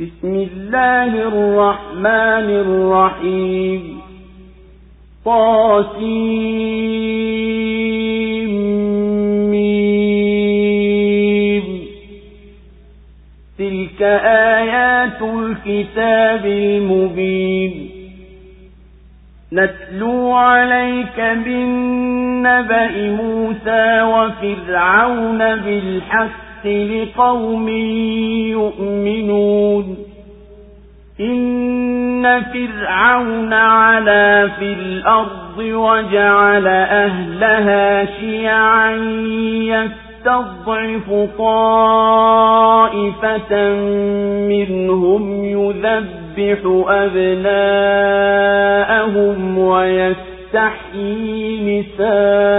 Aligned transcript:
بسم 0.00 0.34
الله 0.34 1.10
الرحمن 1.28 2.48
الرحيم. 2.66 4.00
طاسيم 5.24 6.58
تلك 13.58 14.02
آيات 14.62 15.22
الكتاب 15.22 16.46
المبين. 16.46 17.90
نتلو 19.52 20.32
عليك 20.32 21.20
بالنبأ 21.20 22.90
موسى 23.10 24.02
وفرعون 24.02 25.38
بالحق. 25.38 26.47
لقوم 26.66 27.68
يؤمنون. 28.48 30.08
إن 31.20 32.42
فرعون 32.42 33.52
علا 33.52 34.48
في 34.48 34.64
الأرض 34.64 35.58
وجعل 35.58 36.66
أهلها 36.66 38.04
شيعا 38.20 38.92
يستضعف 39.62 41.28
طائفة 41.38 42.58
منهم 44.48 45.44
يذبح 45.44 46.58
أبناءهم 46.88 47.98
ويستحيي 49.58 51.00
نساءهم 51.80 52.58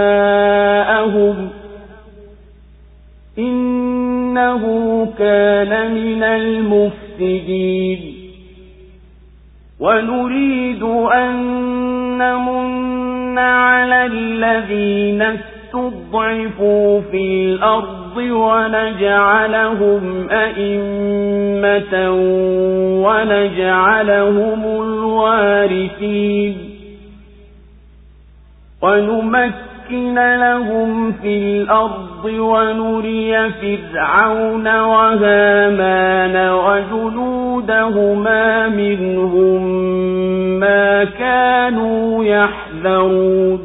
إنه 3.40 4.64
كان 5.18 5.94
من 5.94 6.22
المفسدين. 6.22 8.14
ونريد 9.80 10.82
أن 11.12 11.36
نمن 12.18 13.38
على 13.38 14.06
الذين 14.06 15.22
استضعفوا 15.22 17.00
في 17.00 17.44
الأرض 17.44 18.16
ونجعلهم 18.16 20.02
أئمة 20.30 22.10
ونجعلهم 23.06 24.64
الوارثين. 24.64 26.56
ونمكن 28.82 29.69
لهم 29.92 31.12
في 31.12 31.38
الأرض 31.38 32.24
ونري 32.24 33.50
فرعون 33.50 34.68
وهامان 34.80 36.50
وجنودهما 36.52 37.98
منهم 38.68 39.62
ما 40.60 41.04
كانوا 41.04 42.24
يحذرون. 42.24 43.60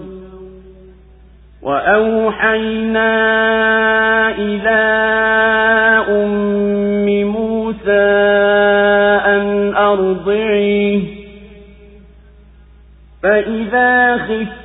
وأوحينا 1.61 3.09
إلى 4.37 4.85
أم 6.09 7.25
موسى 7.25 8.15
أن 9.25 9.73
أرضعيه. 9.75 11.01
فإذا 13.23 14.17
خفت 14.17 14.64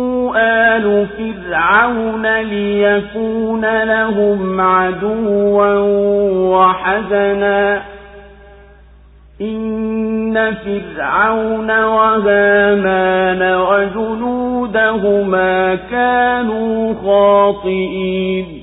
آل 0.37 1.07
فرعون 1.17 2.41
ليكون 2.41 3.83
لهم 3.83 4.61
عدوا 4.61 5.79
وحزنا. 6.57 7.81
إن 9.41 10.55
فرعون 10.65 11.83
وهامان 11.83 13.55
وجنودهما 13.55 15.75
كانوا 15.75 16.93
خاطئين. 16.93 18.61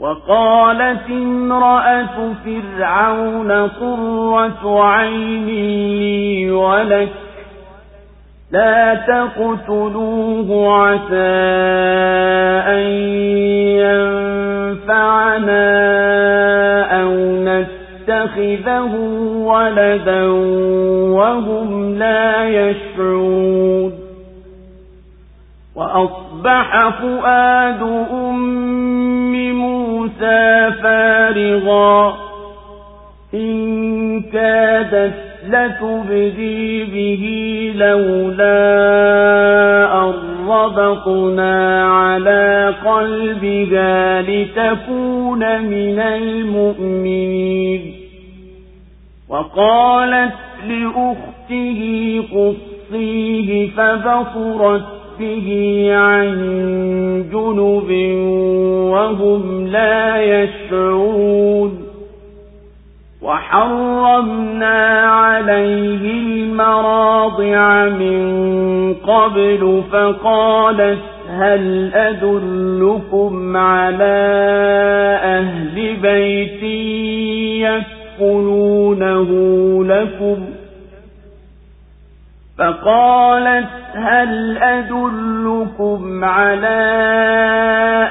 وقالت 0.00 1.10
امرأة 1.10 2.32
فرعون 2.44 3.52
قرة 3.52 4.84
عين 4.84 5.46
لي 5.46 6.50
ولك 6.50 7.08
لا 8.52 8.94
تقتلوه 8.94 10.74
عسى 10.74 11.38
أن 12.68 12.86
ينفعنا 14.78 15.62
أو 17.02 17.12
نتخذه 17.44 18.94
ولدا 19.44 20.26
وهم 21.16 21.98
لا 21.98 22.48
يشعرون. 22.48 23.92
وأصبح 25.76 26.88
فؤاد 26.88 27.82
أم 28.12 29.52
موسى 29.52 30.70
فارغا. 30.82 32.16
إن 33.34 34.20
كادت 34.20 35.27
لتبدي 35.48 36.84
به 36.84 37.24
لولا 37.76 38.58
أربطنا 40.08 41.84
على 41.84 42.74
قلبها 42.86 44.22
لتكون 44.22 45.62
من 45.62 45.98
المؤمنين. 45.98 47.94
وقالت 49.28 50.34
لأخته 50.68 51.80
قصيه 52.32 53.70
فبصرت 53.70 54.84
به 55.20 55.88
عن 55.92 56.28
جنب 57.32 57.90
وهم 58.92 59.66
لا 59.66 60.22
يشعرون. 60.22 61.77
وحرمنا 63.28 65.06
عليه 65.06 66.20
المراضع 66.20 67.84
من 67.84 68.94
قبل 68.94 69.82
فقالت 69.92 70.98
هل 71.30 71.94
أدلكم 71.94 73.56
على 73.56 74.18
أهل 75.22 75.96
بيت 76.02 76.62
يكفلونه 78.18 79.30
لكم؟ 79.84 80.46
فقالت 82.58 83.68
هل 83.94 84.58
أدلكم 84.58 86.24
على 86.24 86.78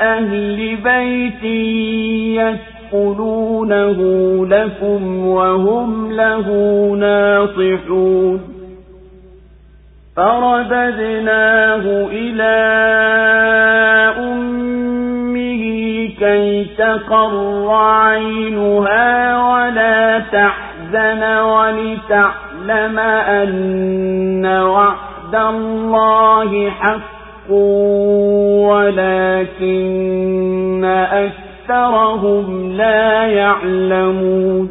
أهل 0.01 0.75
بيت 0.83 1.43
يكفلونه 1.43 2.76
لكم 4.45 5.27
وهم 5.27 6.11
له 6.11 6.47
ناصحون 6.99 8.41
فرددناه 10.15 12.07
إلى 12.11 12.57
أمه 14.17 15.63
كي 16.19 16.65
تقر 16.77 17.67
عينها 17.69 19.37
ولا 19.49 20.19
تحزن 20.19 21.23
ولتعلم 21.39 22.99
أن 22.99 24.45
وعد 24.45 25.35
الله 25.35 26.69
حق 26.69 27.51
ولكن 28.69 30.85
أكثرهم 31.66 32.72
لا 32.72 33.26
يعلمون 33.26 34.68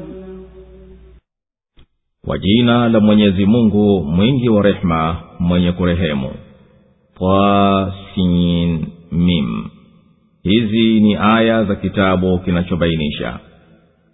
kwa 2.28 2.38
jina 2.38 2.90
la 2.90 3.00
mwenyezi 3.00 3.46
mungu 3.46 4.04
mwingi 4.04 4.50
wa 4.50 4.62
rehema 4.64 5.16
mwenye 5.40 5.72
kurehemu 5.72 6.32
tasin 7.20 8.86
mim 9.12 9.66
hizi 10.44 11.00
ni 11.00 11.16
aya 11.16 11.64
za 11.64 11.76
kitabu 11.76 12.40
kinachobainisha 12.40 13.40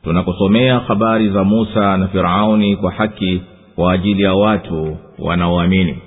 tunakusomea 0.04 0.80
habari 0.80 1.30
za 1.30 1.44
musa 1.44 1.98
na 1.98 2.08
firauni 2.08 2.76
kwa 2.76 2.92
haki 2.92 3.42
kwa 3.76 3.94
ajili 3.94 4.22
ya 4.24 4.34
watu 4.34 4.98
wanaoamini 5.20 5.98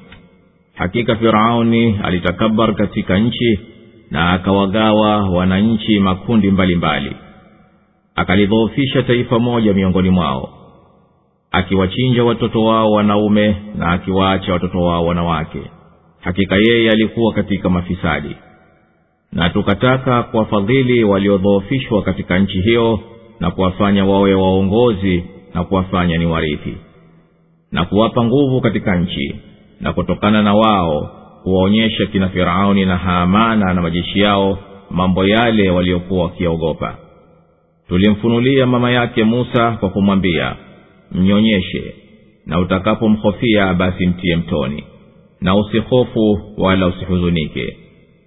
hakika 0.74 1.16
firauni 1.16 1.98
alitakabar 2.02 2.74
katika 2.74 3.18
nchi 3.18 3.60
na 4.11 4.29
akawagawa 4.33 5.29
wananchi 5.29 5.99
makundi 5.99 6.51
mbalimbali 6.51 7.05
mbali. 7.05 7.21
akalidhoofisha 8.15 9.03
taifa 9.03 9.39
moja 9.39 9.73
miongoni 9.73 10.09
mwao 10.09 10.49
akiwachinja 11.51 12.23
watoto 12.23 12.63
wao 12.65 12.91
wanaume 12.91 13.55
na 13.75 13.87
akiwaacha 13.91 14.53
watoto 14.53 14.81
wao 14.81 15.05
wanawake 15.05 15.61
hakika 16.21 16.55
yeye 16.55 16.91
alikuwa 16.91 17.33
katika 17.33 17.69
mafisadi 17.69 18.35
na 19.31 19.49
tukataka 19.49 20.23
kuwafadhili 20.23 21.03
waliodhoofishwa 21.03 22.01
katika 22.01 22.39
nchi 22.39 22.61
hiyo 22.61 22.99
na 23.39 23.51
kuwafanya 23.51 24.05
wawe 24.05 24.33
waongozi 24.33 25.23
na 25.53 25.63
kuwafanya 25.63 26.17
ni 26.17 26.25
warithi 26.25 26.77
na 27.71 27.85
kuwapa 27.85 28.23
nguvu 28.23 28.61
katika 28.61 28.95
nchi 28.95 29.35
na 29.81 29.93
kutokana 29.93 30.41
na 30.43 30.53
wao 30.53 31.09
kuwaonyesha 31.45 32.05
kina 32.05 32.29
firauni 32.29 32.85
na 32.85 32.97
haamana 32.97 33.73
na 33.73 33.81
majeshi 33.81 34.19
yao 34.19 34.57
mambo 34.91 35.25
yale 35.25 35.69
waliokuwa 35.69 36.23
wakiogopa. 36.23 36.97
Tulimfunulia 37.87 38.65
mama 38.65 38.91
yake 38.91 39.23
musa 39.23 39.71
kwa 39.71 39.89
kumwambia 39.89 40.55
mnyonyeshe 41.11 41.95
na 42.45 42.59
utakapomhofia 42.59 43.73
basi 43.73 44.07
mtiye 44.07 44.35
mtoni. 44.35 44.83
Na 45.41 45.55
usihofu 45.55 46.39
wala 46.57 46.87
usihuzunike. 46.87 47.77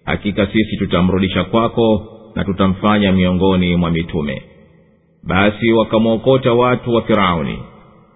Hakika 0.05 0.47
sisi 0.47 0.77
tutamrudisha 0.77 1.45
kwako 1.45 2.05
na 2.35 2.45
tutamfanya 2.45 3.13
miongoni 3.13 3.77
mwa 3.77 3.91
mitume. 3.91 4.43
Basi 5.23 5.73
wakamwokota 5.73 6.53
watu 6.53 6.95
wa 6.95 7.03
firauni. 7.03 7.59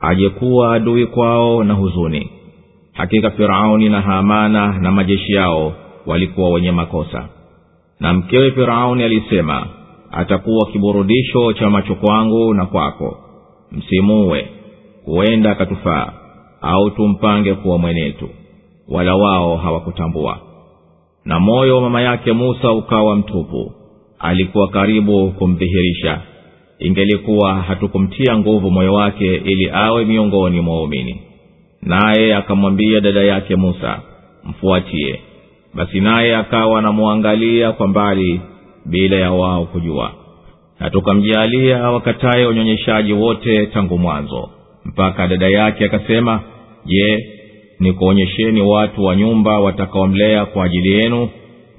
Ajekuwa 0.00 0.74
adui 0.74 1.06
kwao 1.06 1.64
na 1.64 1.74
huzuni 1.74 2.30
hakika 2.92 3.30
firauni 3.30 3.88
na 3.88 4.00
hamana 4.00 4.78
na 4.78 4.92
majeshi 4.92 5.32
yao 5.32 5.72
walikuwa 6.06 6.50
wenye 6.50 6.70
makosa. 6.72 7.28
Na 8.00 8.14
mkewe 8.14 8.50
firauni 8.50 9.02
alisema 9.02 9.66
atakuwa 10.12 10.66
kiburudisho 10.72 11.52
cha 11.52 11.70
macho 11.70 11.94
kwangu 11.94 12.54
na 12.54 12.66
kwako. 12.66 13.16
Msimuwe 13.72 14.48
huenda 15.04 15.50
akatufaa 15.50 16.12
au 16.60 16.90
tumpange 16.90 17.54
kuwa 17.54 17.78
mwenetu. 17.78 18.28
Wala 18.88 19.16
wao 19.16 19.56
hawakutambua. 19.56 20.38
Na 21.24 21.40
moyo 21.40 21.74
wa 21.76 21.80
mama 21.82 22.00
yake 22.02 22.32
musa 22.32 22.72
ukawa 22.72 23.16
mtupu. 23.16 23.72
Alikuwa 24.18 24.68
karibu 24.68 25.30
kumdhihirisha. 25.30 26.20
Ingelikuwa 26.78 27.54
hatukumtia 27.54 28.38
nguvu 28.38 28.70
moyo 28.70 28.94
wake 28.94 29.34
ili 29.34 29.70
awe 29.70 30.04
miongoni 30.04 30.60
mwa 30.60 30.74
waumini 30.76 31.20
naye 31.82 32.34
akamwambia 32.36 33.00
dada 33.00 33.20
yake 33.22 33.56
musa 33.56 34.00
mfuatie 34.44 35.20
basi 35.74 36.00
naye 36.00 36.36
akawa 36.36 36.78
anamwangalia 36.78 37.72
kwa 37.72 37.88
mbali 37.88 38.40
bila 38.86 39.16
ya 39.16 39.32
wao 39.32 39.64
kujua. 39.66 40.12
Na 40.80 40.90
tukamjaalia 40.90 41.90
wakataye 41.90 42.46
unyonyeshaji 42.46 43.12
wote 43.12 43.66
tangu 43.66 43.98
mwanzo. 43.98 44.50
Mpaka 44.84 45.28
dada 45.28 45.48
yake 45.48 45.84
akasema 45.84 46.40
je 46.86 47.28
nikuonyesheni 47.80 48.62
watu 48.62 49.04
wa 49.04 49.16
nyumba 49.16 49.60
watakaomlea 49.60 50.46
kwa 50.46 50.64
ajili 50.64 50.90
yenu 50.92 51.28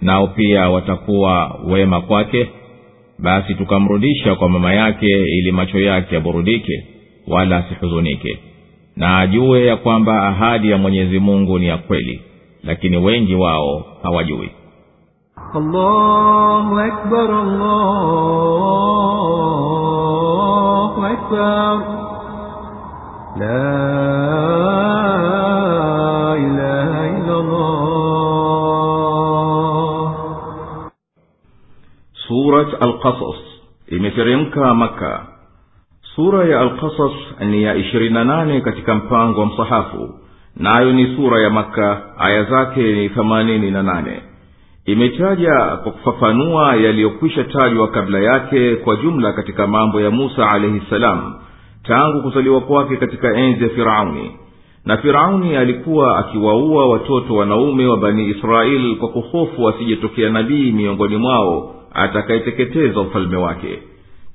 nao 0.02 0.28
pia 0.28 0.70
watakuwa 0.70 1.60
wema 1.68 2.02
kwake? 2.02 2.48
Basi 3.20 3.56
tukamrudisha 3.56 4.36
kwa 4.36 4.50
mama 4.50 4.74
yake 4.74 5.08
ili 5.08 5.52
macho 5.52 5.80
yake 5.80 6.16
yaburudike 6.16 6.84
wala 7.28 7.58
asihuzunike 7.58 8.40
na 8.96 9.20
ajue 9.20 9.66
ya 9.66 9.78
kwamba 9.78 10.28
ahadi 10.28 10.72
ya 10.72 10.78
mwenyezi 10.78 11.20
mungu 11.20 11.60
ni 11.60 11.68
ya 11.68 11.78
kweli 11.78 12.22
lakini 12.64 12.98
wengi 12.98 13.36
wao 13.36 13.86
hawajui. 14.04 14.52
Allahu 15.54 16.80
akbar, 16.80 17.30
imeteremka 33.88 34.74
maka 34.74 35.33
sura 36.16 36.46
ya 36.46 36.60
alkasas 36.60 37.12
ni 37.40 37.64
ya 37.64 37.76
ishirini 37.76 38.14
na 38.14 38.24
nane 38.24 38.62
katika 38.62 38.96
mpango 38.96 39.40
wa 39.40 39.46
msahafu. 39.46 40.10
Nayo 40.56 40.92
ni 40.94 41.16
sura 41.16 41.42
ya 41.42 41.50
maka 41.50 42.02
aya 42.18 42.44
zake 42.44 42.82
ni 42.94 43.10
themanini 43.10 43.72
na 43.72 43.84
nane. 43.84 44.22
Imetaja 44.86 45.56
kwa 45.84 45.92
kufafanua 45.92 46.76
yaliyokwisha 46.76 47.44
tajwa 47.44 47.88
kabla 47.88 48.20
yake 48.20 48.76
kwa 48.76 48.96
jumla 48.96 49.34
katika 49.34 49.68
mambo 49.68 50.02
ya 50.02 50.12
musa 50.12 50.50
alaihi 50.50 50.80
ssalam 50.88 51.34
tangu 51.84 52.22
kuzaliwa 52.22 52.62
kwake 52.62 52.96
katika 52.98 53.36
enzi 53.38 53.64
ya 53.64 53.70
firauni. 53.70 54.32
Na 54.86 54.98
firauni 54.98 55.56
alikuwa 55.56 56.18
akiwaua 56.18 56.90
watoto 56.90 57.36
wanaume 57.36 57.86
wa 57.86 57.98
bani 57.98 58.26
israeli 58.30 58.96
kwa 58.96 59.10
kuhofu 59.10 59.70
asijetokea 59.70 60.30
nabii 60.30 60.72
miongoni 60.72 61.18
mwao 61.18 61.76
atakayeteketeza 61.94 63.00
ufalme 63.00 63.38
wake 63.38 63.80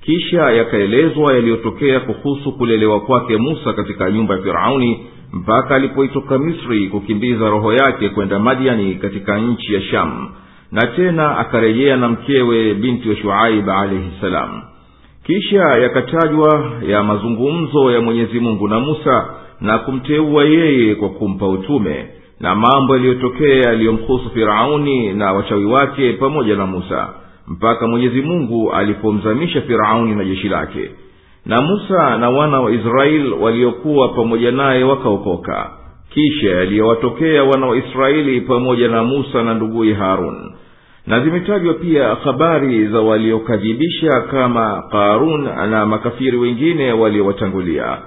kisha 0.05 0.51
yakaelezwa 0.51 1.35
yaliyotokea 1.35 2.01
kuhusu 2.01 2.53
kulelewa 2.53 3.01
kwake 3.01 3.37
musa 3.37 3.73
katika 3.73 4.11
nyumba 4.11 4.35
ya 4.35 4.43
firauni 4.43 5.07
mpaka 5.33 5.75
alipoitoka 5.75 6.39
misri 6.39 6.87
kukimbiza 6.89 7.51
roho 7.51 7.73
yake 7.73 8.09
kwenda 8.09 8.39
madiani 8.39 8.95
katika 8.95 9.39
nchi 9.39 9.75
ya 9.75 9.83
shamu 9.83 10.31
na 10.73 10.87
tena 10.87 11.39
akarejea 11.39 11.97
na 11.97 12.09
mkewe 12.09 12.75
binti 12.75 13.09
wa 13.09 13.17
shuaib 13.17 13.71
alaihi 13.71 14.11
salam. 14.21 14.63
Kisha 15.27 15.63
yakatajwa 15.63 16.73
ya 16.89 17.03
mazungumzo 17.03 17.93
ya 17.93 18.01
mwenyezi 18.01 18.41
mungu 18.41 18.69
na 18.69 18.81
musa 18.81 19.27
na 19.61 19.79
kumteua 19.79 20.45
yeye 20.45 20.95
kwa 20.95 21.09
kumpa 21.09 21.49
utume 21.49 22.07
na 22.41 22.55
mambo 22.55 22.95
yaliyotokea 22.97 23.63
yaliyomhusu 23.63 24.31
firauni 24.35 25.13
na 25.13 25.33
wachawi 25.33 25.65
wake 25.65 26.13
pamoja 26.13 26.57
na 26.57 26.67
musa 26.67 27.09
mpaka 27.51 27.87
mwenyezi 27.89 28.23
mungu 28.23 28.73
alipomzamisha 28.73 29.61
firauni 29.61 30.15
na 30.15 30.25
jeshi 30.25 30.49
lake. 30.49 30.91
Na 31.47 31.61
musa 31.63 32.19
na 32.19 32.31
wana 32.31 32.61
wa 32.61 32.73
israeli 32.73 33.31
waliokuwa 33.31 34.09
pamoja 34.09 34.51
naye 34.53 34.85
wakaokoka. 34.85 35.71
Kisha 36.11 36.51
yaliyowatokea 36.51 37.45
wana 37.45 37.67
wa 37.67 37.77
israeli 37.77 38.41
pamoja 38.41 38.89
na 38.89 39.05
musa 39.05 39.43
na 39.43 39.55
nduguye 39.55 39.95
harun. 39.95 40.53
Na 41.07 41.21
zimetajwa 41.21 41.75
pia 41.75 42.15
habari 42.15 42.87
za 42.87 43.01
waliokadhibisha 43.01 44.21
kama 44.31 44.83
qarun 44.93 45.45
na 45.71 45.87
makafiri 45.87 46.37
wengine 46.37 46.93
waliowatangulia. 46.93 47.99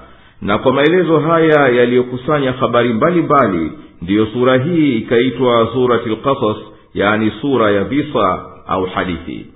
Na 0.42 0.58
kwa 0.58 0.72
maelezo 0.72 1.18
haya 1.20 1.68
yaliyokusanya 1.68 2.52
habari 2.52 2.92
mbalimbali 2.92 3.70
ndiyo 4.02 4.26
sura 4.26 4.56
hii 4.58 4.98
ikaitwa 4.98 5.68
surati 5.72 6.08
lqasas 6.08 6.56
yani 6.94 7.32
sura 7.40 7.70
ya 7.70 7.84
visa 7.84 8.51
au 8.72 8.84
hadithi. 8.86 9.46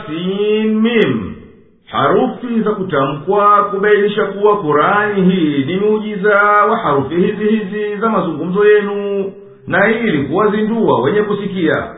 Tasimim 0.00 1.34
harufi 1.86 2.60
za 2.64 2.70
kutamkwa 2.70 3.64
kubainisha 3.64 4.24
kuwa 4.24 4.58
kurani 4.60 5.22
hii 5.30 5.64
ni 5.64 5.76
muujiza 5.76 6.36
wa 6.42 6.76
harufi 6.78 7.14
hizi 7.14 7.44
hizi 7.44 7.96
za 7.96 8.08
mazungumzo 8.08 8.64
yenu 8.68 9.32
na 9.66 9.90
ili 9.90 10.24
kuwazindua 10.24 11.00
wenye 11.02 11.22
kusikia. 11.22 11.94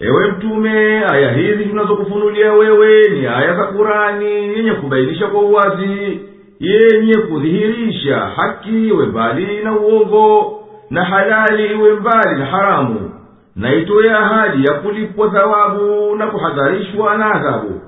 Ewe 0.00 0.30
mtume 0.30 1.04
aya 1.12 1.32
hizi 1.32 1.64
tunazokufunulia 1.64 2.52
wewe 2.52 3.02
ni 3.10 3.26
aya 3.26 3.54
za 3.56 3.64
kurani 3.64 4.24
yenye 4.34 4.72
kubainisha 4.72 5.26
kwa 5.26 5.40
uwazi 5.40 6.20
yenye 6.60 7.14
kudhihirisha 7.16 8.16
haki 8.18 8.88
iwe 8.88 9.06
mbali 9.06 9.64
na 9.64 9.72
uongo 9.78 10.52
na 10.90 11.04
halali 11.04 11.66
iwe 11.66 11.92
mbali 11.94 12.38
na 12.38 12.46
haramu 12.46 13.10
na 13.56 13.74
itoye 13.74 14.10
ahadi 14.12 14.64
ya 14.64 14.72
kulipwa 14.74 15.28
thawabu 15.30 16.16
na 16.16 16.26
kuhadharishwa 16.26 17.16
na 17.16 17.34
adhabu. 17.34 17.80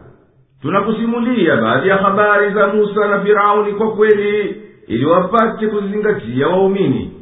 Tunakusimulia 0.63 1.57
baadhi 1.57 1.89
ya 1.89 1.97
habari 1.97 2.51
za 2.55 2.67
musa 2.67 3.09
na 3.09 3.21
firauni 3.21 3.73
kwa 3.73 3.93
kweli 3.97 4.63
ili 4.87 5.07
wapate 5.07 5.67
kuzizingatia 5.67 6.49
waumini. 6.49 7.13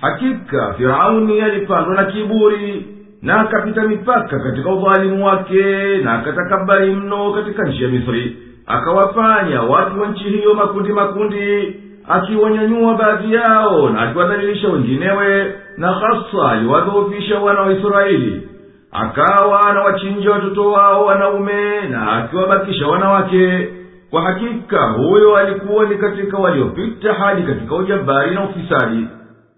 Hakika 0.00 0.72
firauni 0.74 1.40
alipandwa 1.40 1.94
na 1.94 2.04
kiburi 2.04 2.86
na 3.22 3.40
akapita 3.40 3.82
mipaka 3.82 4.38
katika 4.38 4.70
udhalimu 4.72 5.26
wake 5.26 5.96
na 6.04 6.12
akatakabari 6.12 6.94
mno 6.94 7.32
katika 7.32 7.62
nchi 7.64 7.82
ya 7.82 7.88
misri. 7.88 8.36
Akawafanya 8.66 9.62
watu 9.62 10.00
wa 10.00 10.08
nchi 10.08 10.24
hiyo 10.24 10.54
makundi 10.54 10.92
makundi 10.92 11.76
akiwanyanyua 12.08 12.94
baadhi 12.94 13.34
yao 13.34 13.90
na 13.90 14.00
akiwadhalilisha 14.00 14.68
wenginewe 14.68 15.54
na 15.76 15.92
hasa 15.92 16.50
aliwadhoofisha 16.50 17.38
wana 17.38 17.60
wa 17.60 17.72
israeli. 17.72 18.48
Akawa 18.92 19.60
anawachinja 19.70 20.30
watoto 20.30 20.70
wao 20.72 21.04
wanaume 21.06 21.80
na 21.90 22.12
akiwabakisha 22.12 22.86
wanawake. 22.86 23.68
Kwa 24.10 24.22
hakika 24.22 24.82
huyo 24.90 25.36
alikuwa 25.36 25.84
ni 25.84 25.94
katika 25.94 26.38
waliopita 26.38 27.12
hadi 27.14 27.42
katika 27.42 27.74
ujabari 27.76 28.34
na 28.34 28.44
ufisadi. 28.44 29.06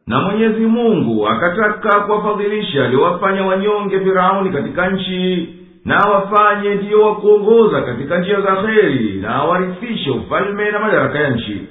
Na 0.06 0.20
mwenyezi 0.20 0.66
mungu 0.66 1.28
akataka 1.28 2.00
kuwafadhilisha 2.00 2.84
aliwafanya 2.84 3.46
wanyonge 3.46 4.00
firauni 4.00 4.50
katika 4.50 4.90
nchi 4.90 5.48
na 5.84 5.98
wafanye 5.98 6.74
ndiyo 6.74 7.02
wakuongoza 7.02 7.82
katika 7.82 8.18
njia 8.18 8.40
za 8.40 8.56
kheri 8.56 9.18
na 9.22 9.34
awarifishe 9.34 10.10
ufalme 10.10 10.70
na 10.70 10.78
madaraka 10.78 11.18
ya 11.18 11.30
nchi 11.30 11.62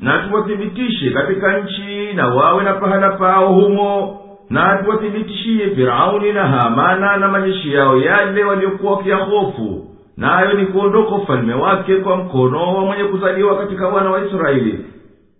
na 0.00 0.18
tuwathibitishe 0.18 1.10
katika 1.10 1.58
nchi 1.58 2.12
na 2.14 2.28
wawe 2.28 2.64
na 2.64 2.72
pahala 2.74 3.10
pao 3.10 3.52
humo. 3.54 4.20
Na 4.50 4.76
tuwathibitishie 4.76 5.70
firauni 5.70 6.32
na 6.32 6.46
hamana 6.46 7.16
na 7.16 7.28
majeshi 7.28 7.72
yao 7.74 7.96
yale 7.98 8.44
waliokuwa 8.44 8.92
wakiyahofu. 8.92 9.84
Nayo 10.16 10.52
ni 10.52 10.66
kuondoka 10.66 11.14
ufalume 11.14 11.54
wake 11.54 11.96
kwa 11.96 12.16
mkono 12.16 12.74
wa 12.76 12.84
mwenye 12.84 13.04
kuzaliwa 13.04 13.56
katika 13.58 13.88
wana 13.88 14.10
wa 14.10 14.26
israeli. 14.26 14.84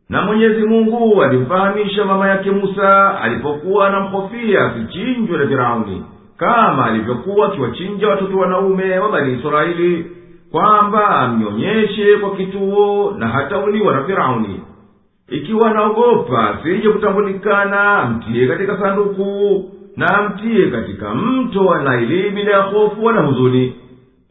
Na 0.09 0.23
mwenyezi 0.23 0.63
mungu 0.67 1.23
alimfahamisha 1.23 2.05
mama 2.05 2.29
yake 2.29 2.51
musa 2.51 3.21
alipokuwa 3.21 3.89
anamhofia 3.89 4.65
asichinjwe 4.67 5.39
na 5.39 5.47
firauni 5.47 6.05
kama 6.37 6.85
alivyokuwa 6.87 7.47
akiwachinja 7.49 8.09
watoto 8.09 8.39
wanaume 8.39 8.99
wa 8.99 9.09
bani 9.13 9.39
israeli 9.39 10.07
kwamba 10.53 11.09
amnyonyeshe 11.09 12.17
kwa 12.17 12.31
kituo 12.37 13.15
na 13.19 13.29
hatauliwa 13.29 13.95
na 13.95 14.05
firauni. 14.05 14.61
Ikiwa 15.29 15.71
anaogopa 15.71 16.59
sije 16.63 16.89
kutambulikana 16.89 17.99
amtiye 17.99 18.47
katika 18.47 18.79
sanduku 18.79 19.65
na 19.97 20.19
amtiye 20.19 20.67
katika 20.67 21.15
mto 21.15 21.71
anaili 21.73 22.07
naili 22.17 22.31
bila 22.31 22.53
ya 22.53 22.63
hofu 22.63 23.05
wala 23.05 23.21
huzuni. 23.23 23.75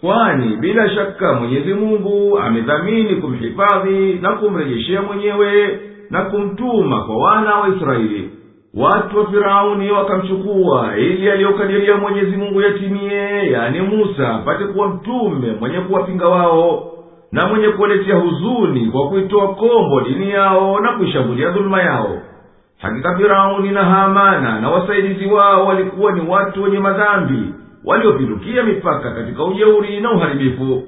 Kwani 0.02 0.56
bila 0.58 0.90
shaka 0.90 1.34
mwenyezi 1.34 1.74
mungu 1.74 2.40
amedhamini 2.40 3.16
kumhifadhi 3.16 4.14
na 4.14 4.32
kumrejeshea 4.32 5.02
mwenyewe 5.02 5.80
na 6.10 6.22
kumtuma 6.22 7.04
kwa 7.04 7.18
wana 7.18 7.56
wa 7.56 7.70
israeli 7.76 8.30
watu 8.74 9.18
wa 9.18 9.26
firauni 9.32 9.92
wakamchukua 9.92 10.98
ili 10.98 11.32
aliyokadiria 11.32 11.96
mwenyezi 11.98 12.38
mungu 12.38 12.62
yatimie 12.62 13.52
yani 13.52 13.82
musa 13.82 14.36
apate 14.36 14.64
kuwa 14.66 14.88
mtume 14.90 15.54
mwenye 15.60 15.80
kuwapinga 15.80 16.28
wao 16.28 16.92
na 17.32 17.48
mwenye 17.48 17.68
kuwaletea 17.70 18.16
huzuni 18.16 18.92
kwa 18.92 19.10
kuitoa 19.10 19.48
kombo 19.56 20.02
dini 20.02 20.30
yao 20.32 20.80
na 20.80 20.92
kuishambulia 20.92 21.50
dhuluma 21.50 21.82
yao. 21.82 22.18
Hakika 22.82 23.18
firauni 23.18 23.70
na 23.72 23.84
hamana 23.86 24.60
na 24.62 24.70
wasaidizi 24.70 25.26
wao 25.26 25.66
walikuwa 25.66 26.12
ni 26.12 26.30
watu 26.30 26.64
wenye 26.64 26.80
madhambi 26.80 27.54
waliopindukia 27.86 28.64
mipaka 28.64 29.12
katika 29.12 29.44
ujeuri 29.44 30.00
na 30.00 30.12
uharibifu. 30.12 30.84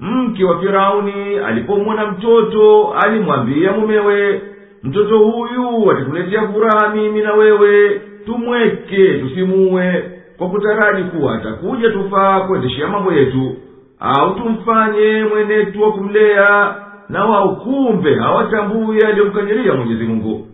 Mke 0.00 0.44
wa 0.44 0.60
firauni 0.60 1.38
alipomwona 1.38 2.06
mtoto 2.06 2.92
alimwambia 3.04 3.72
mumewe 3.72 4.42
mtoto 4.84 5.18
huyu 5.18 5.90
atatuletea 5.90 6.48
furaha 6.48 6.88
mimi 6.94 7.20
na 7.22 7.32
wewe 7.34 8.00
tumweke 8.26 9.14
tusimuwe 9.18 10.10
kwa 10.38 10.48
kutaraji 10.48 11.02
kuwa 11.02 11.34
atakuja 11.34 11.90
tufaa 11.90 12.40
kuendeshea 12.40 12.88
mambo 12.88 13.12
yetu. 13.12 13.56
Au 14.00 14.34
tumfanye 14.34 15.24
mwenetu 15.24 15.82
wa 15.82 15.92
kumlea 15.92 16.74
na 17.08 17.24
wao 17.24 17.56
kumbe 17.56 18.14
hawatambui 18.14 18.98
aliyomkanyiria 19.00 19.74
mwenyezi 19.74 20.04
mungu. 20.04 20.46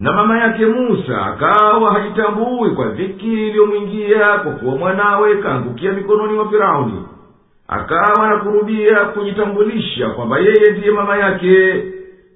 Na 0.00 0.12
mama 0.12 0.38
yake 0.38 0.66
musa 0.66 1.26
akawa 1.26 1.92
hajitambui 1.92 2.70
kwa 2.70 2.86
dhiki 2.88 3.32
iliyomwingia 3.48 4.38
kwa 4.38 4.52
kuwa 4.52 4.76
mwanawe 4.76 5.36
kaangukia 5.36 5.92
mikononi 5.92 6.32
mwa 6.32 6.48
firauni. 6.50 7.02
Akawa 7.68 8.28
nakurubia 8.28 8.96
kujitambulisha 9.04 10.08
kwamba 10.10 10.38
yeye 10.38 10.70
ndiye 10.78 10.90
mama 10.90 11.16
yake 11.16 11.82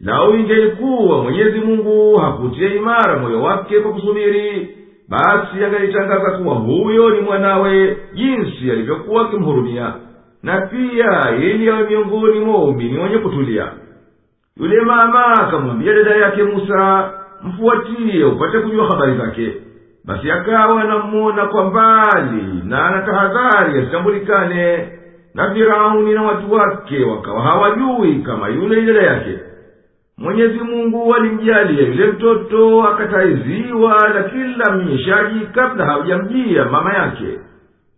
lau 0.01 0.37
ingelikuwa 0.37 1.23
mwenyezi 1.23 1.61
mungu 1.61 2.17
hakutia 2.17 2.75
imara 2.75 3.19
moyo 3.19 3.43
wake 3.43 3.81
kwa 3.81 3.93
kusubiri. 3.93 4.77
Basi 5.09 5.65
angalitangaza 5.65 6.31
kuwa 6.31 6.55
huyo 6.55 7.11
ni 7.11 7.21
mwanawe 7.21 7.97
jinsi 8.15 8.71
alivyokuwa 8.71 9.23
akimhurumia. 9.29 9.93
Na 10.43 10.61
pia 10.61 11.37
ili 11.41 11.71
awe 11.71 11.89
miongoni 11.89 12.41
mwa 12.41 12.55
waumini 12.55 12.99
wenye 12.99 13.19
kutulia. 13.19 13.73
Yule 14.57 14.81
mama 14.81 15.25
akamwambia 15.33 15.93
dada 15.95 16.15
yake 16.17 16.43
musa 16.43 17.11
mfuatiye 17.43 18.25
upate 18.25 18.59
kujua 18.59 18.87
habari 18.87 19.17
zake. 19.17 19.53
Basi 20.05 20.31
akawa 20.31 20.81
anamuona 20.83 21.47
kwa 21.47 21.65
mbali 21.71 22.63
na 22.65 22.85
anatahadhari 22.87 23.81
asitambulikane. 23.81 24.89
Na 25.35 25.55
firauni 25.55 26.13
na 26.13 26.23
watu 26.23 26.53
wake 26.53 27.05
wakawa 27.05 27.43
hawajui 27.43 28.15
kama 28.15 28.49
yule 28.49 28.83
dada 28.83 29.03
yake 29.03 29.39
mwenyezi 30.21 30.59
mungu 30.59 31.15
alimjalia 31.15 31.87
yule 31.89 32.07
mtoto 32.07 32.83
akataiziwa 32.83 34.09
na 34.15 34.23
kila 34.23 34.73
mnyeshaji 34.77 35.41
kabla 35.55 35.85
hawajamjia 35.87 36.65
mama 36.65 36.93
yake. 36.95 37.39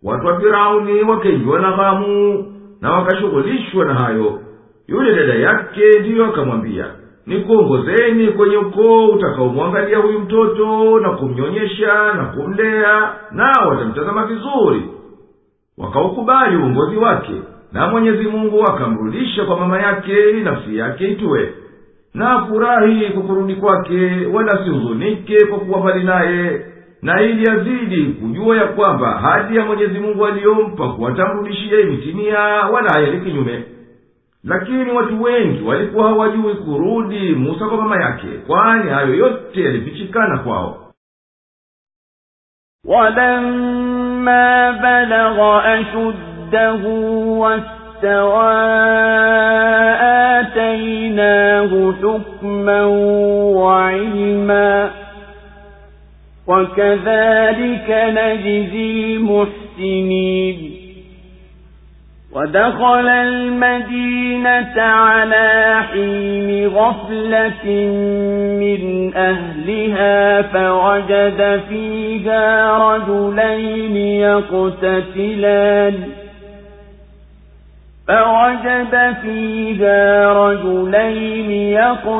Watu 0.03 0.27
wa 0.27 0.39
firauni 0.39 1.01
wakaingiwa 1.03 1.59
na 1.59 1.71
ghamu 1.71 2.45
na 2.81 2.91
wakashughulishwa 2.91 3.85
na 3.85 3.93
hayo. 3.93 4.39
Yule 4.87 5.15
dada 5.15 5.33
yake 5.33 5.99
ndiyo 5.99 6.25
akamwambia 6.25 6.85
nikuongozeni 7.25 8.27
kwenye 8.27 8.57
ukoo 8.57 9.05
utakaomwangalia 9.07 9.97
huyu 9.97 10.19
mtoto 10.19 10.99
na 10.99 11.09
kumnyonyesha 11.09 12.13
na 12.13 12.25
kumlea 12.25 13.13
nao 13.31 13.69
watamtazama 13.69 14.25
vizuri. 14.25 14.81
Wakaukubali 15.77 16.57
uongozi 16.57 16.97
wake 16.97 17.33
na 17.71 17.87
mwenyezi 17.87 18.23
mungu 18.27 18.63
akamrudisha 18.63 19.45
kwa 19.45 19.59
mama 19.59 19.79
yake 19.81 20.29
ili 20.29 20.41
nafsi 20.41 20.77
yake 20.77 21.07
itue 21.11 21.53
na 22.14 22.30
afurahi 22.30 23.06
kwa 23.10 23.22
kurudi 23.22 23.54
kwake 23.54 24.26
wala 24.32 24.52
asihuzunike 24.52 25.46
kwa 25.46 25.58
kuwa 25.58 25.80
mbali 25.80 26.04
naye 26.04 26.66
na 27.02 27.22
ili 27.22 27.50
azidi 27.50 28.04
kujua 28.04 28.56
ya 28.56 28.66
kwamba 28.66 29.10
hadi 29.10 29.56
ya 29.56 29.64
mwenyezi 29.64 29.98
mungu 29.98 30.26
aliyompa 30.26 30.88
kuwatamrudishia 30.88 31.80
imetimia 31.80 32.38
wala 32.40 32.90
hayendi 32.92 33.30
kinyume 33.30 33.64
lakini 34.44 34.90
watu 34.92 35.22
wengi 35.22 35.62
walikuwa 35.64 36.08
hawajui 36.08 36.54
kurudi 36.54 37.34
musa 37.34 37.66
kwa 37.66 37.76
mama 37.76 38.02
yake 38.02 38.26
kwani 38.46 38.90
hayo 38.90 39.14
yote 39.14 39.64
yalifichikana 39.64 40.38
kwao 40.38 40.84
ولما 42.86 44.70
بلغ 44.70 45.38
أشده 45.78 46.82
واستوى 48.03 48.53
آتيناه 50.39 51.93
حكما 52.01 52.83
وعلما 53.55 54.91
وكذلك 56.47 57.89
نجزي 57.89 59.15
المحسنين. 59.15 60.71
ودخل 62.35 63.07
المدينة 63.07 64.81
على 64.81 65.81
حين 65.91 66.67
غفلة 66.67 67.65
من 68.59 69.11
أهلها 69.15 70.41
فوجد 70.41 71.61
فيها 71.69 72.77
رجلين 72.77 73.97
يقتتلان. 74.27 75.93
فوجد 78.07 79.15
فيها 79.21 80.33
رجلين 80.33 81.51
يقتتلان 81.51 82.13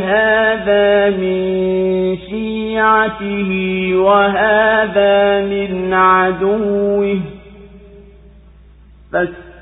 هذا 0.00 1.10
من 1.10 2.16
شيعته 2.16 3.50
وهذا 3.94 5.40
من 5.40 5.94
عدوه. 5.94 7.20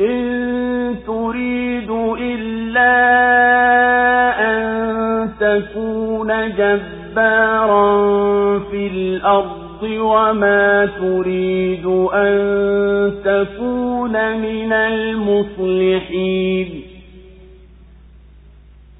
إن 0.00 0.96
تريد 1.06 1.90
إلا 2.20 2.94
أن 4.50 4.58
تكون 5.40 6.28
جبارا 6.58 7.98
في 8.58 8.86
الأرض 8.86 9.82
وما 9.82 10.86
تريد 10.86 11.86
أن 12.12 13.12
تكون 13.24 14.12
من 14.38 14.72
المصلحين 14.72 16.68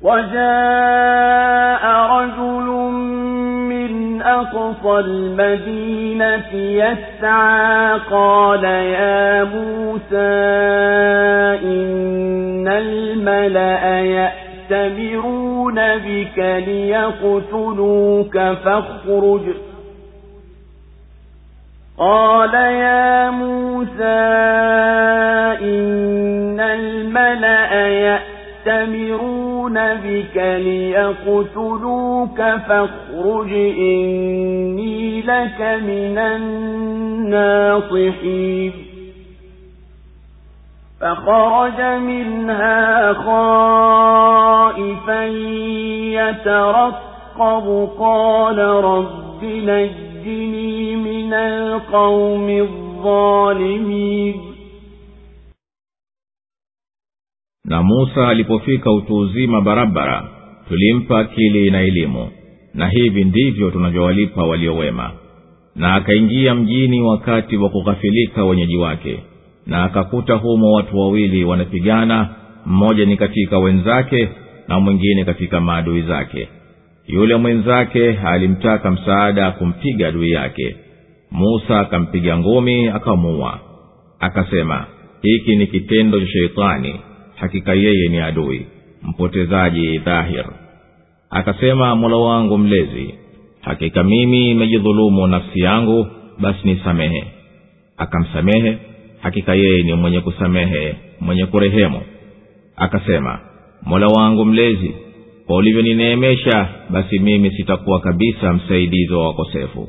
وجاء 0.02 1.84
رجل 2.10 2.68
أقصى 4.34 4.98
المدينة 4.98 6.54
يسعى. 6.54 7.98
قال 8.10 8.64
يا 8.64 9.44
موسى 9.44 10.16
إن 11.64 12.68
الملأ 12.68 14.00
يأتمرون 14.00 15.74
بك 15.74 16.38
ليقتلوك 16.66 18.38
فاخرج. 18.38 19.42
قال 21.98 22.54
يا 22.54 23.30
موسى 23.30 24.18
إن 25.62 26.60
الملأ 26.60 27.88
يأتمرون 27.88 29.47
بك 29.74 30.36
ليقتلوك 30.36 32.38
فاخرج 32.38 33.52
إني 33.78 35.22
لك 35.22 35.60
من 35.82 36.18
الناصحين 37.28 38.72
فخرج 41.00 41.80
منها 42.00 43.12
خائفا 43.12 45.24
يترقب 46.18 47.88
قال 47.98 48.58
رب 48.58 49.44
نجني 49.44 50.96
من 50.96 51.34
القوم 51.34 52.48
الظالمين 52.50 54.34
na 57.68 57.82
musa 57.82 58.28
alipofika 58.28 58.92
utu 58.92 59.16
uzima 59.16 59.60
barabara 59.60 60.24
tulimpa 60.68 61.18
akili 61.18 61.70
na 61.70 61.80
elimu. 61.80 62.28
Na 62.74 62.88
hivi 62.88 63.24
ndivyo 63.24 63.70
tunavyowalipa 63.70 64.42
waliowema 64.42 65.10
na 65.76 65.94
akaingia 65.94 66.54
mjini 66.54 67.02
wakati 67.02 67.56
wa 67.56 67.68
kughafilika 67.70 68.44
wenyeji 68.44 68.76
wake. 68.76 69.18
Na 69.66 69.84
akakuta 69.84 70.34
humo 70.34 70.72
watu 70.72 70.98
wawili 70.98 71.44
wanapigana 71.44 72.28
mmoja 72.66 73.04
ni 73.04 73.16
katika 73.16 73.58
wenzake 73.58 74.28
na 74.68 74.80
mwingine 74.80 75.24
katika 75.24 75.60
maadui 75.60 76.02
zake. 76.02 76.48
Yule 77.06 77.36
mwenzake 77.36 78.18
alimtaka 78.18 78.90
msaada 78.90 79.50
kumpiga 79.50 80.08
adui 80.08 80.30
yake. 80.30 80.76
Musa 81.30 81.80
akampiga 81.80 82.38
ngumi 82.38 82.88
akamuua. 82.88 83.60
Akasema 84.20 84.86
hiki 85.22 85.56
ni 85.56 85.66
kitendo 85.66 86.20
cha 86.20 86.26
sheitani 86.26 87.00
hakika 87.40 87.74
yeye 87.74 88.08
ni 88.08 88.18
adui 88.20 88.66
mpotezaji 89.02 89.98
dhahir. 89.98 90.44
Akasema 91.30 91.96
mola 91.96 92.16
wangu 92.16 92.58
mlezi 92.58 93.14
hakika 93.60 94.04
mimi 94.04 94.50
imejidhulumu 94.50 95.26
nafsi 95.26 95.60
yangu 95.60 96.06
basi 96.38 96.58
nisamehe. 96.68 97.24
Akamsamehe 97.96 98.78
hakika 99.20 99.54
yeye 99.54 99.82
ni 99.82 99.94
mwenye 99.94 100.20
kusamehe 100.20 100.94
mwenye 101.20 101.46
kurehemu. 101.46 102.00
Akasema 102.76 103.38
mola 103.82 104.06
wangu 104.06 104.44
mlezi 104.44 104.94
kwa 105.46 105.56
ulivyonineemesha 105.56 106.68
basi 106.90 107.18
mimi 107.18 107.50
sitakuwa 107.50 108.00
kabisa 108.00 108.52
msaidizi 108.52 109.12
wa 109.12 109.26
wakosefu. 109.26 109.88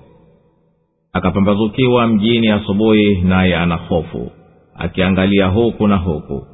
Akapambazukiwa 1.13 2.07
mjini 2.07 2.47
asubuhi 2.47 3.15
naye 3.21 3.55
ana 3.55 3.75
hofu 3.75 4.31
akiangalia 4.75 5.47
huku 5.47 5.87
na 5.87 5.95
huku 5.95 6.45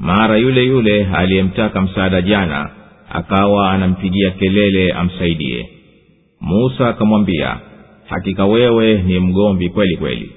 mara 0.00 0.36
yule 0.36 0.64
yule 0.64 1.06
aliyemtaka 1.14 1.80
msaada 1.80 2.22
jana 2.22 2.70
akawa 3.12 3.70
anampigia 3.72 4.30
kelele 4.30 4.92
amsaidie. 4.92 5.68
Musa 6.40 6.88
akamwambia 6.88 7.56
hakika 8.08 8.46
wewe 8.46 9.02
ni 9.02 9.20
mgomvi 9.20 9.68
kweli 9.68 9.96
kweli. 9.96 10.30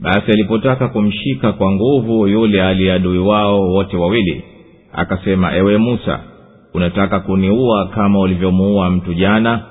Basi 0.00 0.32
alipotaka 0.32 0.88
kumshika 0.88 1.52
kwa 1.52 1.72
nguvu 1.72 2.26
yule 2.26 2.62
aliyeadui 2.62 3.18
wao 3.18 3.60
wote 3.60 3.96
wawili 3.96 4.42
akasema 4.92 5.54
ewe 5.56 5.76
musa 5.78 6.20
unataka 6.74 7.20
kuniua 7.20 7.88
kama 7.88 8.18
ulivyomuua 8.20 8.90
mtu 8.90 9.14
jana? 9.14 9.62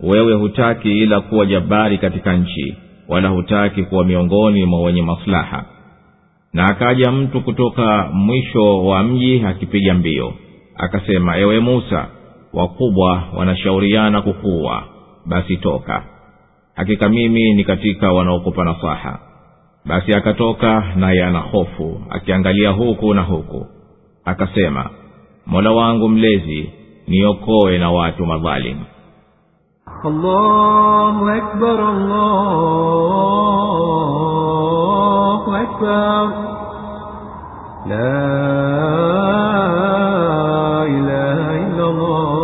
Wewe 0.00 0.34
hutaki 0.34 0.98
ila 0.98 1.20
kuwa 1.20 1.46
jabari 1.46 1.98
katika 1.98 2.36
nchi 2.36 2.74
wala 3.08 3.28
hutaki 3.28 3.82
kuwa 3.82 4.04
miongoni 4.04 4.64
mwa 4.64 4.82
wenye 4.82 5.02
maslaha 5.02 5.64
na 6.52 6.66
akaja 6.66 7.12
mtu 7.12 7.40
kutoka 7.40 8.08
mwisho 8.12 8.84
wa 8.84 9.02
mji 9.02 9.44
akipiga 9.46 9.94
mbio. 9.94 10.32
Akasema 10.76 11.36
ewe 11.38 11.60
musa 11.60 12.06
wakubwa 12.52 13.22
wanashauriana 13.36 14.22
kukuwa 14.22 14.82
basi 15.26 15.56
toka. 15.56 16.02
Hakika 16.74 17.08
mimi 17.08 17.54
ni 17.54 17.64
katika 17.64 18.12
wanaokupa 18.12 18.64
nasaha. 18.64 19.18
Basi 19.84 20.12
akatoka 20.14 20.92
naye 20.96 21.24
ana 21.24 21.38
hofu 21.40 22.00
akiangalia 22.10 22.70
huku 22.70 23.14
na 23.14 23.22
huku. 23.22 23.66
Akasema 24.24 24.90
mola 25.46 25.70
wangu 25.72 26.08
mlezi 26.08 26.70
niokoe 27.08 27.78
na 27.78 27.90
watu 27.90 28.26
madhalimu 28.26 28.84
allahu 30.04 31.28
akbar 31.28 31.80
allah. 31.80 33.02
الله 35.41 35.61
أكبر 35.61 36.25
لا 37.89 38.21
إله 40.95 41.39
إلا 41.67 41.85
الله 41.89 42.37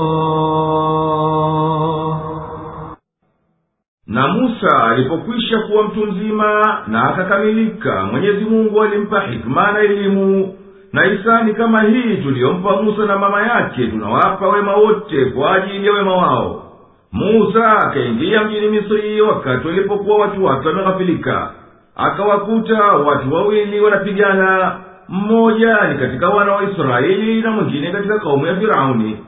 na 4.08 4.28
musa 4.28 4.84
alipokwisha 4.90 5.60
kuwa 5.60 5.84
mtu 5.84 6.06
mzima 6.08 6.82
na 6.88 7.04
akakamilika 7.10 8.06
mwenyezi 8.06 8.46
mungu 8.46 8.82
alimpa 8.84 9.20
hikma 9.22 9.72
na 9.72 9.80
elimu 9.80 10.54
na 10.94 11.04
hisani 11.04 11.54
kama 11.54 11.82
hii 11.84 12.18
tuliyompa 12.18 12.82
musa 12.82 13.06
na 13.06 13.18
mama 13.18 13.42
yake 13.48 13.88
tunawapa 13.88 14.48
wema 14.50 14.76
wote 14.76 15.26
kwa 15.26 15.56
ajili 15.56 15.88
ya 15.88 15.94
wema 15.94 16.16
wao 16.18 16.64
musa 17.12 17.72
akaingia 17.78 18.44
mjini 18.44 18.68
misri 18.68 19.22
wakati 19.22 19.68
walipokuwa 19.68 20.18
watu 20.18 20.46
wake 20.46 20.68
wameghafilika 20.68 21.52
akawakuta 21.99 22.83
watu 22.85 23.35
wawili 23.35 23.81
wanapigana 23.81 24.77
mmoja 25.09 25.89
ni 25.89 25.99
katika 25.99 26.29
wana 26.29 26.53
wa 26.53 26.63
israeli 26.71 27.43
na 27.43 27.51
mwingine 27.51 27.91
katika 27.93 28.19
kaumu 28.19 28.47
ya 28.47 28.57
firauni. 28.57 29.19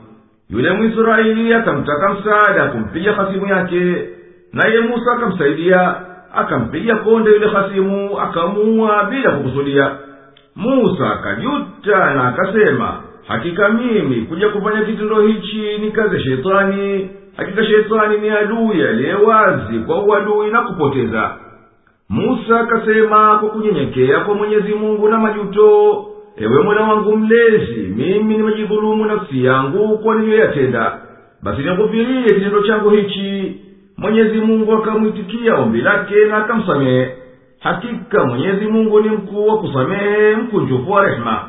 Yule 0.49 0.71
mwisraeli 0.71 1.53
akamtaka 1.53 2.13
msaada 2.13 2.65
kumpiga 2.65 3.13
hasimu 3.13 3.45
yake 3.47 4.09
naye 4.53 4.79
musa 4.79 5.11
akamsaidia 5.17 5.95
akampiga 6.35 6.95
konde 6.95 7.31
yule 7.31 7.47
hasimu 7.47 8.19
akamuua 8.19 9.03
bila 9.03 9.31
kukusudia. 9.31 9.91
Musa 10.55 11.11
akajuta 11.13 12.13
na 12.13 12.27
akasema 12.27 12.93
hakika 13.27 13.69
mimi 13.69 14.21
kuja 14.21 14.49
kufanya 14.49 14.81
kitendo 14.85 15.21
hichi 15.21 15.77
ni 15.77 15.91
kazi 15.91 16.15
ya 16.15 16.21
shetani. 16.21 17.09
Hakika 17.37 17.65
shetani 17.65 18.17
ni 18.17 18.29
adui 18.29 18.83
aliye 18.87 19.13
wazi 19.13 19.79
kwa 19.79 20.03
uadui 20.03 20.51
na 20.51 20.61
kupoteza 20.61 21.31
musa 22.11 22.59
akasema 22.59 23.37
kwa 23.37 23.49
kunyenyekea 23.49 24.19
kwa 24.19 24.35
mwenyezi 24.35 24.73
mungu 24.73 25.09
na 25.09 25.17
majuto 25.19 26.05
ewe 26.37 26.63
mola 26.63 26.81
wangu 26.81 27.17
mlezi 27.17 27.93
mimi 27.95 28.37
nimejidhulumu 28.37 29.05
nafsi 29.05 29.45
yangu 29.45 29.97
kwa 29.97 30.15
niliyoyatenda. 30.15 30.99
Basi 31.43 31.61
nikufirie 31.61 32.23
kitendo 32.23 32.61
changu 32.63 32.89
hichi. 32.89 33.55
Mwenyezi 33.97 34.37
mungu 34.37 34.73
akamwitikia 34.73 35.55
ombi 35.55 35.81
lake 35.81 36.15
na 36.25 36.37
akamsamehe. 36.37 37.15
Hakika 37.59 38.25
mwenyezi 38.25 38.65
mungu 38.65 38.99
ni 38.99 39.09
mkuu 39.09 39.47
wa 39.47 39.57
kusamehe 39.57 40.35
mkunjufu 40.35 40.91
wa 40.91 41.05
rehema. 41.05 41.43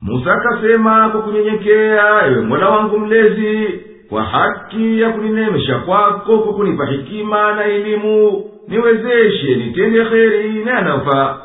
Musa 0.00 0.32
akasema 0.32 1.08
kwa 1.08 1.22
kunyenyekea 1.22 2.26
ewe 2.26 2.40
mola 2.40 2.68
wangu 2.68 2.98
mlezi 2.98 3.80
kwa 4.08 4.22
haki 4.22 5.00
ya 5.00 5.10
kuninemesha 5.10 5.78
kwako 5.78 6.38
kwa 6.38 6.54
kunipa 6.54 6.86
hikima 6.86 7.52
na 7.54 7.64
elimu 7.64 8.44
niwezeshe 8.68 9.54
nitende 9.56 10.04
kheri 10.04 10.64
na 10.64 10.70
yanayofaa 10.70 11.36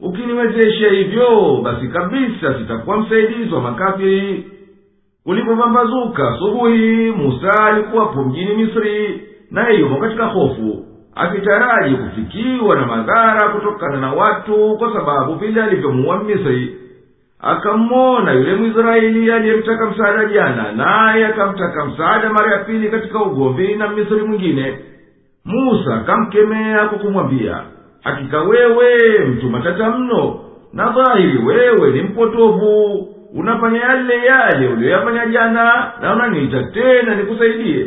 ukiniwezesha 0.00 0.88
hivyo 0.88 1.60
basi 1.64 1.88
kabisa 1.88 2.58
sitakuwa 2.58 2.96
msaidizi 2.96 3.54
wa 3.54 3.60
makafiri 3.60 4.44
kulipopambazuka 5.24 6.28
asubuhi 6.28 7.10
musa 7.10 7.64
alikuwapo 7.64 8.22
mjini 8.24 8.54
misri 8.54 9.20
naye 9.50 9.78
yumo 9.80 9.96
katika 9.96 10.24
hofu. 10.26 10.84
Akitaraji 11.14 11.94
kufikiwa 11.94 12.76
na 12.76 12.86
madhara 12.86 13.48
kutokana 13.48 13.96
na 14.00 14.12
watu 14.12 14.76
kwa 14.78 14.92
sababu 14.92 15.34
vile 15.34 15.62
alivyomuua 15.62 16.16
mmisri 16.18 16.76
akammona 17.40 18.32
yule 18.32 18.54
mwisraeli 18.54 19.32
aliyemtaka 19.32 19.90
msaada 19.90 20.24
jana 20.24 20.72
naye 20.72 21.26
akamtaka 21.26 21.84
msaada 21.84 22.32
mara 22.32 22.52
ya 22.52 22.58
pili 22.64 22.88
katika 22.90 23.22
ugomvi 23.22 23.74
na 23.74 23.88
mmisri 23.88 24.20
mwingine 24.22 24.78
musa 25.44 25.94
akamkemea 25.94 26.88
kwa 26.88 26.98
kumwambia 26.98 27.60
hakika 28.02 28.40
wewe 28.42 29.18
mtu 29.24 29.50
matata 29.50 29.90
mno 29.90 30.40
na 30.72 30.88
dhahiri 30.88 31.38
wewe 31.46 31.90
ni 31.90 32.02
mpotovu. 32.02 33.08
Unafanya 33.34 33.80
yale 33.80 34.24
yale 34.26 34.68
uliyoyafanya 34.68 35.26
jana 35.26 35.92
na 36.02 36.14
unaniita 36.14 36.62
tena 36.62 37.14
nikusaidie. 37.14 37.86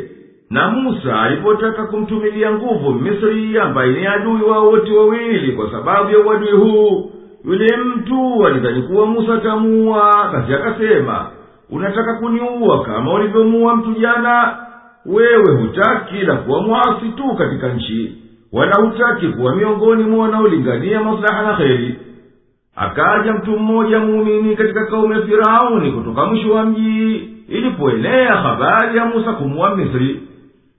Na 0.50 0.68
musa 0.70 1.22
alipotaka 1.22 1.84
kumtumilia 1.86 2.52
nguvu 2.52 2.91
misri 2.94 3.60
ambaye 3.60 3.91
ni 3.91 4.08
adui 4.08 4.41
wao 4.41 4.68
wote 4.70 4.91
wawili 4.94 5.52
kwa 5.52 5.72
sababu 5.72 6.10
ya 6.12 6.20
uadui 6.20 6.52
huu 6.52 7.12
yule 7.46 7.78
mtu 7.78 8.48
alidhani 8.48 8.82
kuwa 8.82 9.06
musa 9.06 9.34
atamuua 9.34 10.30
basi 10.34 10.54
akasema 10.54 11.28
unataka 11.70 12.13
kuniua 12.13 12.84
kama 12.84 13.13
ulivyomuua 13.13 13.76
mtu 13.76 13.94
jana 14.00 14.58
wewe 15.06 15.56
hutaki 15.62 16.15
la 16.18 16.36
kuwa 16.36 16.62
mwasi 16.62 17.10
tu 17.18 17.36
katika 17.38 17.68
nchi. 17.74 18.18
Wala 18.54 18.76
hutaki 18.82 19.28
kuwa 19.28 19.56
miongoni 19.56 20.04
mwa 20.04 20.20
wanaolingania 20.26 21.04
maslaha 21.04 21.44
na 21.44 21.54
kheri. 21.58 22.00
Akaja 22.76 23.34
mtu 23.34 23.52
mmoja 23.60 24.00
muumini 24.00 24.56
katika 24.56 24.86
kaumu 24.86 25.13
ya 25.13 25.22
firauni 25.22 25.91
kutoka 25.91 26.26
mwisho 26.26 26.54
wa 26.54 26.65
mji 26.65 27.15
ilipoenea 27.48 28.36
habari 28.36 28.98
ya 28.98 29.06
musa 29.06 29.34
kumuwa 29.34 29.76
misri. 29.76 30.22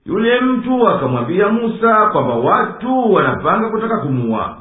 Yule 0.05 0.41
mtu 0.41 0.87
akamwambia 0.87 1.49
musa 1.49 2.05
kwamba 2.11 2.33
watu 2.35 3.13
wanapanga 3.13 3.69
kutaka 3.69 3.97
kumuwa 3.97 4.57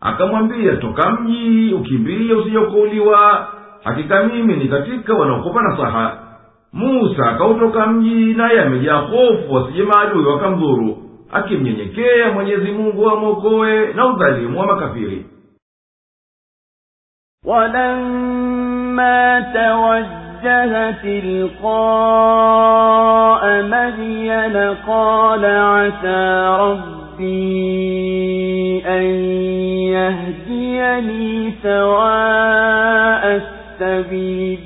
akamwambia 0.00 0.76
toka 0.76 1.10
mji 1.10 1.74
ukimbiye 1.74 2.34
usijokouliwa 2.34 3.48
hakika 3.84 4.24
mimi 4.24 4.56
ni 4.56 4.68
katika 4.68 5.14
wanaokopa 5.14 5.62
nasaha 5.62 6.18
musa 6.72 7.26
akautoka 7.30 7.86
mji 7.86 8.34
naye 8.34 8.60
amejaa 8.60 8.96
hofu 9.00 9.54
wasije 9.54 9.82
maadui 9.82 10.24
wakamdhuru 10.24 10.98
akimnyenyekea 11.32 12.32
mwenyezi 12.32 12.70
mungu 12.72 13.10
amwokoe 13.10 13.92
na 13.92 14.06
udhalimu 14.06 14.60
wa 14.60 14.66
makafiri. 14.66 15.26
Walamma 17.44 19.44
tawajjaha 19.52 20.92
tilqaa 22.40 23.62
madyana 23.62 24.76
qala 24.86 25.80
asa 25.82 26.58
rabbi 26.58 27.22
an 28.86 29.04
yahdiyani 29.94 31.54
sawaa 31.62 33.22
assabil 33.22 34.58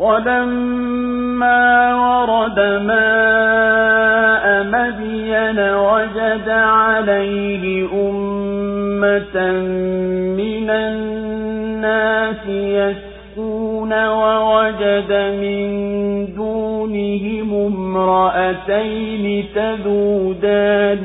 ولما 0.00 1.94
ورد 1.94 2.58
ماء 2.60 4.44
مدين 4.64 5.58
وجد 5.74 6.48
عليه 6.48 7.88
أمة 7.92 9.50
من 10.40 10.70
الناس 10.70 12.46
يسكون 12.48 14.06
ووجد 14.08 15.12
من 15.40 15.68
دونهم 16.34 17.54
امرأتين 17.66 19.44
تذودان. 19.54 20.98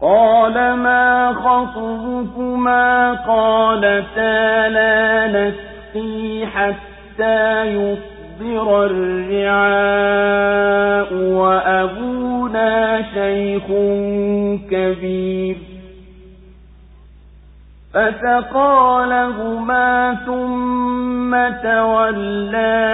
قال 0.00 0.54
ما 0.74 1.32
خطبكما؟ 1.32 3.12
قالتا 3.12 4.68
لا 4.68 5.26
نسقي 5.98 6.46
حتى 6.46 7.64
يصدر 7.64 8.86
الرعاء 8.86 10.34
وأبونا 11.14 13.02
شيخ 13.14 13.66
كبير. 14.70 15.56
فسقى 17.94 19.06
لهما 19.08 20.16
ثم 20.26 21.30
تولى 21.62 22.88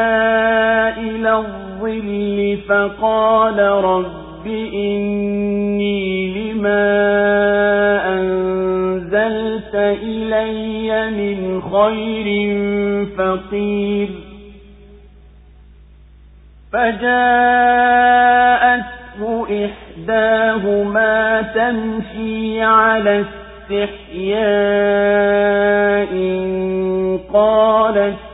إلى 0.98 1.32
الظل 1.36 2.58
فقال 2.68 3.58
رب 3.60 4.33
إني 4.46 6.28
لما 6.28 6.84
أنزلت 8.18 9.74
إلي 9.74 11.10
من 11.10 11.62
خير 11.62 12.28
فقير 13.18 14.08
فجاءته 18.34 19.46
إحداهما 19.66 21.42
تمشي 21.42 22.62
على 22.62 23.24
استحياء 23.70 24.54
قالت 27.32 28.33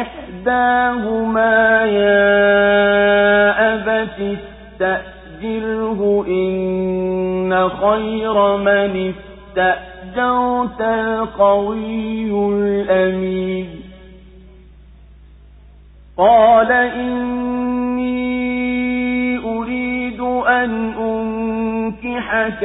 إحداهما 0.00 1.84
يا 1.84 2.28
أبت 3.74 4.38
استأجره 4.80 6.24
إن 6.28 7.68
خير 7.68 8.56
من 8.56 9.12
استأجرت 9.56 10.80
القوي 10.80 12.30
الأمين. 12.52 13.68
قال 16.16 16.72
إني 16.72 18.18
أريد 19.44 20.20
أن 20.46 20.94
أنكحك 20.94 22.64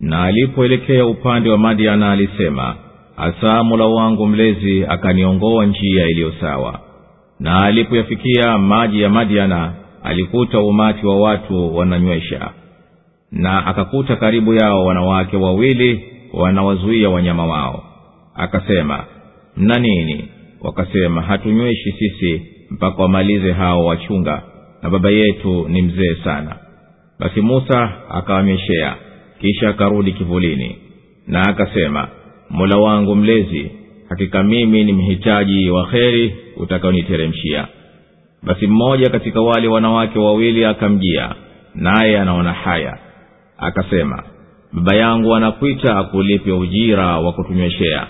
Na 0.00 0.22
alipoelekea 0.24 1.06
upande 1.06 1.50
wa 1.50 1.58
madiana 1.58 2.10
alisema 2.12 2.76
hasa 3.16 3.64
mola 3.64 3.86
wangu 3.86 4.26
mlezi 4.26 4.84
akaniongoa 4.86 5.66
njia 5.66 6.06
iliyo 6.06 6.32
sawa. 6.40 6.80
Na 7.40 7.62
alipoyafikia 7.64 8.58
maji 8.58 9.02
ya 9.02 9.10
madiana 9.10 9.72
alikuta 10.02 10.60
umati 10.60 11.06
wa 11.06 11.20
watu 11.20 11.76
wananywesha. 11.76 12.50
Na 13.32 13.66
akakuta 13.66 14.16
karibu 14.16 14.54
yao 14.54 14.84
wanawake 14.86 15.36
wawili 15.36 16.04
wanawazuia 16.32 17.10
wanyama 17.10 17.46
wao. 17.46 17.84
Akasema 18.34 19.04
mna 19.56 19.74
nini? 19.78 20.28
Wakasema 20.60 21.22
hatunyweshi 21.22 21.92
sisi 21.92 22.42
mpaka 22.70 23.02
wamalize 23.02 23.52
hao 23.52 23.84
wachunga 23.84 24.42
na 24.82 24.90
baba 24.90 25.10
yetu 25.10 25.68
ni 25.68 25.82
mzee 25.82 26.14
sana. 26.24 26.56
Basi 27.18 27.40
musa 27.40 27.92
akawameshea 28.10 28.94
kisha 29.40 29.68
akarudi 29.68 30.12
kivulini 30.12 30.76
na 31.26 31.42
akasema 31.42 32.08
mola 32.50 32.76
wangu 32.78 33.14
mlezi 33.16 33.70
hakika 34.08 34.42
mimi 34.42 34.84
ni 34.84 34.92
mhitaji 34.92 35.70
wa 35.70 35.86
kheri 35.86 36.34
utakaoniteremshia 36.56 37.68
basi 38.42 38.66
mmoja 38.66 39.10
katika 39.10 39.40
wale 39.40 39.68
wanawake 39.68 40.18
wawili 40.18 40.64
akamjia 40.64 41.34
naye 41.74 42.18
anaona 42.20 42.52
haya. 42.52 42.98
Akasema 43.58 44.22
baba 44.72 44.96
yangu 44.96 45.34
anakwita 45.34 45.98
akulipe 45.98 46.52
ujira 46.52 47.18
wa 47.18 47.32
kutunyweshea. 47.32 48.06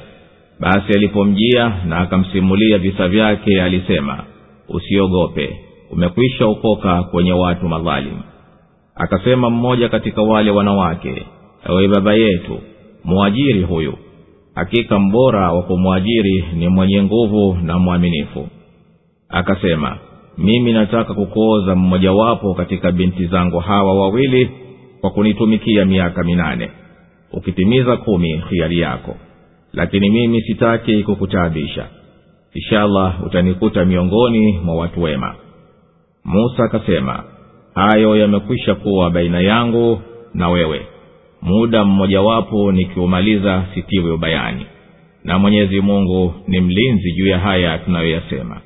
Basi 0.60 0.92
alipomjia 0.96 1.72
na 1.88 1.98
akamsimulia 1.98 2.78
visa 2.78 3.08
vyake 3.08 3.62
alisema 3.62 4.24
usiogope 4.68 5.56
umekwisha 5.90 6.46
okoka 6.46 7.02
kwenye 7.02 7.32
watu 7.32 7.68
madhalimu 7.68 8.22
akasema 9.02 9.50
mmoja 9.50 9.88
katika 9.88 10.22
wale 10.22 10.50
wanawake 10.50 11.26
ewe 11.68 11.88
baba 11.88 12.14
yetu 12.14 12.58
mwajiri 13.04 13.62
huyu. 13.62 13.94
Hakika 14.54 14.98
mbora 14.98 15.52
wa 15.52 15.62
kumwajiri 15.62 16.44
ni 16.54 16.68
mwenye 16.68 17.02
nguvu 17.02 17.58
na 17.62 17.78
mwaminifu. 17.78 18.48
Akasema 19.28 19.96
mimi 20.38 20.72
nataka 20.72 21.14
kukuoza 21.14 21.74
mmojawapo 21.74 22.54
katika 22.54 22.92
binti 22.92 23.26
zangu 23.26 23.58
hawa 23.58 23.94
wawili 24.00 24.50
kwa 25.00 25.10
kunitumikia 25.10 25.84
miaka 25.84 26.24
minane. 26.24 26.70
Ukitimiza 27.32 27.96
kumi 27.96 28.42
hiari 28.50 28.78
yako. 28.78 29.16
Lakini 29.72 30.10
mimi 30.10 30.42
sitaki 30.42 31.02
kukutaabisha. 31.02 31.86
Inshallah 32.54 33.26
utanikuta 33.26 33.84
miongoni 33.84 34.58
mwa 34.64 34.74
watu 34.76 35.02
wema. 35.02 35.34
Musa 36.24 36.64
akasema 36.64 37.24
hayo 37.74 38.16
yamekwisha 38.16 38.74
kuwa 38.74 39.10
baina 39.10 39.40
yangu 39.40 40.00
na 40.34 40.48
wewe. 40.48 40.86
Muda 41.42 41.84
mmojawapo 41.84 42.72
nikiumaliza 42.72 43.64
sitiwe 43.74 44.12
ubayani. 44.12 44.66
Na 45.24 45.38
mwenyezi 45.38 45.80
mungu 45.80 46.34
ni 46.48 46.60
mlinzi 46.60 47.12
juu 47.12 47.26
ya 47.26 47.38
haya 47.38 47.78
tunayoyasema. 47.78 48.56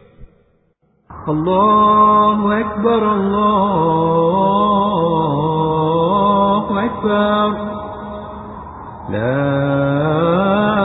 La 9.13 10.84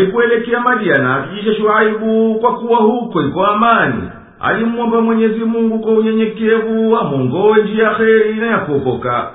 alipoelekea 0.00 0.60
madiana 0.60 1.16
akijisha 1.16 1.54
shuaibu 1.54 2.34
kwa 2.40 2.54
kuwa 2.58 2.78
huko 2.78 3.22
iko 3.22 3.46
amani. 3.46 4.02
Alimwomba 4.40 5.00
mwenyezi 5.00 5.44
mungu 5.44 5.78
kwa 5.78 5.92
unyenyekevu 5.92 6.96
amwongowe 6.96 7.62
njia 7.62 7.84
ya 7.84 7.94
kheri 7.94 8.34
na 8.34 8.46
ya 8.46 8.58
kuokoka. 8.58 9.30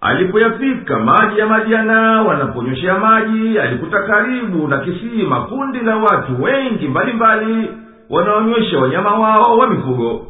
Alipoyafika 0.00 0.98
maji 0.98 1.38
ya 1.40 1.46
madiana 1.46 2.22
wanaponyoshea 2.22 2.98
maji 2.98 3.58
alikuta 3.58 4.02
karibu 4.02 4.68
na 4.68 4.78
kisima 4.78 5.40
kundi 5.40 5.78
la 5.80 5.96
watu 5.96 6.42
wengi 6.42 6.88
mbalimbali 6.88 7.70
wanaonyesha 8.10 8.78
wanyama 8.78 9.10
wao 9.18 9.58
wa 9.58 9.66
mifugo. 9.70 10.26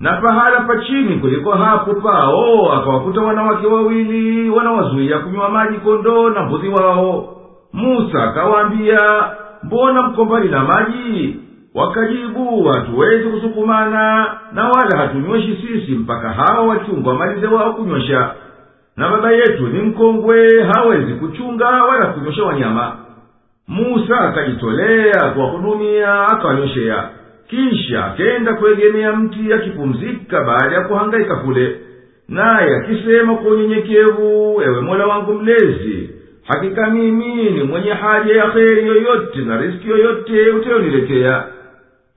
Na 0.00 0.12
pahala 0.12 0.60
pa 0.60 0.78
chini 0.78 1.16
kuliko 1.16 1.52
hapo 1.52 1.94
pao 1.94 2.72
akawakuta 2.72 3.20
wanawake 3.20 3.66
wawili 3.66 4.50
wanawazuia 4.50 5.18
kunywa 5.18 5.48
maji 5.48 5.78
kondoo 5.78 6.30
na 6.30 6.42
mbuzi 6.42 6.68
wao 6.68 7.34
musa 7.72 8.22
akawaambia 8.24 9.00
mbona 9.62 10.02
mko 10.02 10.38
na 10.38 10.64
maji? 10.64 11.36
Wakajibu 11.74 12.64
hatuwezi 12.64 13.28
kusukumana 13.28 14.26
na 14.52 14.68
wala 14.68 14.98
hatunyweshi 14.98 15.58
sisi 15.66 15.92
mpaka 15.92 16.28
hawa 16.28 16.66
wachungwa 16.66 17.12
wamalize 17.12 17.46
wao 17.46 17.72
kunywesha. 17.72 18.34
Na 18.96 19.08
baba 19.08 19.32
yetu 19.32 19.66
ni 19.66 19.82
mkongwe 19.82 20.62
hawezi 20.62 21.12
kuchunga 21.12 21.66
wala 21.68 22.06
kunywesha 22.06 22.44
wanyama. 22.44 22.96
Musa 23.68 24.20
akajitolea 24.20 25.30
kuwahudumia 25.34 26.20
akawanyweshea 26.28 27.08
kisha 27.48 28.04
akenda 28.06 28.54
kuegemea 28.54 29.12
mti 29.12 29.52
akipumzika 29.52 30.44
baada 30.44 30.74
ya 30.76 30.84
kuhangaika 30.84 31.36
kule. 31.36 31.80
Naye 32.28 32.76
akisema 32.76 33.34
kwa 33.34 33.50
unyenyekevu 33.52 34.62
ewe 34.64 34.80
mola 34.80 35.06
wangu 35.06 35.34
mlezi 35.34 36.10
hakika 36.48 36.90
mimi 36.90 37.50
ni 37.50 37.62
mwenye 37.62 37.90
haja 37.90 38.34
ya 38.36 38.50
kheri 38.50 38.86
yoyote 38.86 39.38
na 39.38 39.56
riski 39.56 39.88
yoyote 39.88 40.50
utayoniletea 40.50 41.44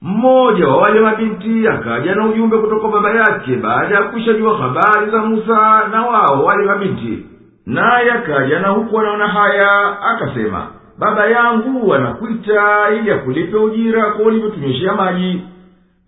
mmoja 0.02 0.68
wa 0.68 0.76
wale 0.76 1.00
mabinti 1.00 1.68
akaja 1.68 2.14
na 2.14 2.26
ujumbe 2.28 2.58
kutoka 2.58 2.88
baba 2.88 3.10
yake 3.10 3.56
baada 3.56 3.94
ya 3.94 4.02
kuishajua 4.02 4.58
habari 4.58 5.10
za 5.10 5.18
musa 5.18 5.88
na 5.92 6.06
wao 6.06 6.44
wale 6.44 6.64
mabinti. 6.66 7.26
Naye 7.66 8.10
akaja 8.10 8.58
na 8.60 8.68
huku 8.68 8.98
anaona 9.00 9.28
haya 9.28 10.00
akasema 10.02 10.66
baba 10.98 11.26
yangu 11.26 11.94
anakwita 11.94 12.90
ili 12.98 13.10
akulipe 13.10 13.56
ujira 13.56 14.10
kwa 14.10 14.24
ulivyotunyeshea 14.24 14.94
maji. 14.94 15.42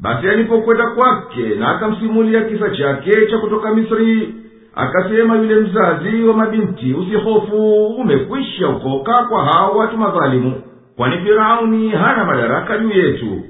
Basi 0.01 0.29
alipokwenda 0.29 0.87
kwake 0.91 1.55
na 1.59 1.69
akamsimulia 1.69 2.43
kisa 2.43 2.71
chake 2.71 3.27
cha 3.27 3.39
kutoka 3.39 3.75
misri 3.75 4.35
akasema 4.77 5.37
yule 5.37 5.55
mzazi 5.55 6.23
wa 6.25 6.35
mabinti 6.35 6.95
usihofu 6.95 7.87
umekwisha 7.87 8.69
ukoka 8.69 9.23
kwa 9.23 9.45
hao 9.45 9.73
watu 9.77 9.97
madhalimu 9.99 10.63
kwani 10.97 11.19
firauni 11.19 11.89
hana 11.91 12.25
madaraka 12.25 12.79
juu 12.79 12.91
yetu. 12.91 13.41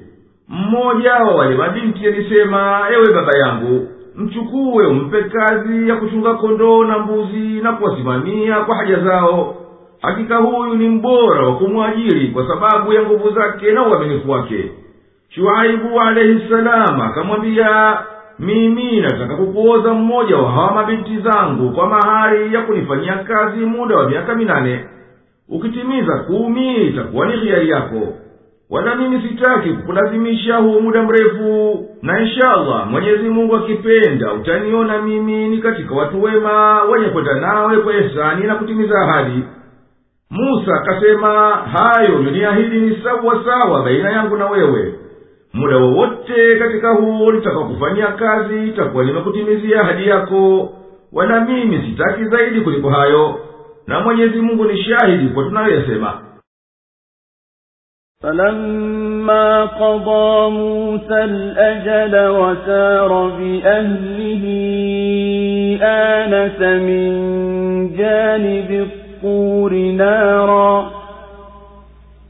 Mmoja 0.49 1.13
wa 1.13 1.35
wale 1.35 1.55
mabinti 1.55 2.07
alisema 2.07 2.81
ewe 2.93 3.13
baba 3.13 3.31
yangu 3.45 3.87
mchukue 4.15 4.85
umpe 4.87 5.23
kazi 5.23 5.89
ya 5.89 5.95
kuchunga 5.95 6.33
kondoo 6.33 6.83
na 6.83 6.99
mbuzi 6.99 7.61
na 7.61 7.71
kuwasimamia 7.73 8.55
kwa 8.59 8.75
haja 8.75 8.99
zao. 8.99 9.55
Hakika 10.01 10.37
huyu 10.37 10.73
ni 10.75 10.89
mbora 10.89 11.45
wa 11.47 11.55
kumwajiri 11.55 12.27
kwa 12.27 12.47
sababu 12.47 12.93
ya 12.93 13.01
nguvu 13.03 13.29
zake 13.29 13.71
na 13.71 13.87
uaminifu 13.87 14.31
wake. 14.31 14.71
Shuaibu 15.29 15.99
alaihi 16.01 16.49
salamu 16.49 17.03
akamwambia 17.03 17.97
mimi 18.39 19.01
nataka 19.01 19.35
kukuoza 19.35 19.93
mmoja 19.93 20.37
wa 20.37 20.51
hawa 20.51 20.73
mabinti 20.73 21.17
zangu 21.17 21.71
kwa 21.71 21.87
mahari 21.87 22.53
ya 22.53 22.61
kunifanyia 22.61 23.15
kazi 23.17 23.65
muda 23.65 23.95
wa 23.95 24.09
miaka 24.09 24.35
minane. 24.35 24.85
Ukitimiza 25.49 26.17
kumi 26.17 26.75
itakuwa 26.87 27.25
ni 27.25 27.37
hiari 27.37 27.69
yako. 27.69 28.13
Wala 28.69 28.95
mimi 28.95 29.21
sitaki 29.29 29.69
kukulazimisha 29.69 30.57
huu 30.57 30.81
muda 30.81 31.03
mrefu. 31.03 31.85
Na 32.01 32.19
inshallah 32.21 32.87
mwenyezi 32.89 33.29
mungu 33.29 33.55
akipenda 33.55 34.33
utaniona 34.33 35.01
mimi 35.01 35.47
ni 35.49 35.57
katika 35.57 35.95
watu 35.95 36.23
wema 36.23 36.83
wenye 36.83 37.05
kwenda 37.09 37.33
nawe 37.33 37.77
kwa 37.77 37.93
ihsani 37.97 38.47
na 38.47 38.55
kutimiza 38.55 38.99
ahadi. 39.01 39.43
Musa 40.29 40.71
akasema 40.75 41.49
hayo 41.51 42.19
uliniahidi 42.19 42.79
ni 42.79 42.97
sawa 43.03 43.43
sawa 43.45 43.83
baina 43.83 44.11
yangu 44.11 44.37
na 44.37 44.45
wewe 44.49 44.93
muda 45.54 45.76
wowote 45.76 46.58
katika 46.58 46.90
huo 46.94 47.32
nitakakufanyia 47.32 48.06
kazi 48.06 48.68
itakuwa 48.68 49.04
nimekutimizia 49.04 49.80
ahadi 49.80 50.08
yako 50.08 50.72
wala 51.12 51.40
mimi 51.40 51.78
sitaki 51.90 52.24
zaidi 52.24 52.60
kuliko 52.60 52.90
hayo 52.90 53.40
na 53.86 54.00
mwenyezi 54.00 54.40
mungu 54.40 54.64
ni 54.64 54.82
shahidi 54.82 55.28
kwa 55.28 55.44
tunayoyasema 55.44 56.22
فلما 58.22 59.64
قضى 59.64 60.50
موسى 60.50 61.24
الأجل 61.24 62.28
وسار 62.28 63.28
بأهله 63.28 64.44
آنس 65.82 66.60
من 66.60 67.10
جانب 67.96 68.70
الطور 68.70 69.72
نارا 69.74 70.90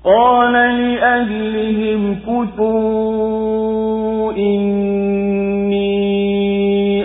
قال 0.06 0.54
لأهلهم 0.54 2.16
كتوا 2.28 4.32
إني 4.32 5.86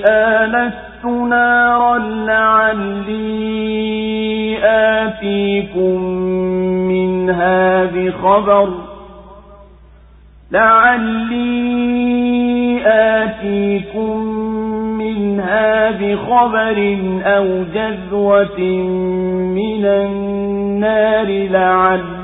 آنست 0.07 1.05
نارا 1.05 1.99
لعلي 1.99 3.51
آتيكم 4.65 6.03
منها 6.89 7.85
بخبر 7.85 8.69
لعلي 10.53 11.51
آتيكم 12.87 14.17
منها 14.99 15.91
بخبر 15.91 16.97
أو 17.25 17.47
جذوة 17.75 18.61
من 19.57 19.85
النار 19.85 21.27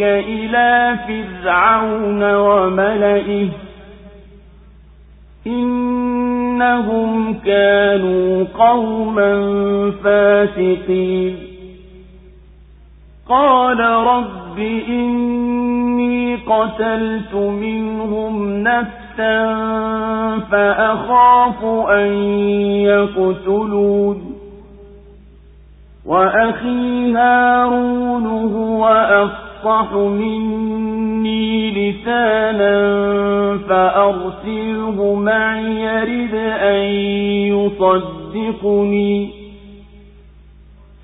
إلى 0.00 0.96
فرعون 1.08 2.34
وملئه 2.34 3.48
إنهم 5.46 7.34
كانوا 7.34 8.44
قوما 8.58 9.32
فاسقين. 10.04 11.36
قال 13.28 13.80
رب 13.80 14.58
إني 14.88 16.36
قتلت 16.36 17.34
منهم 17.34 18.62
نفسا 18.62 19.56
فأخاف 20.50 21.64
أن 21.90 22.06
يقتلون. 22.82 24.34
وأخي 26.06 27.12
هارون 27.12 28.26
هو 28.26 28.88
أفصح 29.64 29.92
مني 29.92 31.70
لسانا 31.70 32.74
فأرسله 33.68 35.14
معي 35.14 35.80
يرد 35.80 36.34
أن 36.60 36.84
يصدقني. 37.56 39.30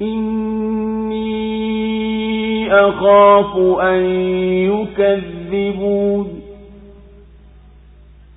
إني 0.03 1.31
أخاف 2.75 3.57
أن 3.81 4.03
يكذبون. 4.70 6.40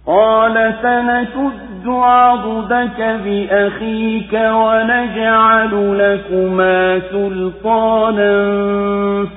قال 0.07 0.73
سنشد 0.81 1.72
عضدك 1.87 3.19
بأخيك 3.25 4.33
ونجعل 4.33 5.97
لكما 5.99 6.99
سلطانا 7.11 8.33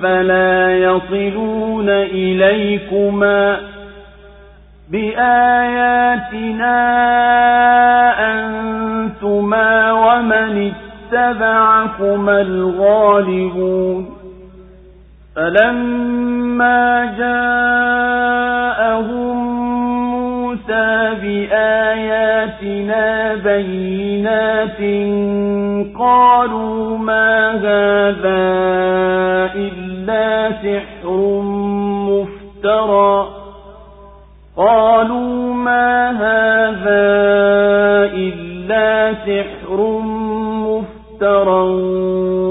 فلا 0.01 0.77
يصلون 0.77 1.89
إليكما 1.89 3.57
بآياتنا 4.91 6.77
أنتما 8.33 9.91
ومن 9.91 10.71
اتبعكما 11.13 12.41
الغالبون 12.41 14.17
فلما 15.35 17.05
جاءهم 17.17 18.47
موسى 20.67 21.15
بآياتنا 21.21 23.05
بينات 23.35 24.77
قالوا 25.99 26.97
ما 26.97 27.51
هذا 27.51 28.47
إلا 29.55 30.51
سحر 30.51 31.41
مفترى 32.09 33.27
قالوا 34.57 35.53
ما 35.53 36.09
هذا 36.09 37.07
إلا 38.13 39.13
سحر 39.13 39.79
مفترى 40.67 41.63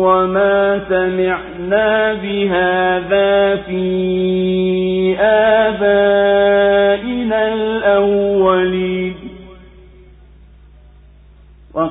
وما 0.00 0.81
سمعنا 0.88 2.14
بهذا 2.14 3.57
في 3.57 5.16
آبائنا 5.20 6.25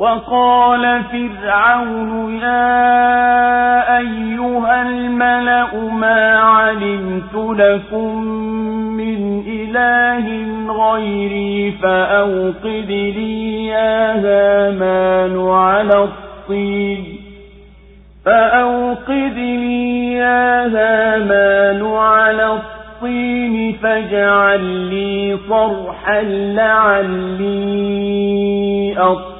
وقال 0.00 1.02
فرعون 1.12 2.40
يا 2.42 3.98
أيها 3.98 4.82
الملأ 4.82 5.74
ما 5.92 6.38
علمت 6.38 7.34
لكم 7.34 8.24
من 8.96 9.42
إله 9.46 10.26
غيري 10.72 11.72
فأوقد 11.82 12.90
لي 12.90 13.66
يا 13.66 14.12
هامان 14.14 15.48
على 15.48 16.04
الطين. 16.04 17.04
فأوقد 18.24 19.36
لي 19.36 20.12
يا 20.12 20.66
هامان 20.66 21.82
على 21.94 22.46
الطين 22.52 23.76
فاجعل 23.82 24.64
لي 24.64 25.38
صرحا 25.48 26.22
لعلي 26.56 27.64
أطلع 28.98 29.39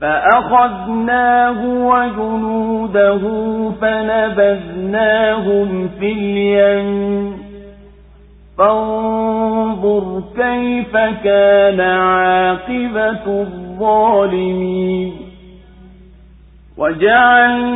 فأخذناه 0.00 1.64
وجنوده 1.64 3.20
فنبذناهم 3.80 5.68
في 6.00 6.12
اليم. 6.12 7.32
فانظر 8.58 10.22
كيف 10.36 10.96
كان 11.24 11.80
عاقبة 11.80 13.26
الظالمين. 13.26 15.12
وجعلناهم 16.78 17.74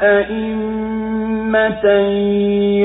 أئمة 0.00 1.86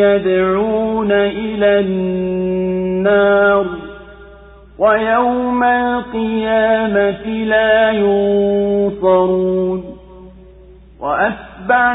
يدعون 0.01 1.11
إلى 1.11 1.79
النار. 1.79 3.65
ويوم 4.80 5.62
القيامة 5.64 7.26
لا 7.44 7.90
ينصرون 7.90 9.84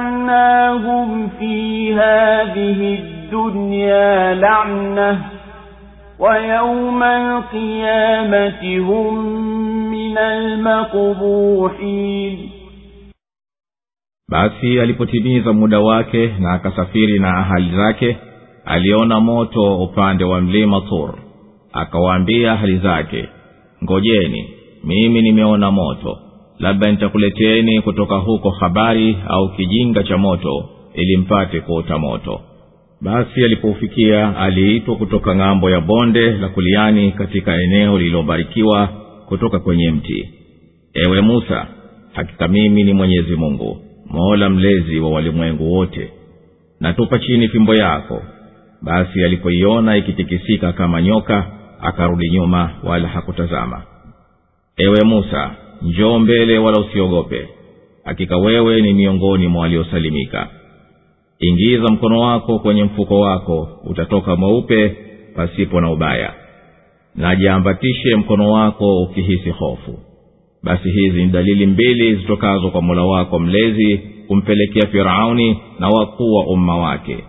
وأتبعناهم 0.02 1.30
في 1.40 1.94
هذه 1.94 3.00
الدنيا 3.00 4.34
لعنة 4.34 5.22
ويوم 6.20 7.04
القيامة 7.04 8.78
هم 8.80 9.14
من 9.92 10.18
المقبوحين 11.32 12.50
basi 14.32 14.80
alipotimiza 14.80 15.54
muda 15.54 15.80
wake 15.80 16.28
na 16.40 16.54
akasafiri 16.54 17.20
na 17.20 17.38
ahali 17.38 17.76
zake 17.78 18.18
aliona 18.66 19.20
moto 19.20 19.78
upande 19.84 20.24
wa 20.24 20.42
mlima 20.42 20.82
tur 20.82 21.14
akawaambia 21.77 22.57
hali 22.57 22.77
zake 22.79 23.29
ngojeni 23.85 24.49
mimi 24.85 25.23
nimeona 25.23 25.71
moto. 25.71 26.19
Labda 26.59 26.91
nitakuleteni 26.91 27.81
kutoka 27.83 28.17
huko 28.17 28.51
habari 28.51 29.19
au 29.29 29.49
kijinga 29.57 30.03
cha 30.03 30.19
moto 30.19 30.69
ili 30.95 31.17
mpate 31.17 31.61
kuota 31.61 31.99
moto. 31.99 32.41
Basi 33.01 33.45
alipoufikia 33.45 34.37
aliitwa 34.37 34.97
kutoka 34.97 35.37
ng'ambo 35.37 35.71
ya 35.71 35.81
bonde 35.81 36.31
la 36.31 36.49
kuliani 36.49 37.13
katika 37.13 37.63
eneo 37.63 37.99
lililobarikiwa 37.99 38.89
kutoka 39.29 39.59
kwenye 39.59 39.91
mti. 39.91 40.29
Ewe 40.95 41.21
musa 41.21 41.67
hakika 42.13 42.49
mimi 42.49 42.85
ni 42.85 42.93
mwenyezi 42.93 43.37
mungu 43.37 43.79
mola 44.11 44.51
mlezi 44.51 44.99
wa 45.01 45.11
walimwengu 45.11 45.73
wote. 45.73 46.11
Natupa 46.81 47.19
chini 47.19 47.49
fimbo 47.49 47.75
yako. 47.75 48.23
Basi 48.83 49.25
alipoiona 49.25 49.97
ikitikisika 49.97 50.73
kama 50.73 51.03
nyoka 51.03 51.47
akarudi 51.81 52.31
nyuma 52.31 52.71
wala 52.85 53.09
hakutazama. 53.09 53.83
Ewe 54.77 55.05
musa 55.05 55.51
njoo 55.83 56.19
mbele 56.19 56.59
wala 56.59 56.79
usiogope. 56.79 57.49
Hakika 58.05 58.37
wewe 58.37 58.83
ni 58.83 58.93
miongoni 58.95 59.49
mwa 59.49 59.61
waliosalimika. 59.63 60.49
Ingiza 61.41 61.85
mkono 61.93 62.21
wako 62.21 62.59
kwenye 62.59 62.85
mfuko 62.85 63.21
wako 63.21 63.69
utatoka 63.85 64.37
mweupe 64.37 64.97
pasipo 65.37 65.81
na 65.81 65.91
ubaya. 65.93 66.35
Na 67.15 67.37
jiambatishe 67.37 68.17
mkono 68.17 68.53
wako 68.53 69.03
ukihisi 69.03 69.51
hofu. 69.51 69.99
Basi 70.63 70.91
hizi 70.91 71.25
ni 71.25 71.31
dalili 71.33 71.67
mbili 71.67 72.15
zitokazo 72.17 72.71
kwa 72.71 72.83
mola 72.83 73.03
wako 73.03 73.39
mlezi 73.39 73.99
kumpelekea 74.29 74.87
firauni 74.87 75.59
na 75.79 75.89
wakuu 75.89 76.35
wa 76.35 76.47
umma 76.47 76.77
wake. 76.77 77.25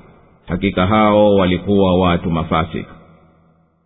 Hakika 0.47 0.87
hao 0.87 1.35
walikuwa 1.35 1.99
watu 1.99 2.31
mafasik 2.31 2.85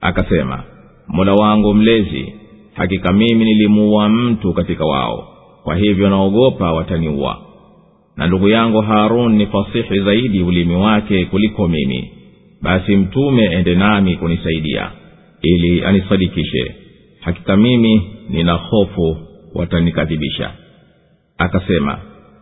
akasema 0.02 0.64
mola 1.08 1.34
wangu 1.34 1.74
mlezi 1.74 2.34
hakika 2.74 3.14
mimi 3.14 3.46
nilimuua 3.46 4.10
mtu 4.10 4.54
katika 4.54 4.86
wao 4.86 5.28
kwa 5.64 5.76
hivyo 5.76 6.10
naogopa 6.10 6.74
wataniua. 6.74 7.38
Na 8.18 8.28
ndugu 8.28 8.50
yangu 8.50 8.82
harun 8.82 9.36
ni 9.36 9.46
fasihi 9.46 10.00
zaidi 10.00 10.44
ulimi 10.44 10.76
wake 10.76 11.26
kuliko 11.26 11.68
mimi. 11.68 12.12
Basi 12.62 12.96
mtume 12.96 13.44
ende 13.46 13.76
nami 13.76 14.16
kunisaidia 14.16 14.92
ili 15.42 15.84
anisadikishe. 15.86 16.76
Hakika 17.20 17.58
mimi 17.58 18.02
nina 18.30 18.54
hofu 18.54 19.18
watanikadhibisha. 19.56 20.52
Akasema 21.38 22.00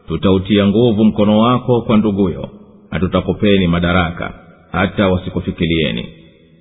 tutautia 0.07 0.67
nguvu 0.67 1.05
mkono 1.05 1.39
wako 1.39 1.81
kwa 1.81 1.97
nduguyo 1.97 2.49
na 2.91 2.99
tutakupeni 2.99 3.67
madaraka 3.67 4.33
hata 4.71 5.07
wasikufikirieni 5.07 6.05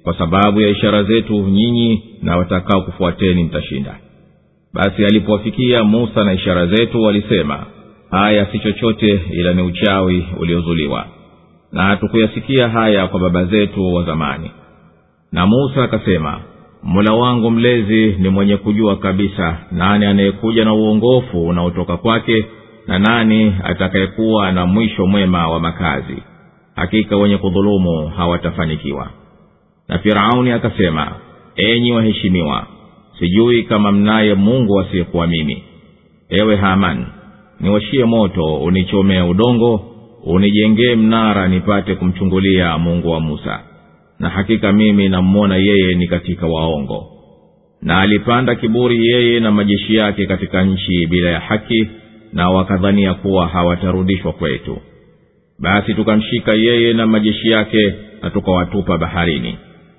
kwa 0.08 0.18
sababu 0.18 0.60
ya 0.60 0.68
ishara 0.68 1.02
zetu 1.02 1.34
nyinyi 1.34 2.02
na 2.22 2.36
watakao 2.36 2.82
kufuateni 2.82 3.44
mtashinda. 3.44 3.96
Basi 4.74 5.04
alipowafikia 5.04 5.84
musa 5.84 6.24
na 6.24 6.32
ishara 6.32 6.66
zetu 6.66 7.02
walisema 7.02 7.66
haya 8.10 8.46
si 8.52 8.58
chochote 8.58 9.20
ila 9.30 9.52
ni 9.52 9.62
uchawi 9.62 10.26
uliozuliwa 10.40 11.06
na 11.72 11.82
hatukuyasikia 11.82 12.68
haya 12.68 13.06
kwa 13.08 13.20
baba 13.20 13.44
zetu 13.44 13.94
wa 13.94 14.04
zamani. 14.04 14.50
Na 15.32 15.46
musa 15.46 15.84
akasema 15.84 16.40
mola 16.82 17.12
wangu 17.14 17.50
mlezi 17.50 18.06
ni 18.18 18.28
mwenye 18.28 18.56
kujua 18.56 18.96
kabisa 18.96 19.58
nani 19.72 20.06
anayekuja 20.06 20.64
na 20.64 20.74
uongofu 20.74 21.46
unaotoka 21.48 21.96
kwake 21.96 22.46
na 22.86 22.98
nani 22.98 23.54
atakayekuwa 23.64 24.52
na 24.52 24.66
mwisho 24.66 25.06
mwema 25.06 25.48
wa 25.48 25.60
makazi. 25.60 26.22
Hakika 26.76 27.16
wenye 27.16 27.36
kudhulumu 27.36 28.06
hawatafanikiwa 28.16 29.08
na 29.88 29.98
firauni 29.98 30.50
akasema 30.50 31.12
enyi 31.56 31.92
waheshimiwa 31.92 32.66
sijui 33.18 33.62
kama 33.62 33.92
mnaye 33.92 34.34
mungu 34.34 34.80
asiyekuwa 34.80 35.26
mimi. 35.26 35.62
Ewe 36.28 36.56
haman 36.56 37.06
niwashie 37.60 38.04
moto 38.04 38.54
unichomee 38.56 39.20
udongo 39.20 39.84
unijengee 40.24 40.94
mnara 40.94 41.48
nipate 41.48 41.94
kumchungulia 41.94 42.78
mungu 42.78 43.10
wa 43.10 43.20
musa. 43.20 43.60
Na 44.18 44.28
hakika 44.28 44.72
mimi 44.72 45.08
nammona 45.08 45.56
yeye 45.56 45.94
ni 45.94 46.06
katika 46.06 46.46
waongo. 46.46 47.06
Na 47.82 48.00
alipanda 48.00 48.54
kiburi 48.54 49.06
yeye 49.06 49.40
na 49.40 49.50
majeshi 49.52 49.94
yake 49.94 50.26
katika 50.26 50.64
nchi 50.64 51.06
bila 51.06 51.30
ya 51.30 51.40
haki 51.40 51.88
na 52.32 52.50
wakadhania 52.50 53.14
kuwa 53.14 53.46
hawatarudishwa 53.48 54.32
kwetu. 54.32 54.78
Basi 55.58 55.94
tukamshika 55.94 56.54
yeye 56.54 56.92
na 56.92 57.06
majeshi 57.06 57.50
yake 57.50 57.94
na 58.22 58.30
tukawatupa 58.30 58.98
baharini 58.98 59.56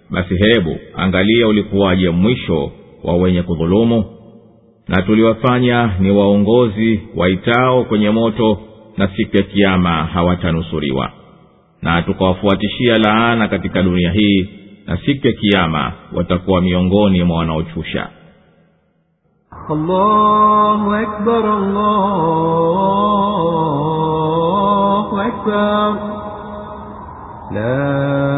basi 0.10 0.36
hebu 0.38 0.78
angalia 0.96 1.48
ulikuwaje 1.48 2.10
mwisho 2.10 2.72
wa 3.04 3.18
wenye 3.18 3.42
kudhulumu. 3.44 4.06
Na 4.88 5.02
tuliwafanya 5.02 5.94
ni 6.00 6.12
waongozi 6.12 7.00
waitao 7.16 7.84
kwenye 7.84 8.10
moto 8.10 8.58
na 8.98 9.08
siku 9.08 9.38
ya 9.38 9.44
kiama 9.44 9.90
hawatanusuriwa 10.06 11.12
na 11.82 12.02
tukawafuatishia 12.02 12.98
laana 12.98 13.48
katika 13.48 13.84
dunia 13.84 14.12
hii 14.12 14.50
na 14.88 14.98
siku 14.98 15.28
ya 15.28 15.34
kiama 15.34 15.94
watakuwa 16.14 16.62
miongoni 16.62 17.24
mwa 17.24 17.38
wanaochusha. 17.38 18.10
La 27.52 28.29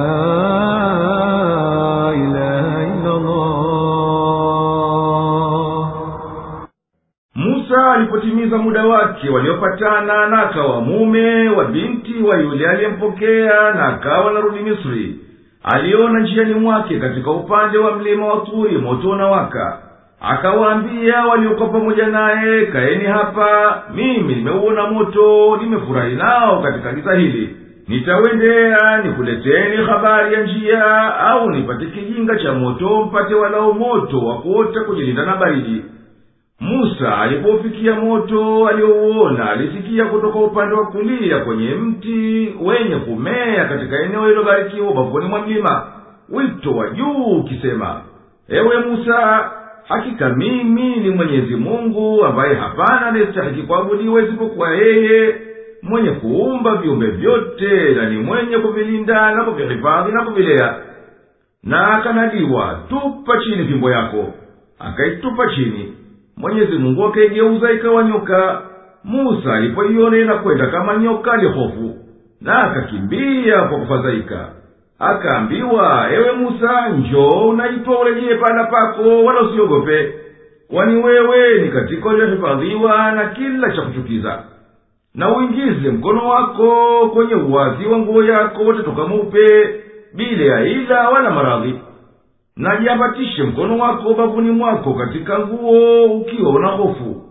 alipotimiza 8.01 8.57
muda 8.57 8.85
wake 8.85 9.29
waliopatana 9.29 10.27
na 10.27 10.41
akawa 10.49 10.81
mume 10.81 11.49
wa 11.49 11.65
binti 11.65 12.23
wa 12.23 12.37
yule 12.37 12.69
aliyempokea 12.69 13.73
na 13.73 13.85
akawa 13.87 14.31
narudi 14.33 14.59
misri. 14.59 15.15
Aliona 15.63 16.19
njiani 16.19 16.53
mwake 16.53 16.99
katika 16.99 17.31
upande 17.31 17.77
wa 17.77 17.95
mlima 17.97 18.25
wa 18.27 18.45
turi 18.45 18.77
moto 18.77 19.09
unawaka. 19.09 19.77
Akawaambia 20.21 21.25
waliokuwa 21.25 21.69
pamoja 21.69 22.07
naye 22.07 22.65
kaeni 22.65 23.03
hapa. 23.05 23.81
Mimi 23.95 24.35
nimeuona 24.35 24.87
moto 24.87 25.57
nimefurahi 25.61 26.15
nao 26.15 26.61
katika 26.61 26.93
giza 26.93 27.13
hili. 27.13 27.55
Nitawendea 27.87 29.01
nikuleteni 29.03 29.77
habari 29.85 30.33
ya 30.33 30.41
njia 30.43 31.15
au 31.19 31.49
nipate 31.49 31.85
kijinga 31.85 32.35
cha 32.35 32.53
moto 32.53 33.01
mpate 33.05 33.33
walao 33.35 33.73
moto 33.73 34.19
wa 34.19 34.37
kuota 34.37 34.79
kujilinda 34.81 35.25
na 35.25 35.35
baridi 35.35 35.81
musa 36.61 37.17
alipofikia 37.17 37.95
moto 37.95 38.67
aliyouona 38.67 39.49
alisikia 39.49 40.05
kutoka 40.05 40.39
upande 40.39 40.75
wa 40.75 40.85
kulia 40.85 41.39
kwenye 41.39 41.75
mti 41.75 42.53
wenye 42.61 42.95
kumea 42.95 43.65
katika 43.65 43.99
eneo 44.03 44.31
ilobarikiwa 44.31 44.89
ubavuni 44.91 45.25
mwa 45.25 45.39
mlima. 45.41 45.83
Wito 46.29 46.75
wa 46.75 46.89
juu 46.89 47.23
ukisema 47.39 48.01
ewe 48.49 48.79
musa 48.79 49.51
hakika 49.87 50.29
mimi 50.29 50.95
ni 50.95 51.09
mwenyezi 51.09 51.55
mungu 51.55 52.25
ambaye 52.25 52.55
hapana 52.55 53.05
anayestahiki 53.07 53.61
kuabudiwa 53.61 54.21
isipokuwa 54.21 54.71
yeye 54.71 55.35
mwenye 55.81 56.11
kuumba 56.11 56.75
viumbe 56.75 57.07
vyote 57.07 57.93
na 57.95 58.09
ni 58.09 58.17
mwenye 58.17 58.57
kuvilinda 58.57 59.35
na 59.35 59.43
kuvihifadhi 59.43 60.11
na 60.11 60.25
kuvilea. 60.25 60.75
Na 61.63 61.87
akanadiwa 61.87 62.79
tupa 62.89 63.37
chini 63.37 63.65
fimbo 63.65 63.91
yako. 63.91 64.33
Akaitupa 64.79 65.47
chini 65.55 65.93
mwenyezi 66.37 66.77
mungu 66.77 67.05
akaigeuza 67.05 67.71
ikawa 67.71 68.03
nyoka. 68.03 68.61
Musa 69.03 69.53
alipoiona 69.53 70.17
inakwenda 70.17 70.67
kama 70.67 70.97
nyoka 70.97 71.31
alihofu 71.31 71.95
na 72.41 72.63
akakimbia 72.63 73.61
kwa 73.61 73.79
kufadhaika. 73.79 74.49
Akaambiwa 74.99 76.07
ewe 76.13 76.31
musa 76.31 76.89
njoo 76.89 77.49
unaitwa 77.49 77.99
urejee 78.01 78.35
pahala 78.35 78.63
pako 78.63 79.23
wala 79.23 79.41
usiogope. 79.41 80.13
Kwani 80.67 81.03
wewe 81.03 81.61
ni 81.61 81.69
katika 81.69 82.07
waliohifadhiwa 82.09 83.11
na 83.11 83.25
kila 83.25 83.71
cha 83.71 83.81
kuchukiza. 83.81 84.43
Na 85.15 85.37
uingize 85.37 85.89
mkono 85.89 86.29
wako 86.29 87.09
kwenye 87.13 87.35
uwazi 87.35 87.85
wa 87.85 87.97
nguo 87.97 88.23
yako 88.23 88.63
utatoka 88.63 89.07
mweupe 89.07 89.69
bila 90.15 90.55
ya 90.55 90.65
ila 90.65 91.09
wala 91.09 91.29
maradhi 91.31 91.79
na 92.57 92.77
jiambatishe 92.77 93.43
mkono 93.43 93.77
wako 93.77 94.13
bavuni 94.13 94.51
mwako 94.51 94.93
katika 94.93 95.39
nguo 95.39 96.03
ukiwa 96.05 96.49
una 96.51 96.67
hofu. 96.67 97.21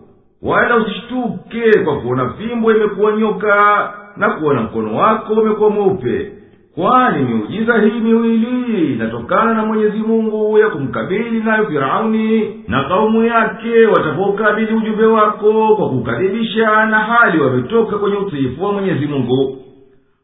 Wala 0.41 0.75
usishtuke 0.77 1.79
kwa 1.85 2.01
kuona 2.01 2.29
fimbo 2.29 2.71
imekuwa 2.71 3.11
nyoka 3.11 3.93
na 4.17 4.29
kuona 4.29 4.61
mkono 4.61 4.95
wako 4.97 5.33
umekuwa 5.33 5.69
mweupe. 5.69 6.31
Kwani 6.75 7.23
miujiza 7.23 7.77
hii 7.81 7.99
miwili 7.99 8.93
inatokana 8.93 9.53
na 9.53 9.65
mwenyezi 9.65 9.97
mungu 9.97 10.57
ya 10.57 10.69
kumkabili 10.69 11.39
nayo 11.39 11.65
firauni 11.65 12.63
na 12.67 12.83
kaumu 12.83 13.23
yake 13.23 13.85
watapokabili 13.85 14.73
ujumbe 14.75 15.05
wako 15.05 15.75
kwa 15.75 15.89
kukadhibisha 15.89 16.85
na 16.85 16.99
hali 16.99 17.41
wametoka 17.41 17.97
kwenye 17.97 18.17
utiifu 18.17 18.63
wa 18.63 18.73
mwenyezi 18.73 19.05
mungu. 19.07 19.57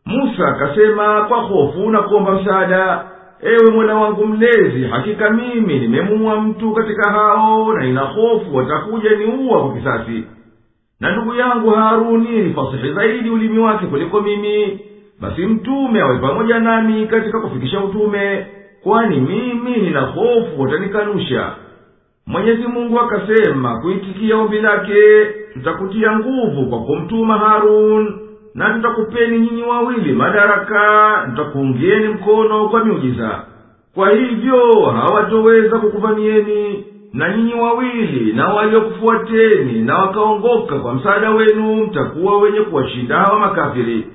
Musa 0.06 0.48
akasema 0.48 1.22
kwa 1.22 1.38
hofu 1.42 1.90
na 1.90 2.02
kuomba 2.02 2.32
msaada 2.32 3.04
ewe 3.42 3.72
mola 3.72 3.96
wangu 3.96 4.26
mlezi 4.28 4.84
hakika 4.84 5.30
mimi 5.30 5.80
nimemuua 5.80 6.42
mtu 6.42 6.72
katika 6.74 7.12
hao 7.12 7.74
na 7.74 7.86
ina 7.86 8.02
hofu 8.02 8.56
watakuja 8.56 9.10
niuwa 9.16 9.62
kwa 9.62 9.74
kisasi. 9.76 10.24
Na 11.00 11.12
ndugu 11.12 11.36
yangu 11.36 11.70
haruni 11.70 12.42
ni 12.42 12.54
fasihi 12.54 12.94
zaidi 12.94 13.30
ulimi 13.30 13.60
wake 13.60 13.86
kuliko 13.86 14.22
mimi. 14.22 14.80
Basi 15.22 15.42
mtume 15.46 16.02
awe 16.02 16.18
pamoja 16.18 16.60
nami 16.60 17.08
katika 17.08 17.40
kufikisha 17.42 17.80
utume 17.84 18.48
kwani 18.84 19.18
mimi 19.20 19.78
nina 19.82 20.02
hofu 20.02 20.62
watanikanusha. 20.62 21.52
Mwenyezi 22.28 22.68
mungu 22.68 23.00
akasema 23.00 23.82
kuitikia 23.82 24.38
ombi 24.38 24.62
lake 24.62 25.26
tutakutia 25.54 26.20
nguvu 26.20 26.70
kwa 26.70 26.80
kumtuma 26.80 27.38
harun 27.38 28.20
na 28.58 28.76
nitakupeni 28.78 29.40
nyinyi 29.40 29.64
wawili 29.64 30.14
madaraka 30.14 30.82
nitakuungieni 31.30 32.08
mkono 32.08 32.70
kwa 32.70 32.86
miujiza. 32.86 33.42
Kwa 33.96 34.10
hivyo 34.10 34.86
hawatoweza 34.86 35.78
kukuvamieni 35.80 36.86
na 37.14 37.38
nyinyi 37.38 37.54
wawili 37.54 38.34
na 38.34 38.48
waliokufuateni 38.48 39.82
na 39.82 39.98
wakaongoka 39.98 40.80
kwa 40.80 40.94
msaada 40.96 41.30
wenu 41.32 41.76
mtakuwa 41.76 42.38
wenye 42.42 42.60
kuwashinda 42.60 43.18
hawa 43.18 43.40
makafiri. 43.40 44.08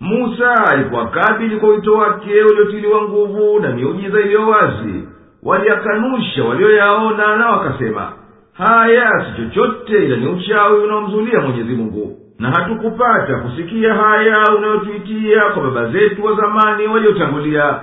Musa 0.00 0.54
alipowakabili 0.66 1.56
kwa 1.56 1.68
wito 1.68 1.94
wake 1.94 2.42
uliotiliwa 2.42 3.02
nguvu 3.02 3.60
na 3.60 3.70
miujiza 3.72 4.20
iliyo 4.20 4.48
wazi. 4.48 5.08
Waliyakanusha 5.42 6.44
walioyaona 6.44 7.36
na 7.36 7.50
wakasema 7.50 8.12
haya 8.52 9.26
si 9.36 9.42
chochote 9.42 10.04
ila 10.04 10.16
ni 10.16 10.26
uchawi 10.26 10.82
unaomzulia 10.84 11.40
mwenyezi 11.40 11.74
mungu 11.74 12.23
na 12.38 12.50
hatukupata 12.50 13.38
kusikia 13.38 13.94
haya 13.94 14.44
unayotuitia 14.58 15.40
kwa 15.54 15.62
baba 15.62 15.86
zetu 15.86 16.24
wa 16.24 16.34
zamani 16.34 16.86
waliotangulia. 16.86 17.80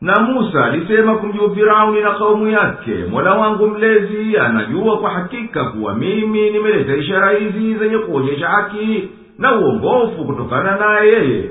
Na 0.00 0.20
musa 0.20 0.64
alisema 0.64 1.14
kumjuu 1.16 1.54
firauni 1.54 2.00
na 2.00 2.10
kaumu 2.10 2.48
yake 2.48 2.94
mola 3.10 3.34
wangu 3.34 3.66
mlezi 3.66 4.36
anajua 4.38 4.98
kwa 4.98 5.10
hakika 5.10 5.64
kuwa 5.64 5.94
mimi 5.94 6.50
nimeleta 6.50 6.96
ishara 6.96 7.30
hizi 7.30 7.74
zenye 7.74 7.98
kuonyesha 7.98 8.48
haki 8.48 9.08
na 9.38 9.58
uongofu 9.58 10.24
kutokana 10.24 10.76
naye 10.76 11.08
yeye. 11.12 11.50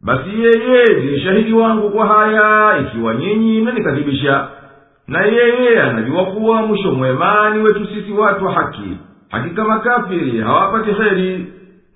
Basi 0.00 0.30
yeye 0.42 0.84
ndiye 0.98 1.20
shahidi 1.20 1.52
wangu 1.52 1.90
kwa 1.90 2.06
haya 2.06 2.78
ikiwa 2.78 3.14
nyinyi 3.14 3.60
mmenikadhibisha 3.60 4.48
na 5.08 5.22
yeye 5.26 5.82
anajua 5.82 6.24
kuwa 6.24 6.62
mwisho 6.62 6.92
mwema 6.92 7.50
ni 7.50 7.62
wetu 7.62 7.86
sisi 7.86 8.12
watu 8.12 8.44
wa 8.44 8.52
haki. 8.52 8.96
Hakika 9.30 9.64
makafiri 9.64 10.38
hawapati 10.40 10.90
heri 10.92 11.46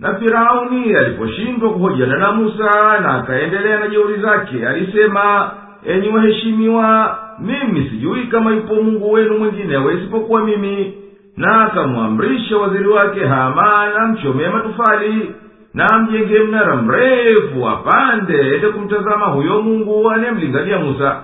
na 0.00 0.14
firauni 0.14 0.94
aliposhindwa 0.94 1.70
kuhojana 1.72 2.18
na 2.18 2.32
musa 2.32 3.00
na 3.00 3.14
akaendelea 3.14 3.78
na 3.80 3.88
jeuri 3.88 4.20
zake 4.20 4.66
alisema 4.68 5.50
enyi 5.86 6.08
waheshimiwa 6.08 7.18
mimi 7.38 7.88
sijui 7.90 8.26
kama 8.26 8.50
yupo 8.54 8.74
mungu 8.74 9.12
wenu 9.12 9.38
mwinginewe 9.38 9.94
isipokuwa 9.94 10.44
mimi. 10.44 10.94
Na 11.36 11.60
akamwamrisha 11.64 12.56
waziri 12.58 12.88
wake 12.88 13.26
haman 13.26 13.92
amchomee 13.96 14.48
matufali 14.48 15.30
na 15.74 15.98
mjenge 15.98 16.38
mnara 16.38 16.76
mrefu 16.76 17.68
apande 17.68 18.54
ende 18.54 18.68
kumtazama 18.68 19.26
huyo 19.26 19.62
mungu 19.62 20.10
anayemlingania 20.10 20.78
musa. 20.78 21.22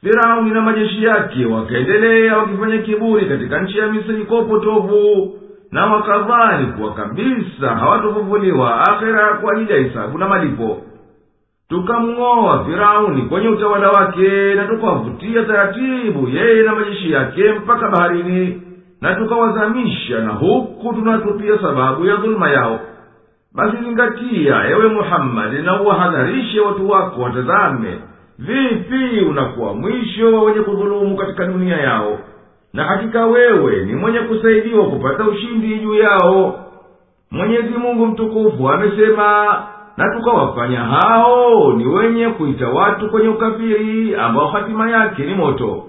Firauni 0.00 0.50
na 0.50 0.60
majeshi 0.60 1.04
yake 1.04 1.46
wakaendelea 1.46 2.36
wakifanya 2.38 2.78
kiburi 2.78 3.26
katika 3.26 3.60
nchi 3.62 3.78
ya 3.78 3.86
misri 3.92 4.24
kwa 4.24 4.38
upotovu 4.40 5.34
na 5.72 5.86
wakadhani 5.86 6.66
kuwa 6.66 6.94
kabisa 6.94 7.68
hawatofufuliwa 7.76 8.80
akhera 8.80 9.34
kwa 9.34 9.52
ajili 9.52 9.72
ya 9.72 9.78
hisabu 9.78 10.18
na 10.18 10.28
malipo. 10.28 10.82
Tukamng'oa 11.68 12.64
firauni 12.64 13.22
kwenye 13.22 13.48
utawala 13.48 13.88
wake 13.90 14.54
na 14.54 14.64
tukawavutia 14.66 15.42
taratibu 15.44 16.28
yeye 16.28 16.62
na 16.62 16.74
majeshi 16.74 17.12
yake 17.12 17.52
mpaka 17.52 17.88
baharini 17.90 18.62
na 19.00 19.14
tukawazamisha 19.14 20.20
na 20.20 20.32
huku 20.32 20.94
tunatupia 20.94 21.58
sababu 21.58 22.06
ya 22.06 22.16
dhuluma 22.16 22.50
yao. 22.50 22.80
Basi 23.54 23.76
zingatia 23.76 24.68
ewe 24.68 24.88
muhammadi 24.88 25.58
na 25.58 25.80
uwahadharishe 25.82 26.60
watu 26.60 26.90
wako 26.90 27.20
watazame 27.22 27.98
vipi 28.38 29.20
unakuwa 29.30 29.74
mwisho 29.74 30.32
wa 30.34 30.42
wenye 30.42 30.60
kudhulumu 30.60 31.16
katika 31.16 31.46
dunia 31.46 31.76
yao 31.76 32.18
na 32.76 32.84
hakika 32.84 33.26
wewe 33.26 33.84
ni 33.84 33.92
mwenye 33.94 34.18
kusaidiwa 34.18 34.84
kupata 34.86 35.24
ushindi 35.24 35.78
juu 35.78 35.94
yao. 35.94 36.60
Mwenyezi 37.30 37.68
mungu 37.78 38.06
mtukufu 38.06 38.68
amesema 38.70 39.56
na 39.96 40.14
tukawafanya 40.16 40.80
hao 40.80 41.72
ni 41.72 41.86
wenye 41.86 42.28
kuita 42.28 42.68
watu 42.68 43.10
kwenye 43.10 43.28
ukafiri 43.28 44.14
ambao 44.16 44.46
hatima 44.46 44.90
yake 44.90 45.22
ni 45.24 45.34
moto. 45.34 45.82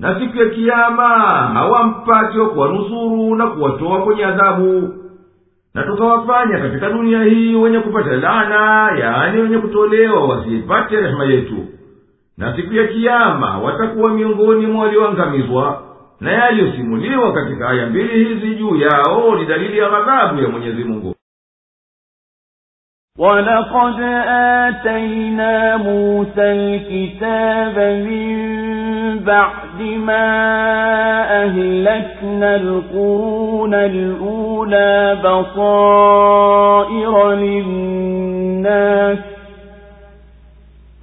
Na 0.00 0.20
siku 0.20 0.36
ya 0.38 0.46
kiama 0.46 1.08
hawampati 1.54 2.38
wa 2.38 2.48
kuwanusuru 2.48 3.34
na 3.36 3.46
kuwatoa 3.46 4.02
kwenye 4.02 4.24
adhabu. 4.24 4.94
Na 5.74 5.82
tukawafanya 5.82 6.58
katika 6.58 6.90
dunia 6.90 7.22
hii 7.24 7.54
wenye 7.54 7.78
kupata 7.80 8.16
lana 8.16 8.90
yaani 8.98 9.40
wenye 9.40 9.58
kutolewa 9.58 10.26
wasiipate 10.28 10.96
rehema 11.00 11.24
yetu. 11.24 11.56
Na 12.38 12.56
siku 12.56 12.74
ya 12.74 12.86
kiama 12.86 13.58
watakuwa 13.58 14.10
miongoni 14.10 14.66
mwa 14.66 14.84
walioangamizwa 14.84 15.93
na 16.19 16.31
yaliyosimuliwa 16.31 17.33
katika 17.33 17.69
aya 17.69 17.85
mbili 17.87 18.25
hizi 18.25 18.55
juu 18.55 18.75
yao 18.75 19.35
ni 19.35 19.45
dalili 19.45 19.77
ya 19.77 19.89
ghadhabu 19.89 20.41
ya 20.41 20.47
mwenyezi 20.49 20.83
mungu 20.83 21.15
ولقد 23.19 23.99
آتينا 24.69 25.77
موسى 25.77 26.41
الكتاب 26.51 27.79
من 28.07 28.39
بعد 29.19 29.81
ما 29.81 30.27
أهلكنا 31.43 32.55
القرون 32.55 33.73
الأولى 33.73 35.15
بصائر 35.23 37.31
للناس 37.33 39.17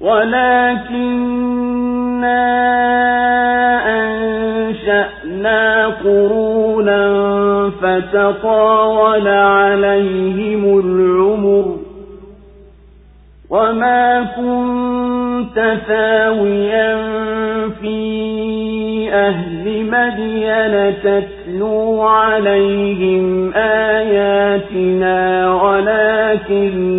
ولكننا 0.00 1.78
أنشأنا 4.00 5.86
قرونا 5.86 7.00
فتطاول 7.82 9.28
عليهم 9.28 10.78
العمر 10.78 11.76
وما 13.50 14.26
كنت 14.36 15.78
ثاويا 15.88 16.96
في 17.80 18.28
أهل 19.12 19.64
مدين 19.90 20.94
تتلو 21.02 22.02
عليهم 22.02 23.52
آياتنا 23.54 25.18
ولكننا 25.62 26.98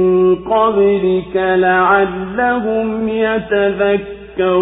قبلك 0.71 1.35
لعلهم 1.35 3.07
يتذكرون. 3.07 4.61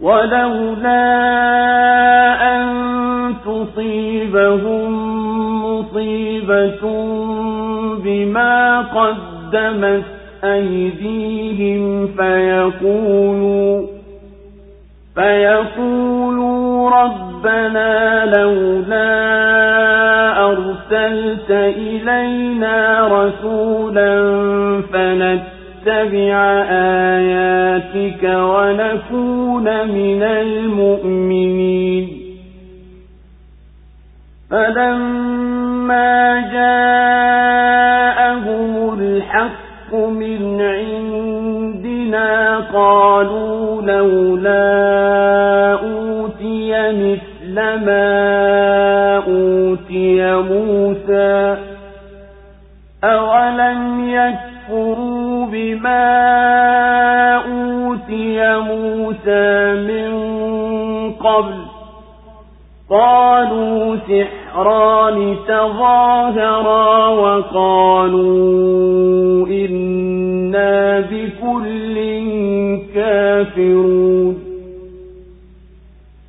ولولا 0.00 1.04
أن 2.56 2.64
تصيبهم 3.44 4.92
مصيبة 5.64 6.80
بما 8.04 8.80
قدمت 8.80 10.04
أيديهم 10.44 12.06
فيقولوا 12.06 13.86
فيقولوا 15.14 16.90
ربنا 17.44 18.24
لولا 18.36 19.12
أرسلت 20.46 21.50
إلينا 21.50 23.08
رسولا 23.08 24.10
فنتبع 24.92 26.36
آياتك 26.70 28.22
ونكون 28.24 29.64
من 29.88 30.22
المؤمنين. 30.22 32.08
فلما 34.50 36.40
جاءهم 36.52 37.92
الحق 38.98 39.94
من 39.94 40.60
عندنا 40.60 42.30
قالوا 42.58 43.82
لولا 43.82 45.03
ما 47.76 49.16
أوتي 49.16 50.34
موسى 50.36 51.56
أولم 53.04 54.10
يكفروا 54.10 55.46
بما 55.46 56.04
أوتي 57.36 58.58
موسى 58.58 59.74
من 59.74 60.12
قبل 61.12 61.64
قالوا 62.90 63.96
سحران 63.96 65.36
تظاهرا 65.48 67.08
وقالوا 67.08 68.54
إنا 69.46 71.00
بكل 71.00 71.94
كافرون 72.94 74.38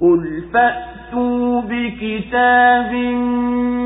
قل 0.01 0.43
فأتوا 0.53 0.84
بكتاب 2.35 2.93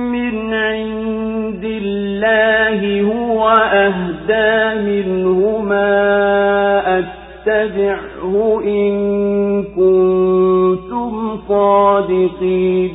من 0.09 0.53
عند 0.53 1.63
الله 1.63 3.01
هو 3.01 3.49
أهدى 3.73 4.81
منهما 4.81 5.89
أتبعه 6.99 8.61
إن 8.65 8.93
كنتم 9.63 11.37
صادقين 11.47 12.91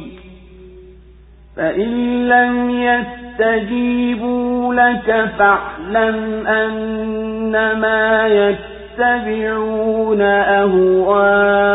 فإن 1.57 2.29
لم 2.29 2.71
يستجيبوا 2.71 4.75
لك 4.75 5.31
فاعلم 5.39 6.47
أنما 6.47 8.27
يتبعون 8.27 10.21
أهواءهم 10.23 11.75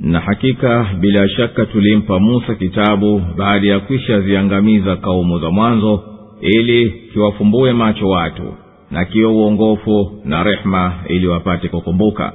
na 0.00 0.20
hakika 0.20 0.86
bila 1.00 1.28
shaka 1.28 1.66
tulimpa 1.66 2.18
musa 2.20 2.54
kitabu 2.54 3.22
baada 3.36 3.68
ya 3.68 3.80
kwisha 3.80 4.20
ziangamiza 4.20 4.96
kaumu 4.96 5.38
za 5.38 5.50
mwanzo 5.50 6.02
ili 6.40 6.90
kiwafumbue 7.12 7.72
macho 7.72 8.08
watu 8.08 8.54
na 8.90 9.04
kiwe 9.04 9.26
uongofu 9.32 10.20
na 10.24 10.42
rehma 10.42 10.92
ili 11.08 11.26
wapate 11.26 11.68
kukumbuka. 11.68 12.32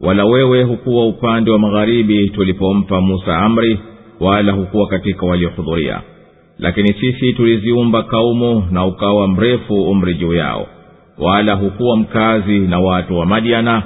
Wala 0.00 0.24
wewe 0.24 0.62
hukuwa 0.62 1.06
upande 1.06 1.50
wa 1.50 1.58
magharibi 1.58 2.28
tulipompa 2.28 3.00
musa 3.00 3.38
amri 3.38 3.78
wala 4.20 4.52
hukuwa 4.52 4.86
katika 4.88 5.26
waliohudhuria. 5.26 6.00
Lakini 6.58 6.92
sisi 7.00 7.32
tuliziumba 7.32 8.02
kaumu 8.02 8.68
na 8.70 8.86
ukawa 8.86 9.28
mrefu 9.28 9.82
umri 9.82 10.14
juu 10.14 10.34
yao. 10.34 10.66
Wala 11.18 11.54
hukuwa 11.54 11.96
mkazi 11.96 12.58
na 12.58 12.78
watu 12.80 13.18
wa 13.18 13.26
madiana 13.26 13.82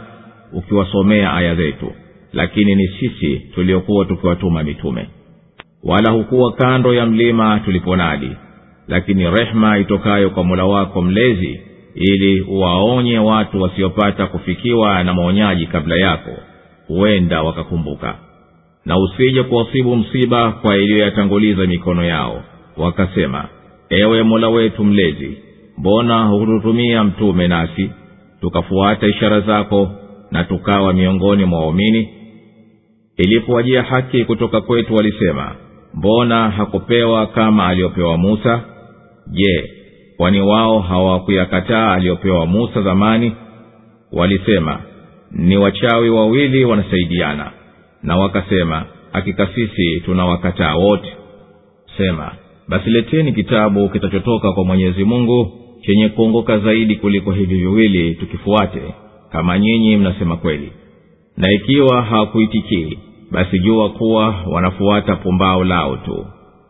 ukiwasomea 0.52 1.32
aya 1.34 1.54
zetu 1.54 1.92
lakini 2.32 2.74
ni 2.74 2.88
sisi 2.88 3.36
tuliokuwa 3.54 4.04
tukiwatuma 4.04 4.62
mitume. 4.64 5.08
Wala 5.84 6.10
hukuwa 6.12 6.52
kando 6.52 6.94
ya 6.94 7.06
mlima 7.06 7.60
tuliponadi 7.64 8.30
lakini 8.88 9.30
rehema 9.30 9.78
itokayo 9.78 10.30
kwa 10.30 10.44
mola 10.44 10.64
wako 10.64 11.02
mlezi 11.02 11.60
ili 11.94 12.40
uwaonye 12.40 13.18
watu 13.18 13.62
wasiopata 13.62 14.26
kufikiwa 14.26 15.04
na 15.04 15.14
maonyaji 15.14 15.66
kabla 15.66 15.96
yako 15.96 16.30
huenda 16.86 17.42
wakakumbuka. 17.42 18.14
Na 18.84 18.98
usije 18.98 19.42
kuwasibu 19.42 19.96
msiba 19.96 20.52
kwa 20.52 20.76
iliyoyatanguliza 20.76 21.66
mikono 21.66 22.04
yao 22.04 22.42
wakasema 22.76 23.44
ewe 23.90 24.22
mola 24.22 24.48
wetu 24.48 24.84
mlezi 24.84 25.38
mbona 25.78 26.24
hututumia 26.24 27.04
mtume 27.04 27.48
nasi 27.48 27.90
tukafuata 28.40 29.06
ishara 29.06 29.40
zako 29.40 29.90
na 30.30 30.44
tukawa 30.44 30.92
miongoni 30.92 31.44
mwa 31.44 31.60
waumini 31.60 32.08
ilipowajia 33.18 33.82
haki 33.82 34.24
kutoka 34.24 34.60
kwetu 34.60 34.94
walisema 34.94 35.56
mbona 35.94 36.50
hakupewa 36.50 37.26
kama 37.26 37.66
aliyopewa 37.66 38.16
musa? 38.18 38.60
Je 39.30 39.70
kwani 40.16 40.40
wao 40.40 40.80
hawakuyakataa 40.80 41.92
aliyopewa 41.92 42.46
musa 42.46 42.82
zamani? 42.82 43.32
Walisema 44.12 44.80
ni 45.30 45.56
wachawi 45.56 46.10
wawili 46.10 46.64
wanasaidiana. 46.64 47.50
Na 48.02 48.16
wakasema 48.16 48.84
hakika 49.12 49.46
sisi 49.54 50.00
tunawakataa 50.04 50.74
wote. 50.76 51.08
Sema 51.96 52.32
basi 52.68 52.90
leteni 52.90 53.32
kitabu 53.32 53.88
kitachotoka 53.88 54.52
kwa 54.52 54.64
mwenyezi 54.64 55.04
mungu 55.04 55.52
chenye 55.82 56.08
kuongoka 56.08 56.58
zaidi 56.58 56.96
kuliko 56.96 57.32
hivi 57.32 57.54
viwili 57.54 58.14
tukifuate 58.14 58.82
kama 59.32 59.58
nyinyi 59.58 59.96
mnasema 59.96 60.36
kweli. 60.36 60.72
Na 61.36 61.52
ikiwa 61.52 62.02
hawakuitikii 62.02 62.98
basi 63.30 63.58
jua 63.58 63.88
kuwa 63.90 64.34
wanafuata 64.52 65.16
pumbao 65.16 65.64
lao 65.64 65.96
tu. 65.96 66.26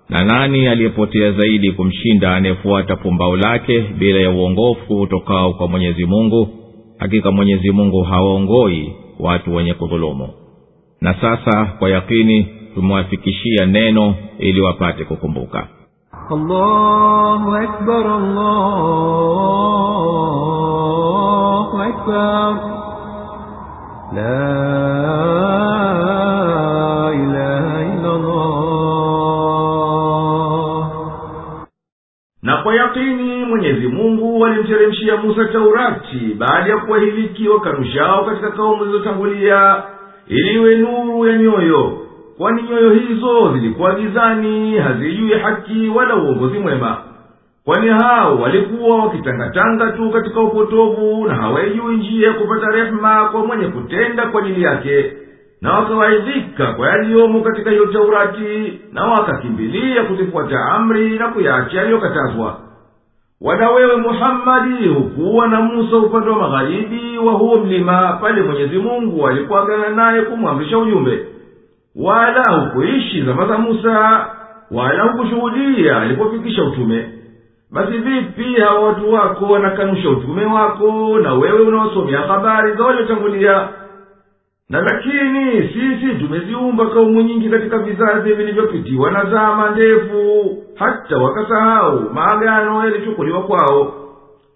Na 0.08 0.24
nani 0.24 0.68
aliyepotea 0.68 1.32
zaidi 1.32 1.72
kumshinda 1.72 2.34
anayefuata 2.36 2.96
pumbao 2.96 3.36
lake 3.36 3.80
bila 3.80 4.20
ya 4.20 4.30
uongofu 4.30 5.00
utokao 5.00 5.52
kwa 5.52 5.68
mwenyezi 5.68 6.06
mungu? 6.06 6.48
Hakika 6.98 7.30
mwenyezi 7.32 7.70
mungu 7.70 8.02
hawaongoi 8.02 8.92
watu 9.18 9.54
wenye 9.54 9.74
kudhulumu. 9.74 10.28
Na 11.00 11.14
sasa 11.14 11.64
kwa 11.78 11.90
yakini 11.90 12.46
tumewafikishia 12.74 13.66
neno 13.66 14.14
ili 14.38 14.60
wapate 14.60 15.04
kukumbuka. 15.04 15.68
Allahu 16.30 17.54
akbar, 17.56 18.06
allahu 18.06 18.28
akbar. 21.82 22.56
La 24.14 25.77
na 32.48 32.56
kwa 32.56 32.74
yakini 32.74 33.44
mwenyezi 33.44 33.86
mungu 33.88 34.46
alimteremshia 34.46 35.16
musa 35.16 35.44
taurati 35.44 36.36
baada 36.38 36.70
ya 36.70 36.76
kuwahiliki 36.78 37.48
wakanushao 37.48 38.24
katika 38.24 38.50
kaumu 38.50 38.84
zilizotangulia 38.84 39.82
ili 40.28 40.54
iwe 40.54 40.76
nuru 40.76 41.26
ya 41.26 41.38
nyoyo 41.38 41.98
kwani 42.38 42.62
nyoyo 42.62 42.90
hizo 42.90 43.52
zilikuwa 43.52 43.94
gizani 43.94 44.78
hazijui 44.78 45.32
haki 45.32 45.88
wala 45.88 46.16
uongozi 46.16 46.58
mwema. 46.58 46.96
Kwani 47.64 47.88
hao 47.88 48.38
walikuwa 48.38 48.98
wakitangatanga 49.04 49.86
tu 49.92 50.10
katika 50.10 50.40
upotovu 50.40 51.26
na 51.28 51.34
hawaijui 51.34 51.96
njia 51.96 52.28
ya 52.28 52.34
kupata 52.34 52.66
rehema 52.66 53.28
kwa 53.28 53.46
mwenye 53.46 53.66
kutenda 53.66 54.26
kwa 54.26 54.42
ajili 54.42 54.62
yake 54.62 55.12
na 55.60 55.72
wakawaidhika 55.78 56.66
kwa 56.72 56.88
yaliyomo 56.88 57.40
katika 57.40 57.70
hiyo 57.70 57.86
taurati 57.86 58.80
na 58.92 59.04
wakakimbilia 59.04 60.04
kuzifuata 60.04 60.64
amri 60.64 61.18
na 61.18 61.28
kuyaacha 61.28 61.78
yaliyokatazwa. 61.78 62.56
Wala 63.40 63.70
wewe 63.70 63.96
muhammadi 63.96 64.88
hukuwa 64.88 65.46
na 65.48 65.60
musa 65.60 65.96
upande 65.96 66.30
wa 66.30 66.38
magharibi 66.48 67.18
wa 67.18 67.32
huo 67.32 67.56
mlima 67.58 68.18
pale 68.20 68.42
mwenyezi 68.42 68.78
mungu 68.78 69.26
alikuagana 69.28 69.88
naye 69.88 70.22
kumwamrisha 70.22 70.78
ujumbe. 70.78 71.26
Wala 71.96 72.42
hukuishi 72.60 73.22
zama 73.22 73.46
za 73.46 73.58
musa 73.58 74.26
wala 74.70 75.02
hukushuhudia 75.04 75.96
alipofikisha 76.00 76.64
utume. 76.64 77.08
Basi 77.70 77.92
vipi 77.98 78.54
hawa 78.60 78.80
watu 78.80 79.12
wako 79.12 79.44
wanakanusha 79.46 80.10
utume 80.10 80.44
wako 80.44 81.18
na 81.22 81.34
wewe 81.34 81.60
unawasomea 81.60 82.18
habari 82.20 82.72
za 82.76 82.84
waliotangulia 82.84 83.68
na 84.70 84.80
lakini 84.80 85.68
sisi 85.68 86.14
tumeziumba 86.20 86.86
kaumu 86.86 87.22
nyingi 87.22 87.48
katika 87.48 87.78
vizazi 87.78 88.32
vilivyopitiwa 88.32 89.10
na 89.10 89.24
zama 89.24 89.70
ndefu 89.70 90.56
hata 90.74 91.18
wakasahau 91.18 92.10
maagano 92.14 92.84
yalichukuliwa 92.84 93.42
kwao. 93.42 93.94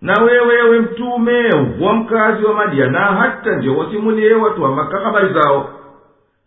Na 0.01 0.23
wewe 0.23 0.55
ewe 0.59 0.81
mtume 0.81 1.49
ukuwa 1.63 1.95
mkazi 1.95 2.45
wa 2.45 2.55
madiana 2.55 2.99
hata 3.01 3.57
ndio 3.57 3.77
wasimulie 3.79 4.35
watu 4.35 4.63
wa 4.63 4.73
maka 4.73 4.99
habari 5.01 5.35
zao. 5.35 5.69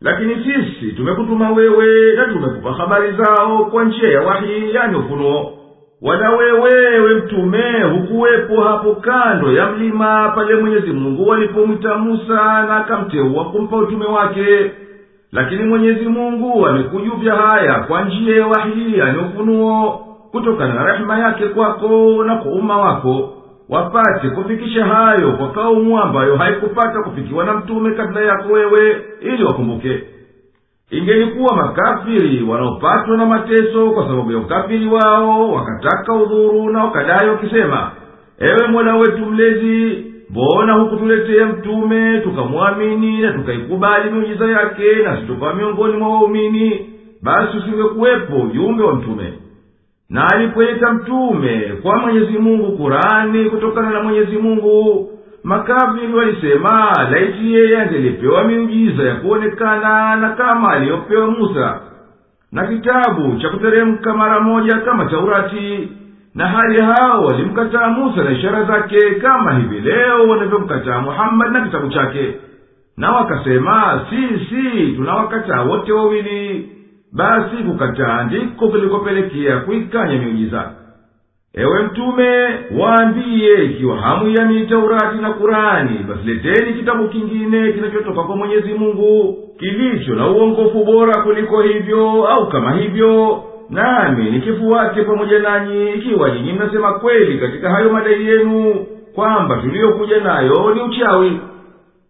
Lakini 0.01 0.35
sisi 0.35 0.91
tumekutuma 0.91 1.51
wewe 1.51 2.13
na 2.15 2.25
tumekupa 2.25 2.73
habari 2.73 3.11
zao 3.11 3.65
kwa 3.65 3.83
njia 3.83 4.09
ya 4.11 4.21
wahi 4.21 4.73
yani 4.73 4.95
ufunuo 4.97 5.53
wala 6.01 6.29
wewe 6.29 6.95
ewe 6.95 7.13
mtume 7.13 7.83
hukuwepo 7.83 8.61
hapo 8.61 8.95
kando 8.95 9.51
ya 9.51 9.67
mlima 9.71 10.31
pale 10.35 10.55
mwenyezi 10.55 10.91
mungu 10.91 11.27
walipomwita 11.29 11.97
musa 11.97 12.63
na 12.63 12.75
akamteua 12.75 13.45
kumpa 13.45 13.77
utume 13.77 14.05
wake. 14.05 14.71
Lakini 15.31 15.63
mwenyezi 15.63 16.05
mungu 16.05 16.65
amekujuvya 16.67 17.35
haya 17.35 17.79
kwa 17.79 18.03
njia 18.05 18.35
ya 18.35 18.47
wahi 18.47 18.97
yani 18.97 19.17
ufunuo 19.17 19.91
kutokana 20.31 20.73
na 20.73 20.85
rehema 20.91 21.19
yake 21.19 21.47
kwako 21.47 22.23
na 22.23 22.35
kwa 22.35 22.51
umma 22.51 22.77
wako. 22.77 23.31
Wapate 23.69 24.29
kufikisha 24.29 24.85
hayo 24.85 25.31
kwa 25.31 25.49
kaumu 25.51 25.99
ambayo 25.99 26.35
haikupata 26.37 27.01
kufikiwa 27.03 27.45
na 27.45 27.53
mtume 27.53 27.91
kabla 27.91 28.21
yako 28.21 28.53
wewe 28.53 29.01
ili 29.21 29.43
wakumbuke 29.43 30.03
ingelikuwa 30.91 31.55
makafiri 31.55 32.43
wanaopatwa 32.43 33.17
na 33.17 33.25
mateso 33.25 33.91
kwa 33.91 34.07
sababu 34.07 34.31
ya 34.31 34.37
ukafiri 34.37 34.87
wao 34.87 35.51
wakataka 35.51 36.13
udhuru 36.13 36.69
na 36.69 36.83
wakadai 36.83 37.29
wakisema 37.29 37.91
ewe 38.39 38.67
mola 38.67 38.95
wetu 38.95 39.25
mlezi 39.25 40.05
mbona 40.29 40.73
hukutuletea 40.73 41.45
mtume 41.45 42.19
tukamwamini 42.19 43.21
na 43.21 43.33
tukaikubali 43.33 44.09
miujiza 44.11 44.45
yake 44.51 44.95
na 44.95 45.17
tukawa 45.17 45.53
miongoni 45.55 45.97
mwa 45.97 46.09
waumini? 46.09 46.89
Basi 47.21 47.57
usingekuwepo 47.57 48.35
ujumbe 48.35 48.83
wa 48.83 48.95
mtume. 48.95 49.33
Na 50.09 50.27
alipoita 50.33 50.93
mtume 50.93 51.59
kwa 51.81 51.97
mwenyezi 51.97 52.37
mungu 52.37 52.77
kurani 52.77 53.49
kutokana 53.49 53.89
na 53.89 54.03
mwenyezi 54.03 54.37
mungu 54.37 55.09
makafiri 55.45 56.13
walisema 56.13 56.91
laiti 57.11 57.53
yeye 57.53 57.81
angelipewa 57.81 58.43
miujiza 58.43 59.03
ya 59.03 59.15
kuonekana 59.15 60.15
na 60.15 60.29
kama 60.29 60.71
aliyopewa 60.71 61.27
musa 61.31 61.79
na 62.51 62.67
kitabu 62.67 63.37
cha 63.41 63.49
kuteremka 63.49 64.13
mara 64.13 64.39
moja 64.39 64.77
kama 64.77 65.05
taurati 65.05 65.89
na 66.35 66.47
hali 66.47 66.81
hao 66.81 67.25
walimkataa 67.25 67.87
musa 67.89 68.23
na 68.23 68.31
ishara 68.31 68.63
zake 68.63 69.15
kama 69.15 69.53
hivi 69.53 69.79
leo 69.79 70.27
wanavyomkataa 70.29 71.01
muhammadi 71.01 71.53
na 71.53 71.65
kitabu 71.65 71.87
chake. 71.89 72.35
Na 72.97 73.11
wakasema 73.11 74.01
sisi 74.09 74.91
tunawakataa 74.95 75.61
wote 75.61 75.91
wawili. 75.93 76.69
Basi 77.13 77.55
kukataa 77.55 78.23
ndiko 78.23 78.67
kulikopelekea 78.67 79.57
kuikanya 79.57 80.17
miujiza 80.17 80.71
ewe 81.55 81.83
mtume 81.83 82.47
waambiye 82.79 83.63
ikiwa 83.65 83.97
hamuiamini 83.97 84.67
taurati 84.67 85.17
na 85.17 85.31
kurani 85.33 85.99
basi 86.09 86.23
leteni 86.27 86.73
kitabu 86.73 87.07
kingine 87.09 87.71
kinachotoka 87.73 88.23
kwa 88.23 88.35
mwenyezi 88.37 88.73
mungu 88.73 89.37
kilicho 89.59 90.15
na 90.15 90.27
uongofu 90.29 90.83
bora 90.85 91.21
kuliko 91.21 91.61
hivyo 91.61 92.27
au 92.27 92.49
kama 92.49 92.71
hivyo 92.71 93.43
nami 93.69 94.31
nikifuate 94.31 95.03
pamoja 95.03 95.39
nanyi 95.39 95.89
ikiwa 95.93 96.31
nyinyi 96.31 96.53
mnasema 96.53 96.93
kweli 96.93 97.37
katika 97.39 97.69
hayo 97.69 97.89
madai 97.93 98.25
yenu 98.27 98.85
kwamba 99.15 99.57
tuliyokuja 99.57 100.19
nayo 100.19 100.73
ni 100.75 100.81
uchawi. 100.81 101.39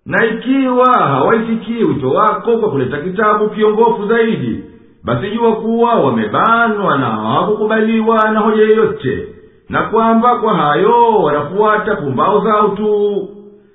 Na 0.05 0.25
ikiwa 0.25 0.93
hawaisikii 0.93 1.83
wito 1.83 2.09
wako 2.09 2.57
kwa 2.57 2.69
kuleta 2.71 2.97
kitabu 2.97 3.49
kiongofu 3.49 4.07
zaidi 4.07 4.63
basi 5.03 5.29
jua 5.31 5.55
kuwa 5.55 5.93
wamebanwa 5.95 6.97
na 6.97 7.05
hawakukubaliwa 7.05 8.31
na 8.31 8.39
hoja 8.39 8.61
yoyote 8.63 9.27
na 9.69 9.81
kwamba 9.83 10.35
kwa 10.39 10.53
hayo 10.53 11.09
wanafuata 11.23 11.95
pumbao 11.95 12.43
zao 12.43 12.67
tu. 12.67 13.27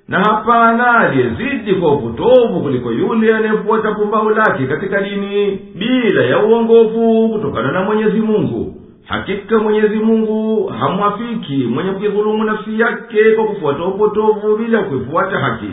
Na 0.07 0.19
hapana 0.19 0.97
aliyezidi 0.97 1.73
kwa 1.75 1.93
upotovu 1.93 2.61
kuliko 2.61 2.91
yule 2.91 3.35
anayefuata 3.35 3.91
pumbao 3.91 4.29
lake 4.29 4.65
katika 4.67 5.01
dini 5.01 5.59
bila 5.75 6.23
ya 6.23 6.39
uongofu 6.45 7.29
kutokana 7.33 7.71
na 7.71 7.83
mwenyezi 7.83 8.19
mungu. 8.21 8.75
Hakika 9.07 9.59
mwenyezi 9.59 9.95
mungu 9.95 10.67
hamwafiki 10.67 11.57
mwenye 11.57 11.91
kuidhulumu 11.91 12.43
nafsi 12.43 12.79
yake 12.79 13.31
kwa 13.35 13.45
kufuata 13.45 13.83
upotovu 13.85 14.57
bila 14.57 14.83
kuifuata 14.83 15.39
haki. 15.39 15.69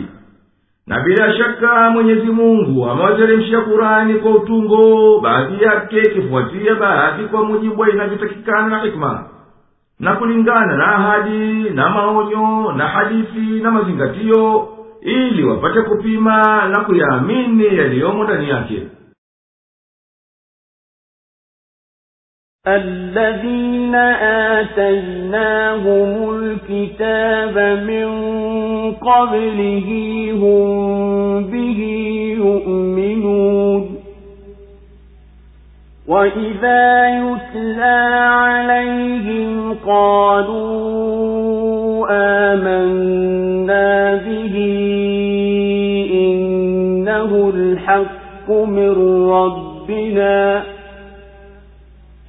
Na 0.87 0.99
bila 0.99 1.33
shaka 1.37 1.89
mwenyezi 1.89 2.27
mungu 2.31 2.89
amewateremshia 2.89 3.61
kurani 3.61 4.13
kwa 4.13 4.31
utungo 4.31 5.19
baadhi 5.19 5.63
yake 5.63 5.99
ikifuatia 5.99 6.75
baadhi 6.75 7.23
kwa 7.23 7.43
mujibu 7.45 7.81
wa 7.81 7.89
inavyotakikana 7.89 8.67
na 8.67 8.79
hikma 8.79 9.23
na 9.98 10.16
kulingana 10.16 10.76
na 10.76 10.86
ahadi 10.94 11.70
na 11.70 11.88
maonyo 11.90 12.72
na 12.72 12.88
hadithi 12.88 13.60
na 13.62 13.70
mazingatio 13.70 14.68
ili 15.00 15.44
wapate 15.44 15.82
kupima 15.82 16.66
na 16.68 16.80
kuyaamini 16.84 17.64
yaliyomo 17.64 18.24
ndani 18.24 18.48
yake 18.48 18.82
الذين 22.66 23.94
آتيناهم 24.54 26.30
الكتاب 26.34 27.58
من 27.90 28.08
قبله 28.92 29.88
هم 30.32 31.44
به 31.50 31.80
يؤمنون 32.38 33.87
وإذا 36.09 37.07
يتلى 37.07 37.99
عليهم 38.25 39.75
قالوا 39.85 40.89
آمنا 42.51 44.15
به 44.15 44.55
إنه 46.13 47.49
الحق 47.55 48.49
من 48.49 48.91
ربنا 49.29 50.63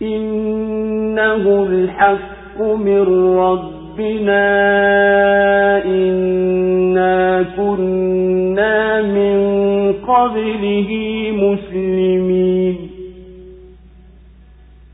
إنه 0.02 1.66
الحق 1.68 2.60
من 2.60 3.36
ربنا 3.38 4.46
إنا 5.84 7.44
كنا 7.56 9.02
من 9.02 9.36
قبله 9.92 10.90
مسلمين 11.32 12.89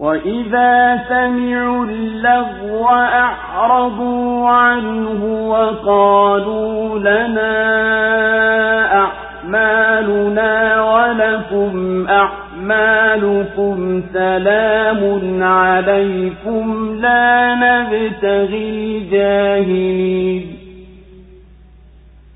وإذا 0.00 1.00
سمعوا 1.08 1.84
اللغو 1.84 2.86
أعرضوا 2.88 4.48
عنه 4.48 5.24
وقالوا 5.48 6.98
لنا 6.98 7.52
أعمالنا 8.94 10.82
ولكم 10.82 12.06
أعمالكم 12.08 14.02
سلام 14.12 15.42
عليكم 15.42 16.96
لا 17.00 17.54
نبتغي 17.54 18.98
الجاهلين 18.98 20.56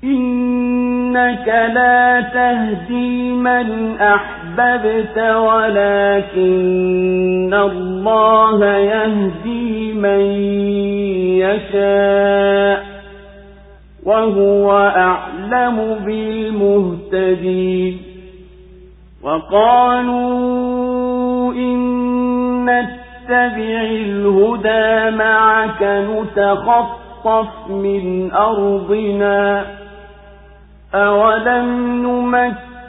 إنك 0.03 1.47
لا 1.47 2.21
تهدي 2.33 3.31
من 3.31 3.97
أحببت 4.01 4.44
ولكن 5.37 6.45
الله 7.53 8.65
يهدي 8.65 9.93
من 9.93 10.19
يشاء 11.39 12.85
وهو 14.05 14.71
أعلم 14.77 15.95
بالمهتدين 16.05 17.97
وقالوا 19.23 20.45
إن 21.53 21.79
نتبع 22.65 23.81
الهدى 23.81 25.15
معك 25.17 25.83
نتخطف 25.83 27.69
من 27.69 28.31
أرضنا 28.33 29.65
أولم 30.95 32.05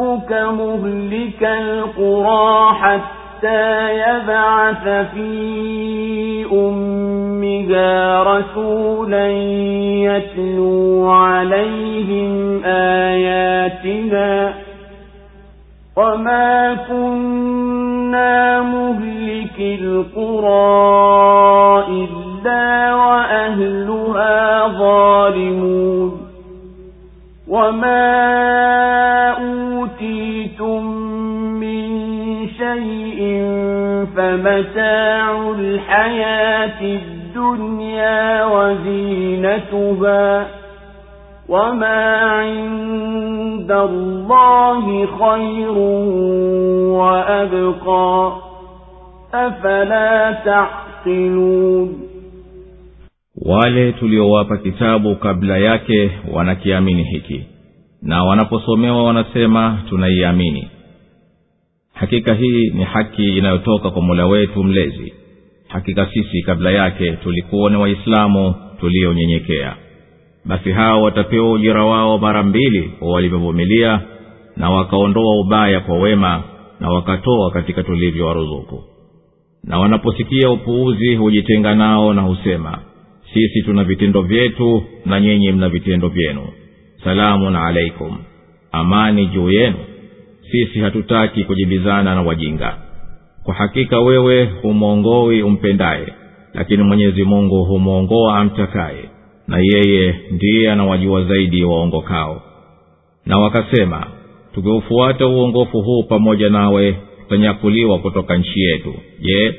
ربك 0.00 0.32
مهلك 0.32 1.42
القرى 1.42 2.74
حتى 2.74 3.94
يبعث 3.94 4.88
في 5.14 6.46
أمها 6.52 8.22
رسولا 8.22 9.28
يتلو 10.02 11.10
عليهم 11.10 12.60
آياتنا 12.64 14.54
وما 15.96 16.76
كنا 16.88 18.62
مهلك 18.62 19.58
القرى 19.58 20.64
إلا 21.88 22.94
وأهلها 22.94 24.68
ظالمون 24.68 26.20
وما 27.48 28.74
أوتيتم 30.04 30.84
من 31.60 31.88
شيء 32.48 33.20
فمتاع 34.16 35.50
الحياة 35.58 36.80
الدنيا 36.82 38.44
وزينتها 38.44 40.26
وما 41.48 42.20
عند 42.20 43.70
الله 43.72 45.06
خير 45.06 45.78
وأبقى 46.98 48.32
أفلا 49.34 50.32
تعقلون 50.44 52.04
wale 53.46 53.92
tuliowapa 53.92 54.56
kitabu 54.56 55.16
kabla 55.16 55.58
yake 55.58 56.10
wanakiamini 56.32 57.02
hiki 57.04 57.46
na 58.04 58.24
wanaposomewa 58.24 59.04
wanasema 59.04 59.82
tunaiamini. 59.88 60.68
Hakika 61.94 62.34
hii 62.34 62.70
ni 62.70 62.84
haki 62.84 63.38
inayotoka 63.38 63.90
kwa 63.90 64.02
mola 64.02 64.26
wetu 64.26 64.64
mlezi. 64.64 65.12
Hakika 65.68 66.06
sisi 66.06 66.42
kabla 66.42 66.70
yake 66.70 67.12
tulikuwa 67.12 67.70
ni 67.70 67.76
waislamu 67.76 68.54
tuliyonyenyekea 68.80 69.76
basi 70.44 70.70
hao 70.72 71.02
watapewa 71.02 71.52
ujira 71.52 71.84
wao 71.84 72.18
mara 72.18 72.42
mbili 72.42 72.90
walivyovumilia 73.00 74.00
na 74.56 74.70
wakaondoa 74.70 75.40
ubaya 75.40 75.80
kwa 75.80 75.96
wema 75.98 76.42
na 76.80 76.88
wakatoa 76.90 77.50
katika 77.50 77.82
tulivyowaruzuku 77.82 78.84
na 79.64 79.78
wanaposikia 79.78 80.50
upuuzi 80.50 81.14
hujitenga 81.14 81.74
nao 81.74 82.14
na 82.14 82.22
husema 82.22 82.78
sisi 83.34 83.62
tuna 83.62 83.84
vitendo 83.84 84.22
vyetu 84.22 84.82
na 85.06 85.20
nyinyi 85.20 85.52
mna 85.52 85.68
vitendo 85.68 86.08
vyenu 86.08 86.46
salamun 87.04 87.56
alaikum. 87.56 88.18
Amani 88.72 89.26
juu 89.26 89.50
yenu. 89.50 89.76
Sisi 90.50 90.78
hatutaki 90.80 91.44
kujibizana 91.44 92.14
na 92.14 92.22
wajinga. 92.22 92.76
Kwa 93.44 93.54
hakika 93.54 94.00
wewe 94.00 94.44
humwongoi 94.62 95.42
umpendaye 95.42 96.06
lakini 96.54 96.82
mwenyezi 96.82 97.24
mungu 97.24 97.64
humwongoa 97.64 98.36
amtakaye 98.38 99.04
na 99.48 99.58
yeye 99.58 100.14
ndiye 100.30 100.70
anawajua 100.72 101.24
zaidi 101.24 101.64
waongokao. 101.64 102.42
Na 103.26 103.38
wakasema 103.38 104.06
tukiufuata 104.54 105.26
uongofu 105.26 105.80
huu 105.82 106.02
pamoja 106.02 106.50
nawe 106.50 106.96
tutanyakuliwa 107.22 107.98
kutoka 107.98 108.36
nchi 108.36 108.60
yetu. 108.60 108.94
Je 109.20 109.54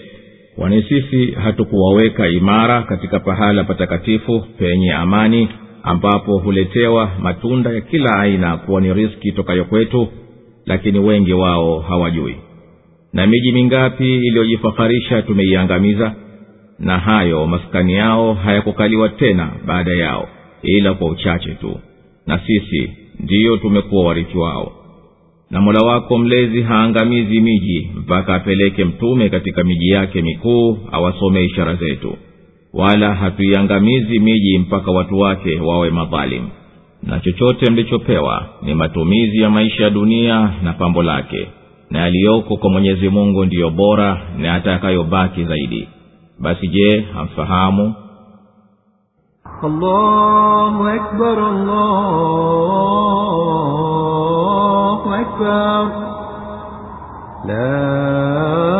kwani 0.56 0.84
sisi 0.84 1.32
hatukuwaweka 1.32 2.28
imara 2.30 2.82
katika 2.84 3.20
pahala 3.20 3.64
patakatifu 3.64 4.40
penye 4.60 4.94
amani 4.94 5.50
ambapo 5.86 6.38
huletewa 6.38 7.12
matunda 7.22 7.70
ya 7.74 7.82
kila 7.82 8.20
aina 8.20 8.58
kuwa 8.58 8.82
ni 8.82 8.94
riski 8.94 9.32
tokayo 9.32 9.66
kwetu 9.66 10.08
lakini 10.66 11.00
wengi 11.00 11.34
wao 11.34 11.80
hawajui. 11.80 12.36
Na 13.14 13.28
miji 13.28 13.52
mingapi 13.52 14.16
iliyojifaharisha 14.16 15.22
tumeiangamiza 15.22 16.16
na 16.80 17.00
hayo 17.00 17.48
maskani 17.48 17.94
yao 17.94 18.34
hayakukaliwa 18.34 19.10
tena 19.10 19.52
baada 19.66 19.92
yao 19.94 20.28
ila 20.64 20.94
kwa 20.94 21.08
uchache 21.10 21.50
tu. 21.50 21.80
Na 22.28 22.40
sisi 22.40 22.92
ndiyo 23.20 23.58
tumekuwa 23.58 24.06
warithi 24.08 24.38
wao. 24.38 24.72
Na 25.52 25.62
mola 25.62 25.80
wako 25.80 26.18
mlezi 26.18 26.62
haangamizi 26.62 27.40
miji 27.42 27.92
mpaka 27.96 28.36
apeleke 28.36 28.86
mtume 28.86 29.30
katika 29.30 29.64
miji 29.64 29.90
yake 29.90 30.22
mikuu 30.22 30.78
awasome 30.92 31.44
ishara 31.44 31.76
zetu 31.76 32.18
wala 32.76 33.14
hatuiangamizi 33.14 34.20
miji 34.20 34.58
mpaka 34.60 34.92
watu 34.92 35.20
wake 35.20 35.60
wawe 35.60 35.90
madhalimu 35.90 36.50
na 37.04 37.20
chochote 37.20 37.72
mlichopewa 37.72 38.46
ni 38.62 38.74
matumizi 38.74 39.42
ya 39.42 39.50
maisha 39.50 39.84
ya 39.84 39.90
dunia 39.90 40.54
na 40.64 40.74
pambo 40.74 41.04
lake 41.04 41.48
na 41.90 42.00
yaliyoko 42.00 42.58
kwa 42.58 42.70
mwenyezi 42.70 43.10
mungu 43.10 43.46
ndiyo 43.46 43.70
bora 43.70 44.22
na 44.38 44.48
yatakayobaki 44.48 45.44
zaidi. 45.44 45.88
Basi 46.40 46.68
je 46.68 47.06
hamfahamu. 47.14 47.94
La 57.48 58.75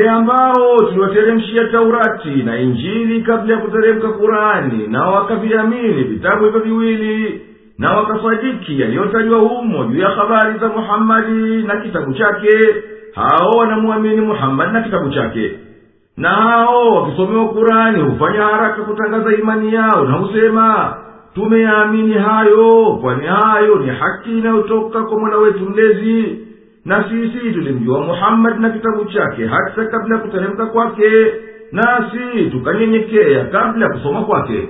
wale 0.00 0.10
ambao 0.10 0.76
tuliwateremshia 0.88 1.64
taurati 1.68 2.28
na 2.28 2.58
injili 2.58 3.22
kabla 3.22 3.54
ya 3.54 3.60
kuteremka 3.60 4.08
kurani 4.08 4.86
na 4.86 5.02
wakaviamini 5.08 6.02
vitabu 6.04 6.44
hivyo 6.44 6.60
viwili 6.60 7.40
na 7.78 7.96
wakasadiki 7.96 8.80
yaliyotajwa 8.80 9.38
humo 9.38 9.84
juu 9.84 9.98
ya 10.00 10.08
habari 10.08 10.58
za 10.58 10.68
muhammadi 10.68 11.62
na 11.62 11.76
kitabu 11.76 12.12
chake. 12.14 12.74
Hao 13.14 13.50
wanamwamini 13.58 14.20
muhammadi 14.20 14.72
na 14.72 14.80
kitabu 14.82 15.10
chake. 15.10 15.58
Na 16.16 16.28
hao 16.28 16.90
wakisomewa 16.94 17.48
kurani 17.48 18.02
hufanya 18.02 18.42
haraka 18.44 18.82
kutangaza 18.82 19.34
imani 19.34 19.74
yao 19.74 20.04
na 20.04 20.12
husema 20.16 20.94
tumeyaamini 21.34 22.14
hayo 22.14 22.98
kwani 23.00 23.26
hayo 23.26 23.74
ni 23.76 23.90
haki 23.90 24.38
inayotoka 24.38 25.02
kwa 25.02 25.18
mola 25.20 25.36
wetu 25.36 25.70
mlezi 25.70 26.38
na 26.84 27.04
sisi 27.08 27.52
tulimjua 27.52 28.00
muhammadi 28.00 28.60
na 28.62 28.70
kitabu 28.70 29.04
chake 29.04 29.46
hata 29.46 29.84
kabla 29.86 30.16
ya 30.16 30.22
kuteremka 30.22 30.66
kwake. 30.66 31.10
Nasi 31.72 32.50
tukanyenyekea 32.50 33.44
kabla 33.44 33.86
ya 33.86 33.92
kusoma 33.92 34.22
kwake. 34.22 34.68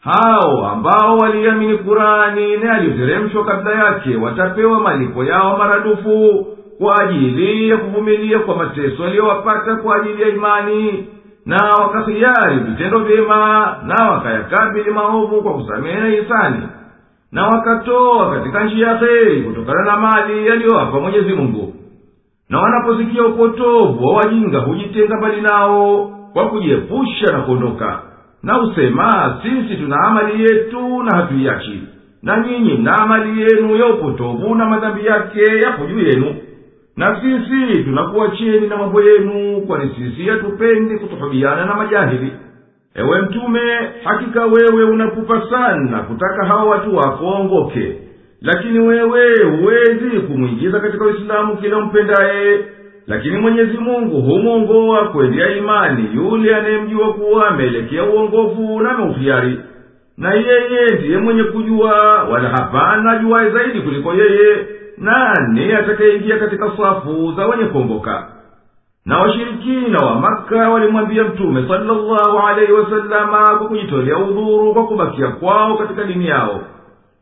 Hao 0.00 0.66
ambao 0.72 1.16
waliamini 1.18 1.78
kurani 1.78 2.56
na 2.56 2.74
yaliyoteremshwa 2.74 3.44
kabla 3.44 3.72
yake 3.84 4.16
watapewa 4.16 4.80
malipo 4.80 5.24
yao 5.24 5.58
maradufu 5.58 6.46
kwa 6.78 7.00
ajili 7.02 7.68
ya 7.70 7.76
kuvumilia 7.76 8.38
kwa 8.38 8.56
mateso 8.56 9.02
yaliyowapata 9.04 9.76
kwa 9.76 9.96
ajili 9.96 10.22
ya 10.22 10.28
imani 10.28 11.08
na 11.46 11.56
wakahiari 11.82 12.56
vitendo 12.58 12.98
vyema 12.98 13.76
na 13.86 14.10
wakayakabili 14.10 14.90
maovu 14.90 15.42
kwa 15.42 15.54
kusamehe 15.54 16.00
na 16.00 16.06
hisani 16.08 16.62
na 17.32 17.46
wakatoa 17.46 18.30
katika 18.34 18.64
njia 18.64 18.86
ya 18.88 18.98
heri 18.98 19.42
kutokana 19.42 19.84
na 19.84 19.96
mali 19.96 20.46
yaliyowapa 20.46 21.00
mwenyezi 21.00 21.32
mungu. 21.32 21.74
Na 22.48 22.60
wanaposikia 22.60 23.24
upotovu 23.24 24.06
wa 24.06 24.14
wajinga 24.16 24.58
hujitenga 24.58 25.16
mbali 25.16 25.40
nao 25.40 26.06
kwa 26.32 26.48
kujiepusha 26.48 27.32
na 27.32 27.40
kuondoka. 27.40 28.02
Na 28.42 28.54
husema 28.54 29.36
sisi 29.42 29.76
tuna 29.76 29.96
amali 30.06 30.42
yetu 30.42 31.02
na 31.02 31.16
hatuiachi. 31.16 31.82
Na 32.22 32.38
nyinyi 32.46 32.74
mna 32.74 32.94
amali 32.98 33.42
yenu 33.42 33.76
ya 33.76 33.86
upotovu 33.86 34.54
na 34.54 34.66
madhambi 34.66 35.06
yake 35.06 35.58
yapo 35.62 35.86
juu 35.86 35.98
yenu. 36.00 36.34
Na 36.96 37.20
sisi 37.20 37.84
tunakuacheni 37.84 38.66
na 38.66 38.76
mambo 38.76 39.02
yenu 39.02 39.60
kwani 39.66 39.90
sisi 39.96 40.28
hatupendi 40.28 40.98
kutofabiana 40.98 41.64
na 41.66 41.74
majahili 41.74 42.32
ewe 42.96 43.20
mtume 43.22 43.60
hakika 44.04 44.44
wewe 44.46 44.84
unapupa 44.84 45.42
sana 45.50 45.98
kutaka 46.02 46.46
hawa 46.46 46.64
watu 46.64 46.96
wako 46.96 47.26
waongoke 47.26 47.96
lakini 48.42 48.78
wewe 48.78 49.44
huwezi 49.44 50.20
kumwingiza 50.20 50.80
katika 50.80 51.04
uislamu 51.04 51.56
kila 51.56 51.80
mpendaye. 51.80 52.60
Lakini 53.06 53.38
mwenyezi 53.38 53.78
mungu 53.78 54.20
humwongoa 54.22 55.08
kwendea 55.08 55.56
imani 55.56 56.08
yule 56.14 56.56
anayemjua 56.56 57.12
kuwa 57.14 57.48
ameelekea 57.48 58.04
uongofu 58.04 58.80
na 58.80 58.90
ameuhiari 58.90 59.60
na 60.18 60.34
yeye 60.34 60.86
ndiye 60.98 61.18
mwenye 61.18 61.44
kujua 61.44 62.22
wala 62.24 62.48
hapana 62.48 63.12
ajuwaye 63.12 63.50
zaidi 63.50 63.80
kuliko 63.80 64.14
yeye 64.14 64.66
nani 64.98 65.72
atakayeingia 65.72 66.38
katika 66.38 66.70
safu 66.76 67.32
za 67.36 67.46
wenye 67.46 67.64
kuongoka 67.64 68.26
na 69.06 69.18
washirikina 69.18 69.98
wa 70.06 70.20
maka 70.20 70.68
walimwambia 70.70 71.24
mtume 71.24 71.68
salllahu 71.68 72.38
alaihi 72.48 72.72
wasalama 72.72 73.46
kwa 73.58 73.68
kujitolea 73.68 74.18
udhuru 74.18 74.72
kwa 74.74 74.86
kubakia 74.86 75.28
kwao 75.28 75.76
katika 75.76 76.04
dini 76.04 76.26
yao. 76.26 76.60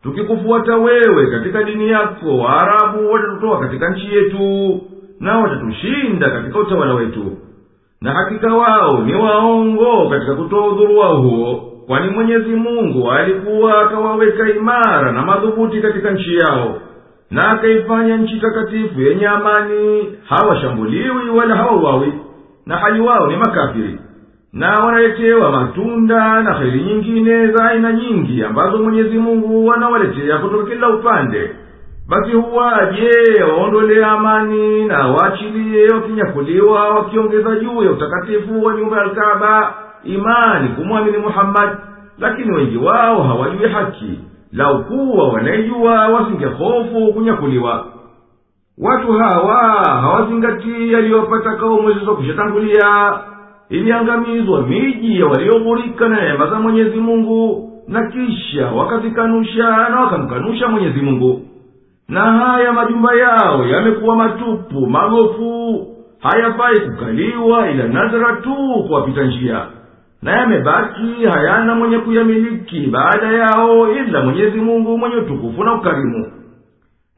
Tukikufuata 0.03 0.77
wewe 0.77 1.27
katika 1.31 1.63
dini 1.63 1.89
yako 1.91 2.39
waarabu 2.39 3.13
watatutoa 3.13 3.61
katika 3.61 3.91
nchi 3.91 4.15
yetu 4.15 4.81
na 5.21 5.39
watatushinda 5.39 6.31
katika 6.31 6.59
utawala 6.59 6.95
wetu. 6.95 7.37
Na 8.01 8.13
hakika 8.13 8.55
wao 8.55 8.99
ni 9.01 9.15
waongo 9.15 10.09
katika 10.11 10.35
kutoa 10.35 10.67
udhuru 10.67 10.99
wao 10.99 11.17
huo 11.23 11.55
kwani 11.87 12.11
mwenyezi 12.11 12.55
mungu 12.55 13.11
alikuwa 13.11 13.83
akawaweka 13.83 14.51
imara 14.51 15.13
na 15.13 15.23
madhubuti 15.23 15.81
katika 15.81 16.11
nchi 16.11 16.37
yao 16.37 16.79
na 17.35 17.51
akaifanya 17.51 18.17
nchi 18.17 18.41
takatifu 18.41 19.01
yenye 19.01 19.27
amani. 19.27 20.09
Hawashambuliwi 20.29 21.29
wala 21.31 21.57
hawauawi 21.57 22.13
na 22.67 22.77
hali 22.77 23.01
wao 23.01 23.27
ni 23.27 23.37
makafiri 23.37 23.99
na 24.53 24.71
wanaletewa 24.81 25.51
matunda 25.53 26.43
na 26.43 26.53
heri 26.55 26.83
nyingine 26.83 27.47
za 27.47 27.65
aina 27.71 27.93
nyingi 27.93 28.45
ambazo 28.45 28.79
mwenyezi 28.79 29.19
mungu 29.19 29.67
wanawaletea 29.67 30.39
kutoka 30.39 30.71
kila 30.71 30.89
upande. 30.91 31.51
Basi 32.09 32.33
huwaje 32.33 33.43
waondolee 33.43 34.05
amani 34.05 34.85
na 34.85 35.07
waachilie 35.09 35.89
wakinyakuliwa 35.89 36.89
wakiongeza 36.89 37.57
juu 37.57 37.83
ya 37.83 37.91
utakatifu 37.91 38.65
wa 38.65 38.75
nyumba 38.75 38.97
ya 38.97 39.03
alkaba 39.03 39.75
imani 40.05 40.69
kumwamini 40.69 41.19
muhammadi 41.19 41.77
lakini 42.19 42.57
wengi 42.57 42.77
wao 42.77 43.23
hawajui 43.23 43.69
haki 43.69 44.21
lau 44.55 44.85
kuwa 44.85 45.29
wanaijua 45.29 46.09
wasingehofu 46.09 47.13
kunyakuliwa. 47.15 47.87
Watu 48.79 49.13
hawa 49.13 49.57
hawazingatii 50.01 50.93
yaliyopata 50.93 51.57
kaumu 51.57 51.93
zilizokwishatangulia 51.93 53.13
iliangamizwa 53.69 54.63
miji 54.67 55.21
ya 55.21 55.27
walioghurika 55.27 56.09
na 56.09 56.21
neema 56.23 56.47
za 56.47 56.61
mwenyezi 56.61 56.97
mungu 57.01 57.71
na 57.89 58.11
kisha 58.11 58.67
wakazikanusha 58.67 59.89
na 59.89 60.01
wakamkanusha 60.01 60.69
mwenyezi 60.69 61.01
mungu. 61.01 61.41
Na 62.09 62.21
haya 62.33 62.73
majumba 62.73 63.15
yao 63.15 63.67
yamekuwa 63.67 64.17
matupu 64.17 64.87
magofu 64.87 65.87
hayafai 66.21 66.81
kukaliwa 66.81 67.71
ila 67.71 67.89
nadhara 67.89 68.37
tu 68.37 68.55
kuwapita 68.87 69.23
njia 69.25 69.67
na 70.25 70.33
yamebaki 70.33 71.25
hayana 71.33 71.75
mwenye 71.75 71.99
kuyamiliki 71.99 72.81
baada 72.87 73.27
yao 73.33 73.93
ila 73.93 74.21
mwenyezi 74.23 74.59
mungu 74.61 74.99
mwenye 74.99 75.17
utukufu 75.17 75.65
na 75.65 75.75
ukarimu. 75.75 76.33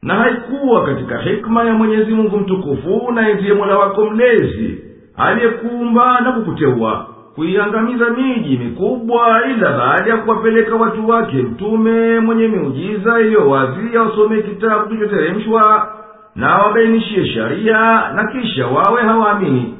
Na 0.01 0.13
haikuwa 0.15 0.85
katika 0.85 1.17
hikma 1.17 1.63
ya 1.63 1.73
mwenyezi 1.73 2.11
mungu 2.13 2.37
mtukufu 2.37 3.11
na 3.11 3.33
ndiye 3.33 3.53
mola 3.53 3.77
wako 3.77 4.05
mlezi 4.09 4.81
aliyekuumba 5.17 6.19
na 6.21 6.31
kukuteua 6.31 7.07
kuiangamiza 7.35 8.09
miji 8.09 8.57
mikubwa 8.57 9.41
ila 9.51 9.71
baada 9.77 10.11
ya 10.11 10.17
kuwapeleka 10.17 10.75
watu 10.75 11.09
wake 11.09 11.35
mtume 11.37 12.19
mwenye 12.19 12.47
miujiza 12.47 13.19
iliyo 13.19 13.49
wazi 13.49 13.97
wasomee 13.97 14.41
kitabu 14.41 14.87
kilichoteremshwa 14.87 15.87
na 16.35 16.57
wabainishie 16.57 17.25
sharia 17.25 18.11
na 18.15 18.27
kisha 18.31 18.67
wawe 18.67 19.01
hawaamini 19.01 19.73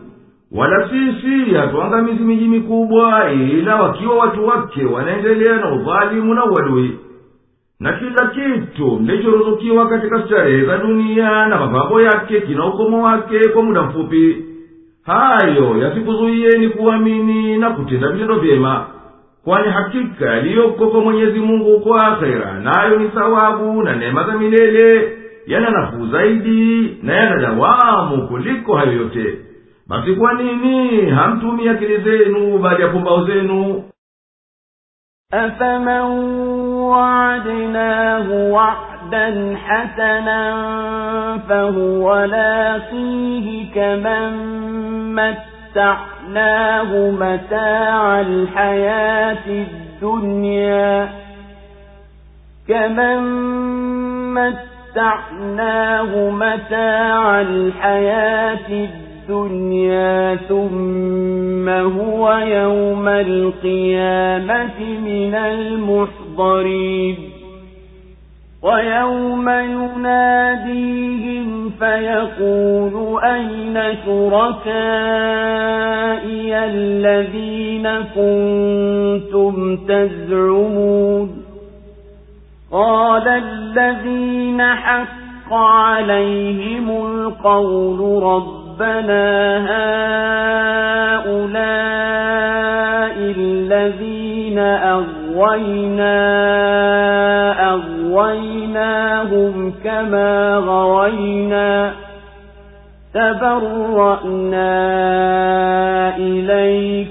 wala 0.51 0.89
sisi 0.89 1.53
hatuangamizi 1.55 2.23
miji 2.23 2.47
mikubwa 2.47 3.31
ila 3.31 3.81
wakiwa 3.81 4.15
watu 4.15 4.47
wake 4.47 4.85
wanaendelea 4.85 5.57
na 5.57 5.71
udhalimu 5.75 6.33
na 6.33 6.45
uadui. 6.45 6.97
Na 7.79 7.93
kila 7.93 8.27
kitu 8.27 8.99
mlichoruzukiwa 8.99 9.89
katika 9.89 10.21
starehe 10.25 10.65
za 10.65 10.77
dunia 10.77 11.45
na 11.47 11.59
mapambo 11.59 12.01
yake 12.01 12.41
kina 12.41 12.65
ukomo 12.65 13.03
wake 13.03 13.49
kwa 13.49 13.63
muda 13.63 13.81
mfupi. 13.81 14.43
Hayo 15.05 15.77
yasikuzuiyeni 15.77 16.69
kuamini 16.69 17.57
na 17.57 17.69
kutenda 17.69 18.07
vitendo 18.09 18.35
vyema 18.39 18.85
kwani 19.43 19.71
hakika 19.71 20.25
yaliyoko 20.25 20.87
kwa 20.87 21.01
mwenyezi 21.01 21.39
mungu 21.39 21.79
kwa 21.79 22.07
akhera 22.07 22.59
nayo 22.59 22.99
ni 22.99 23.07
thawabu 23.09 23.83
na 23.83 23.95
neema 23.95 24.23
za 24.23 24.37
milele 24.37 25.11
yana 25.47 25.69
nafuu 25.69 26.07
zaidi 26.07 26.97
na 27.03 27.13
yana 27.13 27.37
dawamu 27.41 28.27
kuliko 28.27 28.75
hayo 28.75 28.91
yote 28.93 29.37
basi 29.89 30.15
kwa 30.15 30.33
nini? 30.33 31.09
Hamtumii 31.09 31.69
akili 31.69 31.97
zenu 31.97 32.57
baada 32.57 32.83
ya 32.83 32.89
pumbao 32.89 33.25
zenu. 33.25 33.83
أفمن 35.33 36.01
وعدناه 36.87 38.27
وعدا 38.51 39.57
حسنا 39.65 40.41
فهو 41.49 42.23
لاقيه 42.23 43.73
كمن 43.75 44.33
متعناه 45.15 46.91
متاع 47.11 48.21
الحياة 48.21 49.45
الدنيا 49.47 51.09
كمن 52.67 53.21
متعناه 54.33 56.11
متاع 56.29 57.41
الحياة 57.41 58.67
الدنيا 58.69 59.06
ثم 60.49 61.69
هو 61.69 62.33
يوم 62.33 63.07
القيامة 63.07 64.79
من 65.05 65.35
المحضرين. 65.35 67.17
ويوم 68.63 69.49
يناديهم 69.49 71.07
فيقول 71.69 73.23
أين 73.23 73.95
شركائي 74.05 74.87
الذين 76.65 77.87
كنتم 78.15 79.77
تزعمون؟ 79.77 81.43
قال 82.71 83.27
الذين 83.27 84.61
حق 84.61 85.53
عليهم 85.53 86.89
القول 86.89 88.23
ربنا 88.81 89.57
هؤلاء 91.17 91.97
الذين 93.37 94.59
أغوينا 94.59 96.17
أغويناهم 97.73 99.55
كما 99.83 100.55
غوينا 100.57 101.93
تبرأنا 103.13 104.67
إليك 106.17 107.07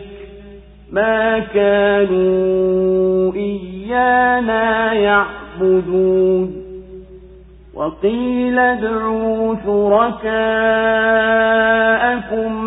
ما 0.92 1.38
كانوا 1.38 3.32
إيانا 3.34 4.92
يعبدون 4.92 6.65
وقيل 7.76 8.58
ادعوا 8.58 9.54
شركاءكم 9.64 10.26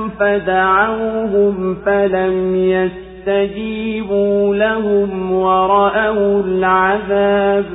فدعوهم 0.10 1.76
فلم 1.86 2.56
يستجيبوا 2.56 4.56
لهم 4.56 5.32
ورأوا 5.32 6.44
العذاب 6.44 7.66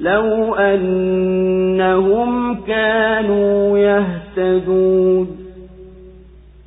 لو 0.00 0.54
أنهم 0.54 2.54
كانوا 2.66 3.78
يهتدون 3.78 5.41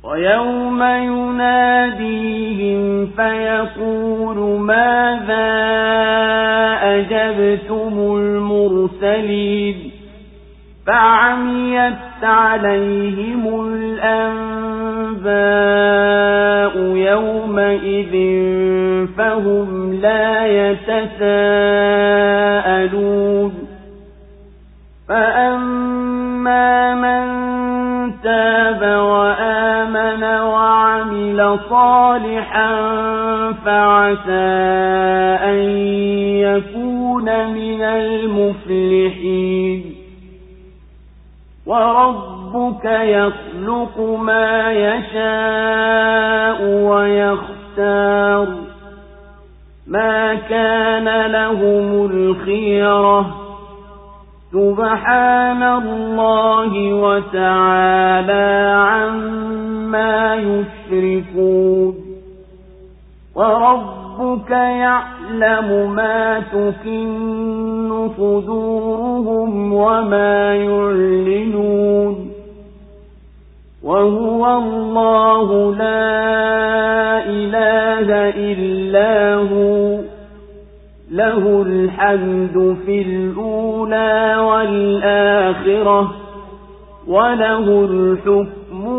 ويوم 0.06 0.82
يناديهم 0.82 2.80
فيقول 3.06 4.60
ماذا 4.60 5.48
أجبتم 6.82 7.94
المرسلين 8.16 9.90
فعميت 10.86 12.22
عليهم 12.22 13.64
الأنباء 13.74 14.66
يومئذ 16.96 18.14
فهم 19.18 19.94
لا 20.00 20.46
يتساءلون. 20.46 21.66
فأما 25.08 25.45
صالحا 31.70 32.72
فعسى 33.64 34.56
أن 35.44 35.58
يكون 36.40 37.24
من 37.52 37.82
المفلحين 37.82 39.56
وربك 41.66 42.84
يخلق 42.84 44.00
ما 44.00 44.72
يشاء 44.72 46.62
ويختار 46.62 48.48
ما 49.86 50.34
كان 50.34 51.26
لهم 51.26 52.06
الخيرة 52.06 53.46
سبحان 54.52 55.62
الله 55.62 56.94
وتعالى 56.94 58.74
عما 58.88 59.75
يشركون. 60.34 61.94
وربك 63.34 64.50
يعلم 64.50 65.94
ما 65.94 66.40
تكن 66.40 68.08
صدورهم 68.16 69.72
وما 69.72 70.54
يعلنون. 70.54 72.30
وهو 73.82 74.58
الله 74.58 75.74
لا 75.74 76.16
إله 77.26 78.28
إلا 78.28 79.34
هو. 79.34 79.96
له 81.10 81.62
الحمد 81.62 82.76
في 82.86 83.02
الأولى 83.02 84.36
والآخرة 84.36 86.14
وله 87.08 87.84
الحكم 87.90 88.55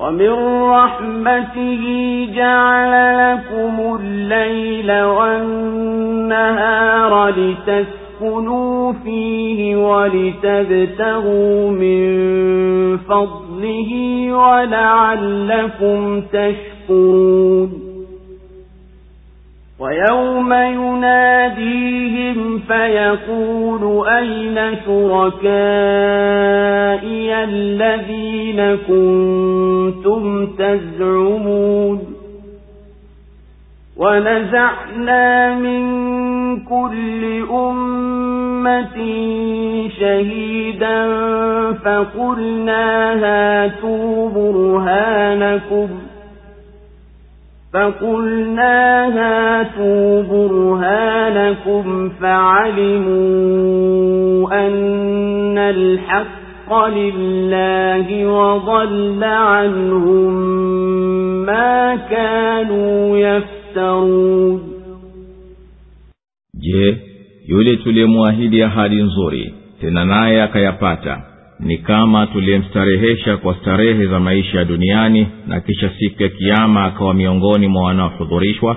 ومن 0.00 0.32
رحمته 0.70 1.82
جعل 2.34 2.92
لكم 3.18 3.96
الليل 4.00 4.90
والنهار 5.02 6.54
لتسكنوا 7.28 8.92
فيه 8.92 9.76
ولتبتغوا 9.76 11.70
من 11.70 12.00
فضله 12.96 13.92
ولعلكم 14.32 16.20
تشكرون. 16.20 17.89
ويوم 19.80 20.52
يناديهم 20.52 22.58
فيقول 22.58 24.08
أين 24.08 24.76
شركائي 24.86 25.44
الذين 27.44 28.76
كنتم 28.88 30.46
تزعمون 30.46 32.00
ونزعنا 33.96 35.54
من 35.54 35.80
كل 36.64 37.44
أمة 37.50 38.96
شهيدا 40.00 41.08
فقلنا 41.84 43.12
هاتوا 43.14 44.28
برهانكم 44.28 45.88
فقلنا 47.72 49.06
هاتوا 49.06 50.22
برهانكم 50.22 52.08
فعلموا 52.20 53.20
أن 54.66 55.58
الحق 55.58 56.88
لله 56.88 58.26
وضل 58.26 59.24
عنهم 59.24 60.32
ما 61.46 61.96
كانوا 61.96 63.18
يفترون. 63.18 64.60
Je 66.54 66.98
yule 67.48 67.76
tuliyemwahidi 67.76 68.62
ahadi 68.62 69.02
nzuri 69.02 69.54
tena 69.80 70.04
naye 70.04 70.42
akayapata. 70.42 71.29
Ni 71.62 71.78
kama 71.78 72.26
tuliyemstarehesha 72.26 73.36
kwa 73.36 73.54
starehe 73.54 74.06
za 74.06 74.20
maisha 74.20 74.58
ya 74.58 74.64
duniani 74.64 75.26
na 75.46 75.60
kisha 75.60 75.90
siku 75.98 76.22
ya 76.22 76.28
kiama 76.28 76.84
akawa 76.84 77.14
miongoni 77.14 77.68
mwa 77.68 77.82
wanaohudhurishwa. 77.82 78.76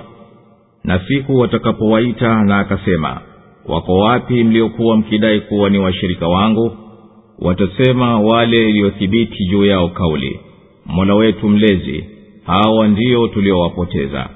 Na 0.84 1.00
siku 1.08 1.36
watakapowaita 1.36 2.44
na 2.44 2.58
akasema 2.58 3.20
wako 3.66 3.94
wapi 3.98 4.44
mliokuwa 4.44 4.96
mkidai 4.96 5.40
kuwa 5.40 5.70
ni 5.70 5.78
washirika 5.78 6.28
wangu? 6.28 6.76
Watasema 7.38 8.20
wale 8.20 8.68
iliyothibiti 8.70 9.44
juu 9.46 9.64
yao 9.64 9.88
kauli 9.88 10.40
mola 10.86 11.14
wetu 11.14 11.48
mlezi 11.48 12.04
hawa 12.46 12.88
ndio 12.88 13.28
tuliowapoteza. 13.28 14.28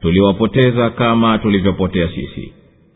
Tuliwapoteza 0.00 0.90
kama 0.90 1.38
tulivyopotea 1.38 2.08
sisi. 2.08 2.52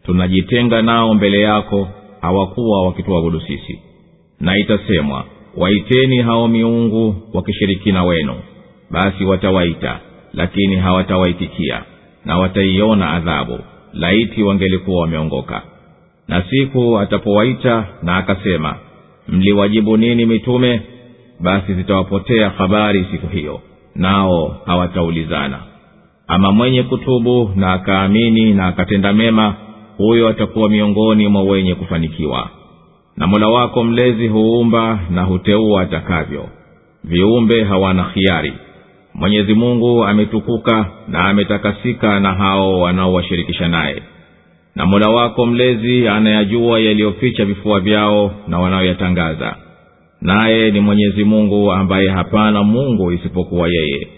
Tunajitenga 0.07 0.83
nao 0.83 1.15
mbele 1.15 1.41
yako 1.41 1.89
hawakuwa 2.21 2.83
wakituabudu 2.87 3.41
sisi 3.41 3.79
na 4.41 4.59
itasemwa 4.59 5.25
waiteni 5.57 6.19
hao 6.19 6.49
miungu 6.49 7.15
wakishirikina 7.35 8.05
wenu. 8.05 8.35
Basi 8.91 9.25
watawaita 9.25 10.01
lakini 10.35 10.77
hawatawaitikia 10.77 11.83
na 12.25 12.39
wataiona 12.39 13.11
adhabu. 13.11 13.59
Laiti 13.93 14.43
wangelikuwa 14.43 15.01
wameongoka. 15.01 15.63
Na 16.29 16.43
siku 16.51 16.99
atapowaita 16.99 17.87
na 18.03 18.17
akasema 18.17 18.77
mliwajibu 19.29 19.97
nini 19.97 20.27
mitume? 20.27 20.83
Basi 21.41 21.75
zitawapotea 21.75 22.51
habari 22.51 23.07
siku 23.11 23.27
hiyo 23.27 23.61
nao 23.95 24.57
hawataulizana. 24.67 25.59
Ama 26.29 26.53
mwenye 26.53 26.83
kutubu 26.83 27.51
na 27.57 27.73
akaamini 27.73 28.55
na 28.55 28.67
akatenda 28.67 29.13
mema 29.13 29.55
huyo 29.97 30.29
atakuwa 30.29 30.69
miongoni 30.71 31.29
mwa 31.29 31.43
wenye 31.43 31.75
kufanikiwa 31.75 32.51
na 33.17 33.27
mola 33.27 33.49
wako 33.49 33.85
mlezi 33.85 34.29
huumba 34.29 35.01
na 35.11 35.23
huteua 35.23 35.83
atakavyo. 35.83 36.49
Viumbe 37.05 37.65
hawana 37.65 38.05
khiari. 38.05 38.53
Mwenyezi 39.15 39.55
mungu 39.55 40.05
ametukuka 40.05 40.87
na 41.09 41.25
ametakasika 41.25 42.21
na 42.21 42.35
hao 42.35 42.81
wanaowashirikisha 42.81 43.69
naye. 43.69 44.03
Na 44.75 44.87
mola 44.87 45.09
wako 45.11 45.47
mlezi 45.47 46.09
anayajua 46.09 46.81
yaliyoficha 46.81 47.45
vifua 47.45 47.81
vyao 47.81 48.35
na 48.49 48.59
wanaoyatangaza. 48.59 49.57
Naye 50.21 50.71
ni 50.71 50.81
mwenyezi 50.81 51.25
mungu 51.25 51.73
ambaye 51.73 52.09
hapana 52.09 52.63
mungu 52.63 53.13
isipokuwa 53.13 53.69
yeye. 53.69 54.09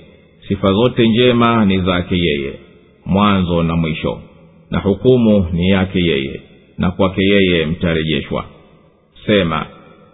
Sifa 0.48 0.68
zote 0.68 1.08
njema 1.08 1.64
ni 1.64 1.80
zake 1.80 2.14
yeye. 2.18 2.52
Mwanzo 3.06 3.62
na 3.62 3.76
mwisho. 3.76 4.20
Na 4.70 4.78
hukumu 4.78 5.46
ni 5.52 5.68
yake 5.68 5.98
yeye. 6.00 6.40
Na 6.78 6.90
kwake 6.90 7.22
yeye 7.22 7.66
mtarejeshwa 7.66 8.44
sema 9.26 9.66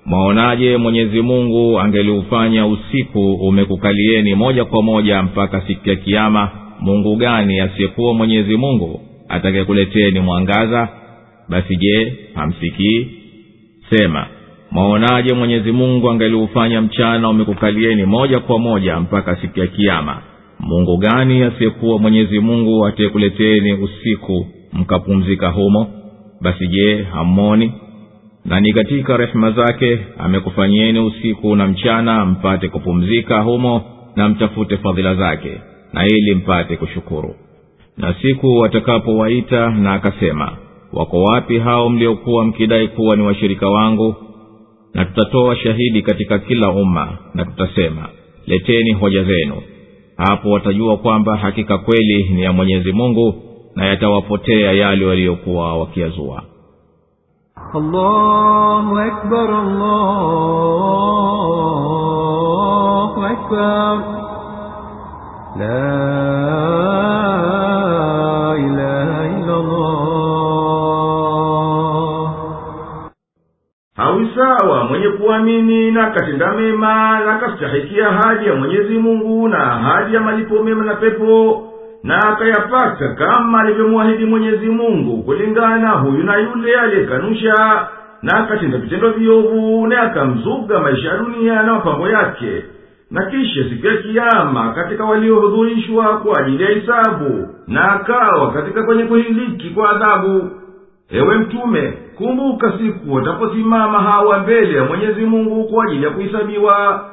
mwaonaje 0.07 0.77
mwenyezi 0.77 1.21
mungu 1.23 1.81
angeliufanya 1.81 2.67
usiku 2.67 3.33
umekukalieni 3.35 4.35
moja 4.35 4.65
kwa 4.65 4.83
moja 4.83 5.23
mpaka 5.23 5.61
siku 5.61 5.89
ya 5.89 5.97
kiama 5.97 6.51
mungu 6.81 7.17
gani 7.17 7.61
asiyekuwa 7.61 8.15
mwenyezi 8.15 8.57
mungu 8.57 9.01
atakayekuleteni 9.29 10.21
mwangaza? 10.21 10.89
Basi 11.49 11.77
je 11.77 12.13
hamsikii? 12.35 13.07
Sema 13.91 14.27
mwaonaje 14.71 15.35
mwenyezi 15.35 15.73
mungu 15.73 16.11
angeliufanya 16.11 16.81
mchana 16.81 17.29
umekukalieni 17.29 18.05
moja 18.05 18.41
kwa 18.41 18.59
moja 18.59 19.01
mpaka 19.01 19.37
siku 19.37 19.61
ya 19.61 19.67
kiama 19.67 20.23
mungu 20.61 20.97
gani 20.97 21.43
asiyekuwa 21.43 21.99
mwenyezi 21.99 22.41
mungu 22.41 22.87
atayekuleteni 22.87 23.73
usiku 23.73 24.47
mkapumzika 24.73 25.49
humo? 25.49 25.87
Basi 26.41 26.67
je 26.69 27.03
hammoni 27.13 27.73
na 28.45 28.61
ni 28.61 28.73
katika 28.73 29.17
rehema 29.17 29.51
zake 29.51 29.99
amekufanyieni 30.19 31.01
usiku 31.01 31.57
na 31.57 31.67
mchana 31.67 32.25
mpate 32.27 32.69
kupumzika 32.69 33.41
humo 33.41 33.83
na 34.17 34.29
mtafute 34.29 34.77
fadhila 34.77 35.15
zake 35.15 35.61
na 35.93 36.07
ili 36.07 36.35
mpate 36.35 36.77
kushukuru. 36.77 37.35
Na 37.97 38.15
siku 38.23 38.57
watakapowaita 38.57 39.71
na 39.71 39.93
akasema 39.93 40.57
wako 40.93 41.23
wapi 41.23 41.59
hao 41.59 41.89
mliokuwa 41.89 42.45
mkidai 42.45 42.89
kuwa 42.89 43.17
ni 43.17 43.23
washirika 43.23 43.69
wangu? 43.69 44.15
Na 44.95 45.05
tutatoa 45.05 45.57
shahidi 45.57 46.03
katika 46.03 46.39
kila 46.39 46.71
umma 46.71 47.19
na 47.35 47.45
tutasema 47.45 48.09
leteni 48.47 48.93
hoja 48.93 49.25
zenu. 49.25 49.63
Hapo 50.17 50.51
watajua 50.51 50.97
kwamba 50.97 51.37
hakika 51.37 51.79
kweli 51.79 52.29
ni 52.35 52.43
ya 52.43 52.53
mwenyezi 52.53 52.93
mungu 52.93 53.35
na 53.77 53.87
yatawapotea 53.87 54.73
yale 54.73 55.05
waliyokuwa 55.05 55.79
wakiyazua 55.79 56.43
الله 57.76 59.08
أكبر 59.08 59.50
الله 62.10 63.14
أكبر 63.32 63.96
لا 65.60 65.90
إله 68.66 69.12
إلا 69.38 69.56
الله 69.56 70.00
hawi 73.98 74.30
sawa 74.36 74.84
mwenye 74.84 75.08
kuamini 75.10 75.92
na 75.92 76.08
akatenda 76.08 76.52
mema 76.54 77.20
na 77.20 77.36
akastahikia 77.36 78.10
ahadi 78.10 78.46
ya 78.48 78.56
mwenyezi 78.56 78.98
mungu 78.98 79.48
na 79.48 79.72
ahadi 79.74 80.16
ya 80.16 80.22
malipo 80.22 80.64
mema 80.64 80.86
na 80.86 80.96
pepo 80.96 81.64
na 82.05 82.19
akayapata 82.19 83.09
kama 83.09 83.61
alivyomwahidi 83.61 84.25
mwenyezi 84.25 84.67
mungu 84.67 85.23
kulingana 85.23 85.91
huyu 85.91 86.23
na 86.25 86.37
yule 86.37 86.81
aliyekanusha 86.81 87.87
na 88.23 88.39
akatenda 88.39 88.79
vitendo 88.79 89.11
viovu 89.11 89.87
na 89.87 90.03
akamzuga 90.03 90.79
maisha 90.81 91.09
ya 91.09 91.17
dunia 91.19 91.63
na 91.63 91.73
mapango 91.75 92.09
yake. 92.09 92.65
Na 93.11 93.27
kisha 93.27 93.65
siku 93.69 93.87
ya 93.87 93.97
kiama 93.97 94.73
katika 94.73 95.05
waliohudhurishwa 95.05 96.19
kwa 96.19 96.41
ajili 96.41 96.65
ya 96.65 96.71
hisabu 96.71 97.49
na 97.67 97.93
akawa 97.93 98.53
katika 98.53 98.83
kwenye 98.83 99.05
kuhiliki 99.05 99.71
kwa 99.71 99.91
adhabu. 99.91 100.51
Ewe 101.11 101.35
mtume 101.39 101.93
kumbuka 102.17 102.73
siku 102.79 103.15
wataposimama 103.15 103.99
hawa 103.99 104.39
mbele 104.39 104.77
ya 104.77 104.85
mwenyezi 104.85 105.25
mungu 105.25 105.65
kwa 105.65 105.85
ajili 105.85 106.05
ya 106.05 106.11
kuhisabiwa 106.11 107.05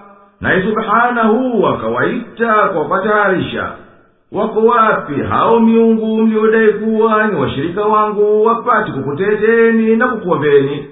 naye 0.42 0.64
subhanahu 0.64 1.68
akawaita 1.68 2.54
kwa 2.54 2.86
kuwatayarisha 2.86 3.72
wako 4.32 4.60
wapi? 4.66 5.14
Hao 5.30 5.60
miungu 5.60 6.22
mliodai 6.22 6.74
kuwa 6.74 7.28
ni 7.28 7.36
washirika 7.36 7.82
wangu 7.86 8.46
wapati 8.46 8.92
kukuteteni 8.92 9.96
na 9.96 10.08
kukuombeni. 10.08 10.88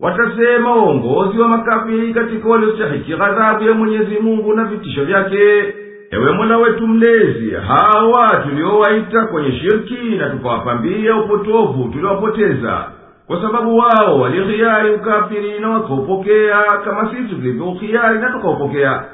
Watasema 0.00 0.76
uongozi 0.76 1.38
wa 1.38 1.48
makafiri 1.48 2.14
katika 2.14 2.48
waliostahiki 2.48 3.12
ghadhabu 3.16 3.64
ya 3.64 3.72
mwenyezi 3.74 4.18
mungu 4.20 4.54
na 4.54 4.64
vitisho 4.64 5.04
vyake. 5.04 5.74
Ewe 6.10 6.32
mola 6.32 6.56
wetu 6.58 6.86
mlezi 6.86 7.50
hawa 7.50 8.28
tuliowaita 8.48 9.24
kwenye 9.26 9.52
shirki 9.52 9.94
na 10.18 10.30
tukawapambia 10.30 11.16
upotovu 11.16 11.88
tuliwapoteza 11.92 12.84
kwa 13.26 13.42
sababu 13.42 13.76
wao 13.78 14.20
walihiari 14.20 14.90
ukafiri 14.94 15.58
na 15.60 15.70
wakaupokea 15.70 16.62
kama 16.84 17.10
sisi 17.10 17.28
tulivyouhiari 17.34 18.18
na 18.18 18.30
tukaupokea 18.30 19.04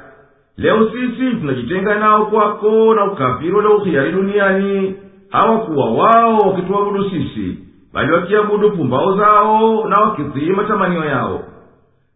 leo 0.61 0.91
sisi 0.91 1.37
tunajitenga 1.41 1.95
nao 1.95 2.27
kwako 2.27 2.95
na 2.95 3.05
ukafiri 3.13 3.53
uhiyari 3.53 4.13
duniani. 4.13 4.95
Hawakuwa 5.31 5.91
wao 5.91 6.39
wakituabudu 6.39 7.05
sisi 7.11 7.59
bali 7.95 8.13
wakiabudu 8.13 8.71
pumbao 8.71 9.17
zao 9.17 9.89
na 9.89 10.01
wakitii 10.03 10.51
matamanio 10.51 11.05
yao. 11.05 11.41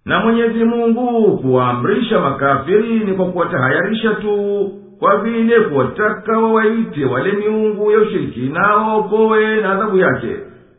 Na 0.05 0.21
mwenyezi 0.21 0.65
mungu 0.65 1.39
kuwaamrisha 1.39 2.21
makafiri 2.21 2.99
ni 2.99 3.12
kwa 3.12 3.27
kuwatahayarisha 3.27 4.15
tu 4.15 4.71
kwa 4.99 5.16
vile 5.16 5.61
kuwataka 5.61 6.39
wawaite 6.39 7.05
wale 7.05 7.33
miungu 7.33 7.91
ya 7.91 7.99
ushirikina 7.99 8.61
waokowe 8.77 9.57
na 9.57 9.73
adhabu 9.73 9.99
yake 9.99 10.37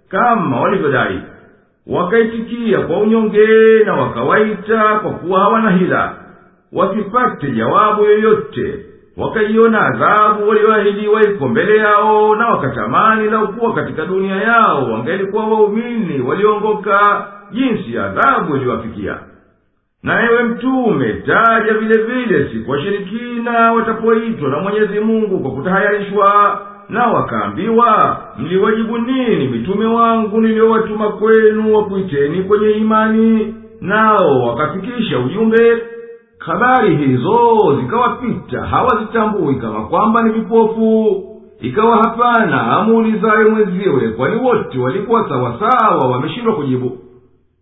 kama 0.09 0.61
walivyodai. 0.61 1.19
Wakaitikia 1.87 2.79
kwa 2.79 2.99
unyonge 2.99 3.47
na 3.85 3.93
wakawaita 3.93 4.99
kwa 4.99 5.11
kuwa 5.11 5.39
hawana 5.39 5.71
hila 5.71 6.24
wasipate 6.75 7.51
jawabu 7.51 8.03
yoyote. 8.05 8.85
Wakaiona 9.17 9.81
adhabu 9.81 10.49
walioahidiwa 10.49 11.21
iko 11.23 11.47
mbele 11.47 11.77
yao 11.77 12.35
na 12.35 12.47
wakatamani 12.47 13.29
laukuwa 13.29 13.73
katika 13.73 14.05
dunia 14.05 14.35
yao 14.35 14.91
wangelikuwa 14.91 15.45
waumini 15.47 16.21
waliongoka 16.21 17.27
jinsi 17.51 17.97
adhabu 17.97 18.55
iliwafikia 18.55 19.17
na 20.03 20.43
mtume 20.43 21.13
taja 21.13 21.73
vile 21.73 22.03
vile 22.03 22.49
siku 22.49 22.71
washirikina 22.71 23.73
watapoitwa 23.73 24.49
na 24.49 24.59
mwenyezi 24.59 24.99
mungu 24.99 25.39
kwa 25.39 25.51
kutahayarishwa 25.51 26.61
na 26.89 27.07
wakaambiwa 27.07 28.17
mliwajibu 28.37 28.97
nini 28.97 29.47
mitume 29.47 29.85
wangu 29.85 30.41
niliyowatuma 30.41 31.09
kwenu 31.09 31.75
wakuiteni 31.75 32.43
kwenye 32.43 32.69
imani? 32.71 33.55
Nao 33.81 34.41
wakafikisha 34.47 35.19
ujumbe 35.19 35.81
habari 36.45 36.95
hizo 36.95 37.77
zikawapita 37.81 38.61
hawazitambui 38.65 39.55
kama 39.55 39.81
kwamba 39.85 40.21
ni 40.23 40.29
vipofu. 40.33 41.23
Ikawa 41.61 41.97
hapana 41.97 42.77
amuulizaye 42.77 43.45
mwenziwe 43.45 44.09
kwani 44.09 44.35
wote 44.35 44.79
walikuwa 44.79 45.29
sawasawa 45.29 46.07
wameshindwa 46.07 46.55
kujibu. 46.55 46.97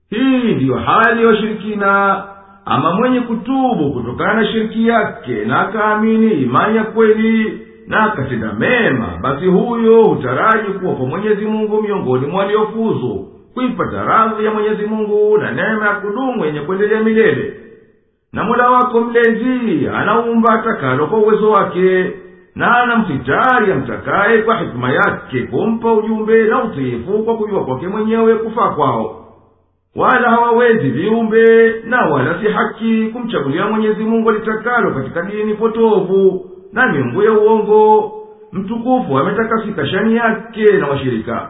Hii 0.10 0.54
ndiyo 0.56 0.76
hali 0.76 1.22
ya 1.22 1.28
washirikina. 1.28 2.24
Ama 2.66 2.94
mwenye 2.96 3.20
kutubu 3.22 3.92
kutokana 3.94 4.34
na 4.34 4.48
shiriki 4.48 4.88
yake 4.88 5.46
na 5.46 5.60
akaamini 5.60 6.32
imani 6.32 6.78
ya 6.78 6.84
kweli 6.84 7.60
na 7.88 8.04
akatenda 8.04 8.54
mema 8.54 9.08
basi 9.22 9.46
huyo 9.46 10.04
hutaraji 10.04 10.70
kuwa 10.80 10.96
kwa 10.96 11.06
mwenyezi 11.06 11.46
mungu 11.46 11.82
miongoni 11.82 12.28
mwa 12.28 12.40
waliofuzu 12.40 13.28
kuipata 13.54 14.04
radhi 14.04 14.46
ya 14.46 14.52
mwenyezi 14.52 14.86
mungu 14.86 15.38
na 15.38 15.52
neema 15.52 15.86
ya 15.88 15.94
kudumu 15.96 16.46
yenye 16.46 16.60
kuendelea 16.60 17.04
milele 17.04 17.54
na 18.34 18.44
mola 18.44 18.70
wako 18.70 19.02
mlezi 19.02 19.88
anaumba 19.88 20.54
atakalo 20.54 21.08
kwa 21.08 21.20
uwezo 21.20 21.52
wake 21.52 22.14
na 22.56 22.78
anamsitari 22.78 23.72
amtakaye 23.72 24.42
kwa 24.42 24.58
hikima 24.58 24.92
yake 24.92 25.42
kumpa 25.42 25.94
ujumbe 25.94 26.44
na 26.44 26.64
utiifu 26.64 27.24
kwa 27.24 27.38
kujua 27.38 27.66
kwake 27.66 27.88
mwenyewe 27.88 28.36
kufaa 28.36 28.70
kwao. 28.70 29.20
Wala 29.96 30.30
hawawezi 30.30 30.90
viumbe 30.90 31.76
na 31.86 32.02
wala 32.06 32.40
si 32.42 32.48
haki 32.48 33.06
kumchagulia 33.14 33.66
mwenyezi 33.68 34.04
mungu 34.04 34.30
alitakalo 34.30 34.92
katika 34.92 35.22
dini 35.22 35.54
potovu 35.54 36.46
na 36.74 36.92
miungu 36.92 37.24
ya 37.24 37.32
uongo. 37.32 38.12
Mtukufu 38.52 39.18
ametakasika 39.20 39.88
shani 39.88 40.16
yake 40.16 40.72
na 40.72 40.88
washirika 40.88 41.50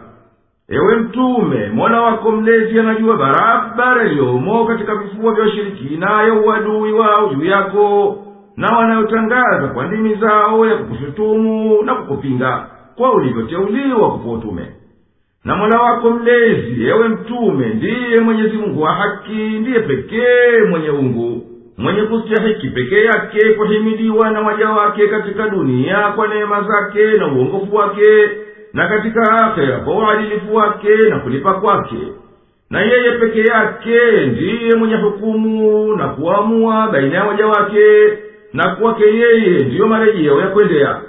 ewe 0.74 0.96
mtume 0.96 1.70
mola 1.74 2.02
wako 2.02 2.32
mlezi 2.32 2.80
anajua 2.80 3.18
barabara 3.18 4.04
iliyomo 4.06 4.66
katika 4.66 4.96
vifua 4.96 5.34
vya 5.34 5.44
washirikina 5.44 6.24
ya 6.24 6.34
uadui 6.34 6.92
wao 6.94 7.34
juu 7.34 7.46
yako 7.46 8.18
na 8.58 8.78
wanayotangaza 8.78 9.68
kwa 9.68 9.86
ndimi 9.86 10.16
zao 10.16 10.66
ya 10.66 10.76
kukushutumu 10.76 11.84
na 11.84 11.96
kukupinga 11.96 12.66
kwa 12.96 13.14
ulivyoteuliwa 13.14 14.12
kupa 14.12 14.30
utume. 14.32 14.66
Na 15.46 15.56
mola 15.56 15.82
wako 15.82 16.10
mlezi 16.10 16.86
ewe 16.88 17.08
mtume 17.08 17.66
ndiye 17.74 18.20
mwenyezi 18.20 18.58
mungu 18.58 18.82
wa 18.82 18.94
haki 18.94 19.34
ndiye 19.60 19.80
pekee 19.80 20.62
mwenye 20.70 20.90
ungu 20.90 21.42
mwenye 21.78 22.02
kustahiki 22.02 22.70
pekee 22.70 23.04
yake 23.06 23.54
kuhimidiwa 23.54 24.32
na 24.32 24.42
waja 24.42 24.70
wake 24.70 25.08
katika 25.08 25.50
dunia 25.50 25.98
kwa 26.16 26.28
neema 26.28 26.62
zake 26.62 27.12
na 27.18 27.28
uongofu 27.28 27.76
wake 27.76 28.30
na 28.74 28.88
katika 28.88 29.22
akhera 29.46 29.78
kwa 29.80 29.94
uadilifu 29.98 30.56
wake 30.56 30.96
na 31.10 31.20
kulipa 31.20 31.54
kwake. 31.54 31.98
Na 32.70 32.82
yeye 32.82 33.12
peke 33.12 33.42
yake 33.42 34.26
ndiye 34.26 34.76
mwenye 34.76 34.96
hukumu 34.96 35.96
na 35.96 36.08
kuamua 36.08 36.88
baina 36.92 37.16
ya 37.18 37.24
waja 37.24 37.48
wake 37.48 38.14
na 38.54 38.76
kwake 38.76 39.04
yeye 39.04 39.60
ndiyo 39.66 39.88
marejeo 39.88 40.40
ya 40.42 40.48
kwendea 40.48 41.02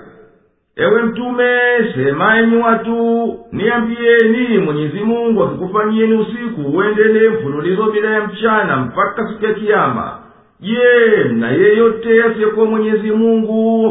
ewe 0.77 1.03
mtume 1.03 1.59
sema 1.95 2.39
enyi 2.39 2.57
watu 2.57 3.39
niambieni 3.53 4.59
mwenyezi 4.59 5.01
mungu 5.01 5.43
akikufanyieni 5.45 6.15
usiku 6.15 6.61
uendele 6.61 7.29
mfululizo 7.29 7.91
bila 7.93 8.11
ya 8.11 8.27
mchana 8.27 8.77
mpaka 8.77 9.29
siku 9.29 9.45
ya 9.45 9.55
kiyama. 9.55 10.19
Je 10.61 11.25
na 11.33 11.51
yeyote 11.51 12.25
asiyekuwa 12.25 12.67
mwenyezi 12.67 13.11
mungu 13.11 13.89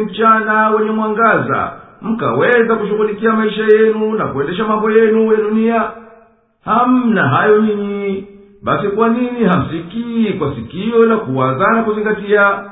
mchana 0.00 0.70
wenye 0.70 0.90
mwangaza 0.90 1.72
mkaweza 2.02 2.76
kushughulikia 2.76 3.32
maisha 3.32 3.62
yenu 3.64 4.14
na 4.14 4.26
kuendesha 4.26 4.64
mambo 4.64 4.90
yenu 4.90 5.32
ya 5.32 5.38
dunia. 5.40 5.90
Hamna 6.64 7.28
hayo 7.28 7.60
nyinyi. 7.62 8.26
Basi 8.62 8.88
kwa 8.88 9.08
nini 9.08 9.44
hamsikii 9.44 10.32
kwa 10.32 10.54
sikio 10.54 11.06
la 11.06 11.16
kuwazana 11.16 11.82
kuzingatia? 11.82 12.64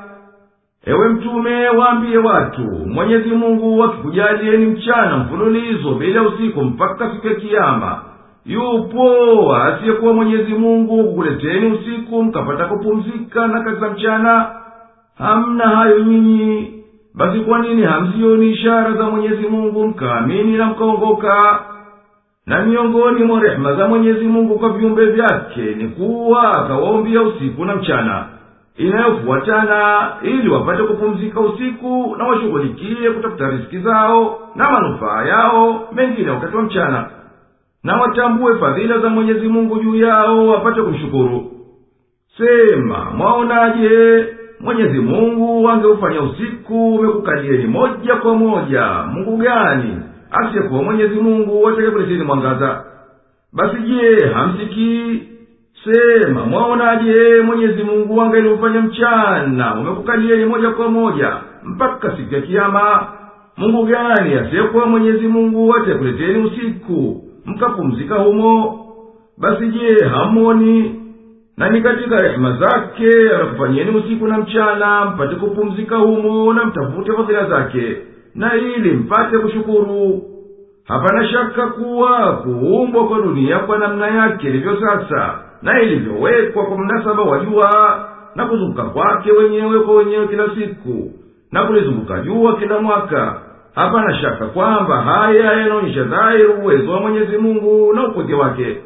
Ewe 0.85 1.09
mtume 1.09 1.69
waambiye 1.69 2.17
watu 2.17 2.61
mwenyezi 2.61 3.29
mungu 3.29 3.83
akikujalieni 3.83 4.65
mchana 4.65 5.17
mfululizo 5.17 5.93
bila 5.93 6.21
usiku 6.21 6.63
mpaka 6.63 7.09
siku 7.11 7.27
ya 7.27 7.35
kiyama 7.35 8.01
yupo 8.45 9.55
asiyekuwa 9.55 10.13
mwenyezi 10.13 10.53
mungu 10.53 11.03
kukuleteni 11.03 11.65
usiku 11.71 12.23
mkapata 12.23 12.65
kupumzika 12.65 13.47
na 13.47 13.61
kazi 13.63 13.79
za 13.79 13.89
mchana. 13.89 14.51
Hamna 15.17 15.67
hayo 15.69 15.99
nyinyi 15.99 16.73
basi 17.15 17.39
kwa 17.39 17.59
nini 17.59 17.81
hamzioni 17.83 18.49
ishara 18.51 18.91
za 18.93 19.03
mwenyezi 19.03 19.47
mungu 19.47 19.87
mkaamini 19.87 20.57
na 20.57 20.65
mkaongoka? 20.65 21.59
Na 22.45 22.61
miongoni 22.65 23.23
mwa 23.23 23.39
rehema 23.39 23.73
za 23.75 23.87
mwenyezi 23.87 24.25
mungu 24.25 24.59
kwa 24.59 24.69
viumbe 24.69 25.05
vyake 25.05 25.61
ni 25.75 25.87
kuwa 25.87 26.49
akawaombia 26.51 27.21
usiku 27.21 27.65
na 27.65 27.75
mchana 27.75 28.25
inayofuatana 28.77 30.09
ili 30.21 30.49
wapate 30.49 30.83
kupumzika 30.83 31.39
usiku 31.39 32.15
na 32.17 32.23
washughulikie 32.27 33.11
kutafuta 33.11 33.49
riski 33.49 33.79
zao 33.79 34.39
na 34.55 34.71
manufaa 34.71 35.25
yao 35.25 35.89
mengine 35.93 36.31
wakati 36.31 36.55
wa 36.55 36.61
mchana 36.63 37.05
na 37.83 37.95
watambue 37.97 38.59
fadhila 38.59 38.97
za 38.99 39.09
mwenyezi 39.09 39.47
mungu 39.47 39.79
juu 39.79 39.95
yao 39.95 40.47
wapate 40.47 40.81
kumshukuru. 40.81 41.51
Sema 42.37 43.11
mwaonaje 43.17 44.25
mwenyezi 44.63 44.99
mungu 44.99 45.69
angeufanya 45.69 46.21
usiku 46.21 46.95
umekukalieni 46.95 47.67
moja 47.67 48.15
kwa 48.15 48.35
moja. 48.35 49.03
Mungu 49.13 49.37
gani? 49.37 49.97
Asiyekuwa 50.31 50.83
mwenyezi 50.83 51.15
mungu 51.15 51.67
atakakuleteni 51.67 52.23
mwangaza. 52.23 52.83
Basi 53.53 53.77
je 53.81 54.27
hamsikii? 54.33 55.23
Sema 55.83 56.45
mwaonaje? 56.45 57.41
Mwenyezi 57.41 57.83
mungu 57.83 58.21
angeliufanya 58.21 58.81
mchana 58.81 59.75
umekukalieni 59.75 60.45
moja 60.45 60.69
kwa 60.69 60.89
moja 60.89 61.31
mpaka 61.63 62.17
siku 62.17 62.33
ya 62.35 62.41
kiama 62.41 63.07
mungu 63.57 63.85
gani 63.85 64.33
asiyekuwa 64.33 64.85
mwenyezi 64.85 65.27
mungu 65.27 65.75
atakuleteni 65.75 66.43
usiku? 66.45 67.23
Mkapumzika 67.45 68.15
humo. 68.15 68.77
Basi 69.37 69.67
je 69.67 70.05
hamoni 70.05 71.00
na 71.61 71.69
ni 71.69 71.81
katika 71.81 72.21
rehema 72.21 72.57
zake 72.57 73.35
anakufanyeni 73.35 73.97
usiku 73.97 74.27
na 74.27 74.37
mchana 74.37 75.05
mpate 75.05 75.35
kupumzika 75.35 75.95
humo 75.97 76.53
na 76.53 76.65
mtafute 76.65 77.13
fadhila 77.13 77.45
zake 77.45 77.97
na 78.35 78.55
ili 78.55 78.91
mpate 78.91 79.37
kushukuru. 79.37 80.21
Hapana 80.87 81.27
shaka 81.27 81.67
kuwa 81.67 82.33
kuumbwa 82.33 83.07
kwa 83.07 83.21
dunia 83.21 83.59
kwa 83.59 83.77
namna 83.77 84.07
yake 84.07 84.47
ilivyo 84.47 84.79
sasa 84.81 85.39
na 85.61 85.81
ilivyowekwa 85.81 86.65
kwa 86.65 86.77
mnasaba 86.77 87.21
wa 87.23 87.39
jua 87.39 87.99
na 88.35 88.45
kuzunguka 88.45 88.83
kwake 88.83 89.31
wenyewe 89.31 89.79
kwa 89.79 89.95
wenyewe 89.95 90.27
kila 90.27 90.49
siku 90.55 91.11
na 91.51 91.63
kulizunguka 91.63 92.19
jua 92.19 92.55
kila 92.55 92.79
mwaka. 92.81 93.35
Hapana 93.75 94.15
shaka 94.15 94.45
kwamba 94.45 95.01
haya 95.01 95.53
yanaonyesha 95.53 96.03
dhahiri 96.03 96.45
uwezo 96.47 96.91
wa 96.91 97.01
mwenyezi 97.01 97.37
mungu 97.37 97.93
na 97.93 98.07
ukweke 98.07 98.33
wake 98.33 98.77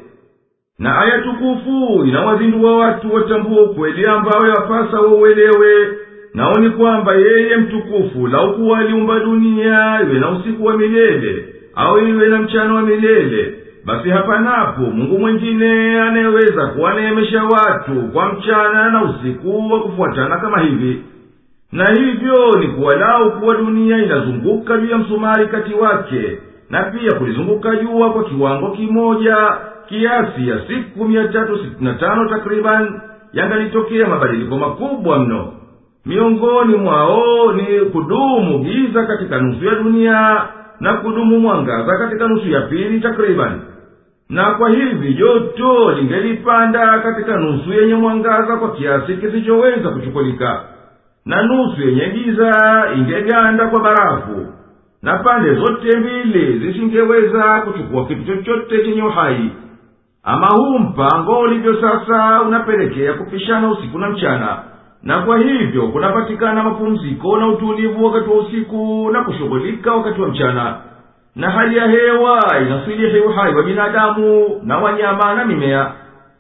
na 0.80 0.98
aya 1.02 1.22
tukufu 1.22 2.06
inawazindua 2.06 2.78
watu 2.78 3.14
watambua 3.16 3.62
ukweli 3.64 4.06
ambao 4.06 4.48
yapasa 4.48 5.00
wauelewe. 5.02 5.98
Nao 6.34 6.54
ni 6.60 6.70
kwamba 6.70 7.16
yeye 7.16 7.58
mtukufu 7.58 8.28
laukuwa 8.28 8.80
aliumba 8.80 9.20
dunia 9.20 10.00
iwe 10.02 10.20
na 10.20 10.30
usiku 10.32 10.66
wa 10.66 10.78
milele 10.78 11.46
au 11.76 12.08
iwe 12.08 12.28
na 12.30 12.38
mchana 12.42 12.74
wa 12.74 12.82
milele 12.82 13.54
basi 13.86 14.10
hapanapo 14.10 14.82
mungu 14.82 15.20
mwengine 15.20 16.02
anayeweza 16.02 16.68
kuwaneemesha 16.68 17.44
watu 17.44 17.96
kwa 18.14 18.34
mchana 18.34 18.90
na 18.92 19.04
usiku 19.04 19.72
wa 19.74 19.80
kufuatana 19.82 20.38
kama 20.38 20.60
hivi. 20.60 21.02
Na 21.72 21.86
hivyo 21.94 22.52
ni 22.60 22.68
kuwalau 22.68 23.32
kuwa 23.32 23.56
dunia 23.56 23.98
inazunguka 23.98 24.78
juu 24.78 24.90
ya 24.92 24.98
msumari 24.98 25.48
kati 25.48 25.74
wake 25.74 26.38
na 26.70 26.84
pia 26.84 27.12
kulizunguka 27.12 27.76
jua 27.76 28.10
kwa 28.14 28.24
kiwango 28.24 28.70
kimoja 28.72 29.38
kiasi 29.90 30.48
ya 30.50 30.60
siku 30.68 31.06
mia 31.06 31.28
tatu 31.28 31.58
sitini 31.58 31.76
na 31.86 31.94
tano 31.94 32.30
takriban 32.30 33.02
yangalitokea 33.34 34.08
mabadiliko 34.08 34.58
makubwa 34.58 35.20
mno. 35.20 35.54
Miongoni 36.06 36.76
mwao 36.76 37.54
ni 37.54 37.80
kudumu 37.80 38.60
giza 38.60 39.06
katika 39.06 39.40
nusu 39.42 39.66
ya 39.66 39.76
dunia 39.76 40.42
na 40.80 40.94
kudumu 40.94 41.40
mwangaza 41.40 41.98
katika 41.98 42.28
nusu 42.28 42.50
ya 42.50 42.62
pili 42.62 43.00
takriban. 43.02 43.62
Na 44.30 44.52
kwa 44.52 44.70
hivi 44.70 45.14
joto 45.14 45.92
lingelipanda 45.92 47.00
katika 47.00 47.38
nusu 47.38 47.74
yenye 47.74 47.96
mwangaza 47.96 48.58
kwa 48.58 48.72
kiasi 48.72 49.14
kisichoweza 49.18 49.90
kuchukulika 49.90 50.64
na 51.26 51.44
nusu 51.44 51.82
yenye 51.82 52.10
giza 52.10 52.52
ingeganda 52.98 53.68
kwa 53.68 53.80
barafu 53.80 54.48
na 55.02 55.18
pande 55.18 55.54
zote 55.56 55.98
mbili 56.00 56.60
zisingeweza 56.60 57.62
kuchukua 57.62 58.06
kitu 58.06 58.24
chochote 58.26 58.84
chenye 58.86 59.04
uhai 59.04 59.52
ama 60.26 60.48
huu 60.48 60.80
mpango 60.80 61.40
ulivyo 61.40 61.82
sasa 61.82 62.42
unapelekea 62.42 63.14
kupishana 63.14 63.72
usiku 63.72 63.98
na 64.00 64.10
mchana. 64.10 64.58
Na 65.04 65.20
kwa 65.22 65.38
hivyo 65.38 65.88
kunapatikana 65.88 66.64
mapumziko 66.64 67.38
na 67.38 67.48
utulivu 67.48 68.06
wakati 68.06 68.30
wa 68.30 68.36
usiku 68.38 69.10
na 69.14 69.22
kushughulika 69.24 69.94
wakati 69.94 70.22
wa 70.22 70.28
mchana. 70.28 70.76
Na 71.36 71.50
hali 71.50 71.78
ya 71.78 71.88
hewa 71.88 72.40
inasilihi 72.66 73.20
uhai 73.20 73.56
wa 73.56 73.64
binadamu 73.64 74.46
na 74.64 74.78
wanyama 74.78 75.34
na 75.34 75.46
mimea. 75.46 75.92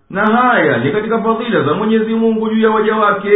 Na 0.10 0.22
haya 0.26 0.78
ni 0.78 0.91
katika 0.91 1.22
fadhila 1.24 1.62
za 1.64 1.74
mwenyezi 1.74 2.14
mungu 2.14 2.49
juu 2.49 2.62
ya 2.62 2.70
waja 2.72 2.95
wake 2.95 3.32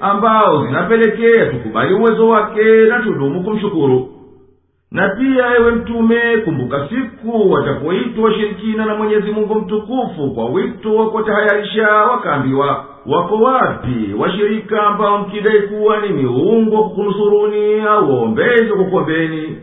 ambao 0.00 0.66
zinapelekea 0.66 1.46
tukubali 1.46 1.94
uwezo 1.94 2.28
wake 2.28 2.64
na 2.64 2.98
tudumu 2.98 3.44
kumshukuru 3.44 4.08
na 4.92 5.08
pia 5.08 5.56
ewe 5.56 5.70
mtume 5.72 6.36
kumbuka 6.44 6.88
siku 6.88 7.50
watapoitwa 7.52 8.24
washirikina 8.24 8.84
na 8.86 8.94
mwenyezi 8.94 9.30
mungu 9.30 9.54
mtukufu 9.54 10.30
kwa 10.34 10.44
wito 10.46 10.94
wa 10.96 11.10
kuwatahayarisha 11.10 11.88
wakaambiwa 11.90 12.84
wako 13.06 13.36
wapi 13.36 14.14
washirika 14.18 14.82
ambao 14.86 15.18
mkidai 15.18 15.60
kuwa 15.60 16.00
ni 16.00 16.08
miungu 16.08 16.84
kukunusuruni 16.88 17.80
au 17.80 18.10
waombezi 18.10 18.70
wa 18.70 18.76
kukuombeni? 18.78 19.56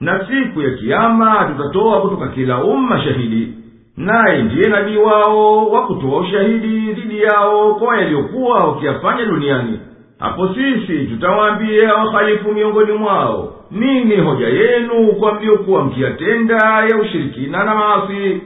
Na 0.00 0.26
siku 0.28 0.60
ya 0.62 0.70
kiama 0.70 1.44
tutatoa 1.56 2.00
kutoka 2.00 2.28
kila 2.28 2.64
umma 2.64 3.00
shahidi 3.00 3.54
naye 3.96 4.42
ndiye 4.42 4.68
nabii 4.68 4.96
wao 4.96 5.66
wa 5.70 5.86
kutoa 5.86 6.18
ushahidi 6.20 6.92
dhidi 6.92 7.22
yao 7.22 7.74
kwa 7.74 7.96
yaliyokuwa 7.96 8.64
wakiyafanya 8.64 9.24
duniani 9.24 9.80
hapo 10.19 10.49
sisi 10.53 11.05
tutawaambia 11.05 11.93
wahalifu 11.93 12.51
miongoni 12.51 12.91
mwao 12.91 13.55
nini 13.71 14.15
hoja 14.15 14.47
yenu 14.47 15.07
kwa 15.19 15.33
mliokuwa 15.33 15.83
mkiyatenda 15.85 16.55
ya 16.89 16.97
ushirikina 17.01 17.63
na 17.63 17.75
maasi 17.75 18.41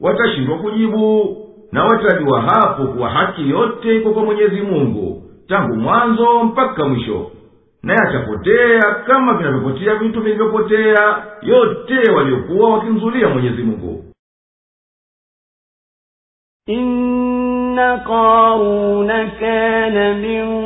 watashindwa 0.00 0.58
kujibu 0.58 1.36
na 1.72 1.84
watajua 1.84 2.40
hapo 2.40 2.84
kuwa 2.86 3.08
haki 3.10 3.50
yote 3.50 3.96
iko 3.96 4.10
kwa 4.10 4.24
mwenyezi 4.24 4.60
mungu 4.60 5.22
tangu 5.48 5.76
mwanzo 5.76 6.44
mpaka 6.44 6.84
mwisho 6.88 7.30
na 7.82 7.92
yatapotea 7.94 8.80
kama 9.06 9.34
vinavyopotea 9.34 9.94
vitu 9.94 10.20
vilivyopotea 10.20 11.24
yote 11.42 12.10
waliokuwa 12.16 12.70
wakimzulia 12.70 13.28
mwenyezi 13.28 13.62
mungu 13.62 14.04
إن 16.68 17.78
قارون 18.06 19.28
كان 19.28 20.22
من 20.22 20.65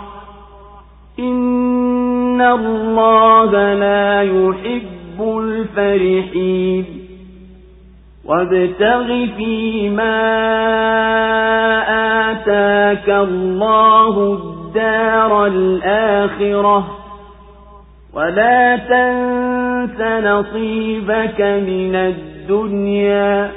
إن 1.21 2.41
الله 2.41 3.73
لا 3.73 4.21
يحب 4.21 5.37
الفرحين 5.39 6.85
وابتغ 8.25 9.07
فيما 9.37 10.21
آتاك 12.31 13.09
الله 13.09 14.33
الدار 14.33 15.45
الآخرة 15.45 16.97
ولا 18.13 18.75
تنس 18.75 20.01
نصيبك 20.01 21.41
من 21.41 21.95
الدنيا 21.95 23.51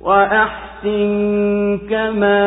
وأحسن 0.00 1.78
كما 1.90 2.44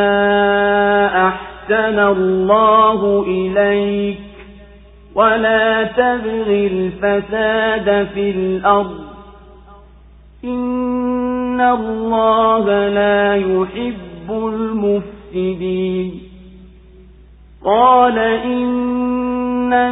أحسن 1.27 1.56
الله 1.99 3.25
إليك 3.27 4.17
ولا 5.15 5.83
تبغ 5.83 6.49
الفساد 6.49 8.07
في 8.13 8.29
الأرض. 8.29 8.99
إن 10.45 11.61
الله 11.61 12.87
لا 12.87 13.35
يحب 13.35 14.31
المفسدين. 14.31 16.21
قال 17.65 18.19
إنما 18.19 19.87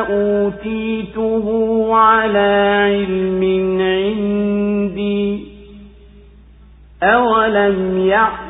أوتيته 0.00 1.46
على 1.94 2.80
علم 2.90 3.42
عندي. 3.80 5.44
أولم 7.02 7.98
يعلم 7.98 8.49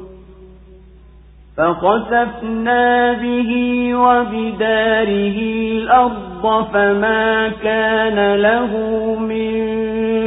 فخسفنا 1.61 3.13
به 3.13 3.51
وبداره 3.95 5.37
الأرض 5.71 6.65
فما 6.73 7.51
كان 7.63 8.35
له 8.35 8.71
من 9.19 9.61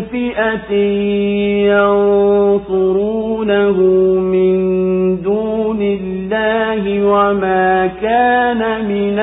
فئة 0.01 0.75
ينصرونه 2.65 3.79
من 4.21 4.57
دون 5.23 5.83
الله 5.83 7.07
وما 7.07 7.87
كان 7.87 8.89
من 8.89 9.19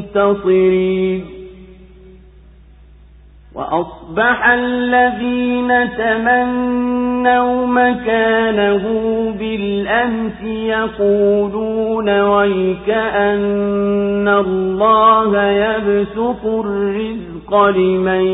المنتصرين 0.00 1.35
وأصبح 3.56 4.48
الذين 4.48 5.88
تمنوا 5.98 7.66
مكانه 7.66 8.84
بالأمس 9.38 10.42
يقولون 10.44 12.20
ويكأن 12.20 13.48
الله 14.28 15.44
يبسط 15.46 16.44
الرزق 16.46 17.66
لمن 17.68 18.26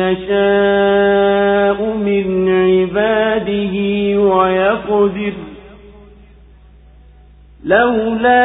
يشاء 0.00 1.82
من 1.96 2.48
عباده 2.48 3.76
ويقدر 4.20 5.32
لولا 7.67 8.43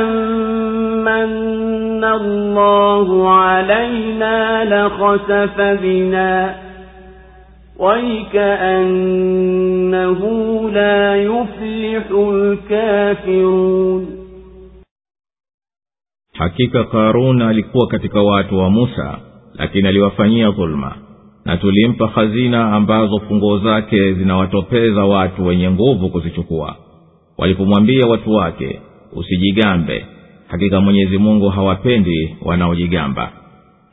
أمن 0.00 2.04
الله 2.04 3.30
علينا 3.30 4.64
لخسف 4.64 5.60
بنا 5.82 6.54
ويكأنه 9.30 10.20
لا 10.70 11.16
يفلح 11.16 12.10
الكافرون 12.10 14.06
hakika 16.38 16.84
karun 16.84 17.42
alikuwa 17.42 17.86
katika 17.86 18.22
watu 18.22 18.58
wa 18.58 18.70
musa 18.70 19.18
lakini 19.54 19.88
aliwafanyia 19.88 20.50
dhuluma 20.50 20.94
na 21.44 21.56
tulimpa 21.56 22.06
hazina 22.08 22.72
ambazo 22.72 23.18
funguo 23.18 23.58
zake 23.58 24.12
zinawatopeza 24.12 25.04
watu 25.04 25.46
wenye 25.46 25.70
nguvu 25.70 26.08
kuzichukua 26.10 26.76
walipomwambia 27.37 28.07
watu 28.07 28.31
wake 28.31 28.81
usijigambe 29.13 30.05
hakika 30.47 30.81
mwenyezi 30.81 31.17
mungu 31.17 31.49
hawapendi 31.49 32.35
wanaojigamba 32.41 33.31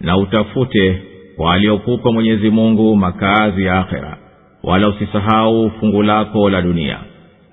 na 0.01 0.17
utafute 0.17 1.03
kwa 1.37 1.55
aliyokupa 1.55 2.13
mwenyezi 2.13 2.51
mungu 2.51 2.97
makazi 2.97 3.65
ya 3.65 3.79
akhera 3.81 4.17
wala 4.63 4.89
usisahau 4.89 5.71
fungu 5.71 6.03
lako 6.03 6.51
la 6.51 6.63
dunia. 6.63 6.99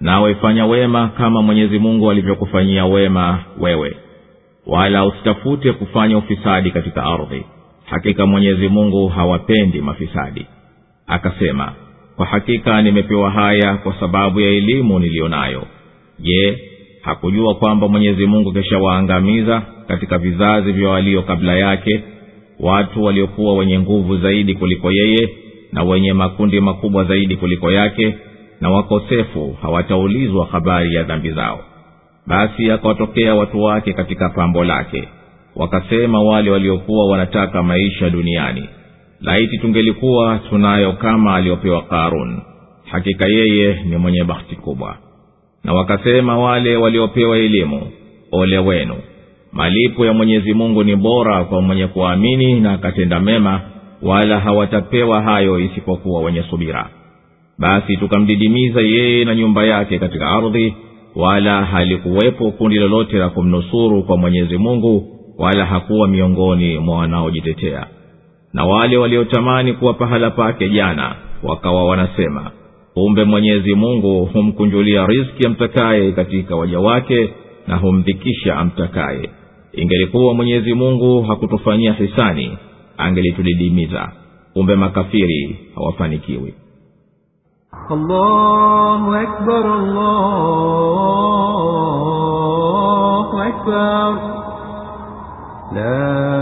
Nawe 0.01 0.35
fanya 0.35 0.65
wema 0.65 1.07
kama 1.07 1.41
mwenyezi 1.41 1.79
mungu 1.79 2.11
alivyokufanyia 2.11 2.85
wema 2.85 3.39
wewe 3.59 3.95
wala 4.67 5.05
usitafute 5.05 5.73
kufanya 5.73 6.17
ufisadi 6.17 6.71
katika 6.71 7.03
ardhi. 7.03 7.45
Hakika 7.85 8.25
mwenyezi 8.25 8.67
mungu 8.67 9.07
hawapendi 9.07 9.81
mafisadi. 9.81 10.45
Akasema 11.07 11.73
kwa 12.15 12.25
hakika 12.25 12.81
nimepewa 12.81 13.31
haya 13.31 13.77
kwa 13.77 13.93
sababu 13.99 14.39
ya 14.39 14.49
elimu 14.49 14.99
niliyo 14.99 15.27
nayo 15.27 15.67
je 16.21 16.57
hakujua 17.01 17.55
kwamba 17.55 17.87
mwenyezi 17.87 18.25
mungu 18.25 18.51
kishawaangamiza 18.53 19.61
katika 19.87 20.17
vizazi 20.17 20.71
vya 20.71 20.89
walio 20.89 21.21
kabla 21.21 21.57
yake 21.57 22.03
watu 22.59 23.03
waliokuwa 23.03 23.53
wenye 23.53 23.79
nguvu 23.79 24.17
zaidi 24.17 24.53
kuliko 24.55 24.91
yeye 24.91 25.29
na 25.71 25.83
wenye 25.83 26.13
makundi 26.13 26.59
makubwa 26.61 27.03
zaidi 27.03 27.35
kuliko 27.35 27.71
yake 27.71 28.15
na 28.61 28.69
wakosefu 28.69 29.57
hawataulizwa 29.61 30.45
habari 30.45 30.95
ya 30.95 31.03
dhambi 31.03 31.31
zao? 31.31 31.59
Basi 32.27 32.71
akawatokea 32.71 33.35
watu 33.35 33.63
wake 33.63 33.93
katika 33.93 34.29
pambo 34.29 34.63
lake 34.63 35.07
wakasema 35.55 36.21
wale 36.23 36.51
waliokuwa 36.51 37.07
wanataka 37.09 37.63
maisha 37.63 38.09
duniani 38.09 38.69
laiti 39.21 39.57
tungelikuwa 39.57 40.39
tunayo 40.49 40.93
kama 40.93 41.35
aliyopewa 41.35 41.81
karun 41.81 42.41
hakika 42.91 43.27
yeye 43.27 43.83
ni 43.85 43.97
mwenye 43.97 44.23
bahati 44.23 44.55
kubwa 44.55 44.97
na 45.63 45.73
wakasema 45.73 46.37
wale 46.37 46.77
waliopewa 46.77 47.37
elimu 47.37 47.81
ole 48.31 48.57
wenu. 48.57 48.95
Malipo 49.51 50.05
ya 50.05 50.13
mwenyezi 50.13 50.53
mungu 50.53 50.83
ni 50.83 50.95
bora 50.95 51.43
kwa 51.43 51.61
mwenye 51.61 51.87
kuamini 51.87 52.59
na 52.59 52.71
akatenda 52.73 53.19
mema 53.19 53.61
wala 54.01 54.39
hawatapewa 54.39 55.21
hayo 55.21 55.59
isipokuwa 55.59 56.21
wenye 56.21 56.43
subira. 56.43 56.89
Basi 57.59 57.97
tukamdidimiza 57.97 58.81
yeye 58.81 59.25
na 59.25 59.35
nyumba 59.35 59.63
yake 59.63 59.99
katika 59.99 60.27
ardhi 60.31 60.73
wala 61.15 61.65
halikuwepo 61.65 62.51
kundi 62.51 62.75
lolote 62.75 63.17
la 63.17 63.29
kumnusuru 63.29 64.03
kwa 64.03 64.17
mwenyezi 64.17 64.57
mungu 64.57 65.19
wala 65.37 65.65
hakuwa 65.65 66.07
miongoni 66.07 66.77
mwa 66.79 66.97
wanaojitetea. 66.97 67.87
Na 68.53 68.65
wale 68.65 68.97
waliotamani 68.97 69.73
kuwa 69.73 69.93
pahala 69.93 70.31
pake 70.31 70.69
jana 70.69 71.15
wakawa 71.43 71.85
wanasema 71.85 72.51
kumbe 72.99 73.23
mwenyezi 73.25 73.75
mungu 73.75 74.25
humkunjulia 74.25 75.05
riski 75.05 75.47
amtakaye 75.47 76.11
katika 76.11 76.55
waja 76.55 76.79
wake 76.79 77.33
na 77.67 77.75
humdhikisha 77.75 78.55
amtakaye. 78.57 79.29
Ingelikuwa 79.73 80.33
mwenyezi 80.33 80.73
mungu 80.73 81.21
hakutufanyia 81.21 81.93
hisani 81.93 82.57
angelitudidimiza. 82.97 84.11
Kumbe 84.53 84.75
makafiri 84.75 85.59
hawafanikiwi. 85.75 86.53
Allahu 87.89 89.13
akbar, 89.15 89.65
allahu 89.65 90.19
akbar. 93.41 94.17
La 95.75 96.39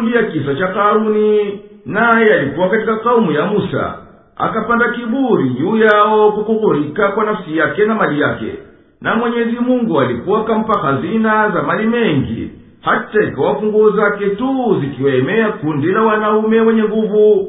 inasimulia 0.00 0.22
kisa 0.22 0.54
cha 0.54 0.66
karuni 0.74 1.60
naye 1.86 2.34
alikuwa 2.34 2.68
katika 2.68 2.96
kaumu 2.96 3.32
ya 3.32 3.46
musa. 3.46 3.94
Akapanda 4.36 4.88
kiburi 4.88 5.48
juu 5.50 5.76
yao 5.76 6.32
kukukurika 6.32 7.08
kwa 7.08 7.24
nafsi 7.24 7.56
yake 7.56 7.84
na 7.84 7.94
mali 7.94 8.20
yake. 8.20 8.54
Na 9.00 9.16
mwenyezi 9.16 9.56
mungu 9.56 10.00
alikuwa 10.00 10.40
akampa 10.40 10.80
hazina 10.80 11.50
za 11.50 11.62
mali 11.62 11.86
mengi. 11.86 12.50
Hata 12.80 13.22
ikawa 13.22 13.54
funguo 13.54 13.90
zake 13.90 14.26
tu 14.30 14.76
zikiwaemea 14.80 15.48
kundi 15.48 15.86
la 15.86 16.02
wanaume 16.02 16.60
wenye 16.60 16.82
nguvu. 16.84 17.48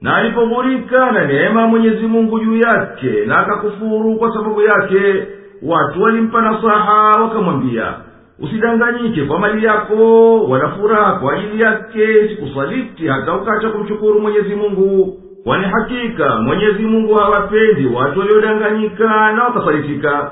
Na 0.00 0.16
alipoghurika 0.16 1.12
na 1.12 1.24
neema 1.24 1.66
mwenyezi 1.66 2.06
mungu 2.06 2.40
juu 2.40 2.56
yake 2.56 3.24
na 3.26 3.38
akakufuru 3.38 4.16
kwa 4.16 4.32
sababu 4.34 4.62
yake 4.62 5.26
watu 5.62 6.02
walimpa 6.02 6.42
nasaha 6.42 7.22
wakamwambia 7.22 7.94
usidanganyike 8.42 9.22
kwa 9.22 9.38
mali 9.38 9.64
yako 9.64 10.38
wala 10.44 10.68
furaha 10.68 11.12
kwa 11.12 11.32
ajili 11.32 11.62
yake 11.62 12.28
sikusaliti 12.28 13.06
hata 13.06 13.34
ukacha 13.34 13.68
kumshukuru 13.70 14.20
mwenyezi 14.20 14.54
mungu. 14.54 15.18
Kwani 15.44 15.64
hakika 15.64 16.36
mwenyezi 16.36 16.82
mungu 16.82 17.14
hawapendi 17.14 17.86
watu 17.86 18.18
waliodanganyika 18.20 19.32
na 19.32 19.44
wakasalitika 19.44 20.30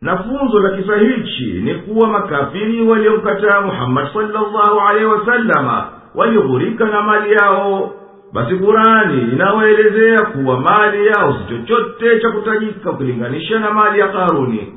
na 0.00 0.16
funzo 0.16 0.58
la 0.60 0.70
kisa 0.76 0.96
hichi 0.96 1.44
ni 1.64 1.74
kuwa 1.74 2.08
makafiri 2.08 2.82
waliomkataa 2.88 3.60
muhammadi 3.60 4.08
salllahu 4.14 4.80
alehi 4.90 5.04
wasalama 5.06 5.88
walighurika 6.14 6.84
na 6.84 7.02
mali 7.02 7.32
yao. 7.32 7.90
Basi 8.32 8.54
kurani 8.54 9.22
inawaelezea 9.32 10.22
kuwa 10.22 10.60
mali 10.60 11.06
yao 11.06 11.36
si 11.38 11.54
chochote 11.54 12.20
cha 12.20 12.30
kutajika 12.30 12.90
ukilinganisha 12.90 13.58
na 13.58 13.70
mali 13.70 14.00
ya 14.00 14.08
karuni 14.08 14.72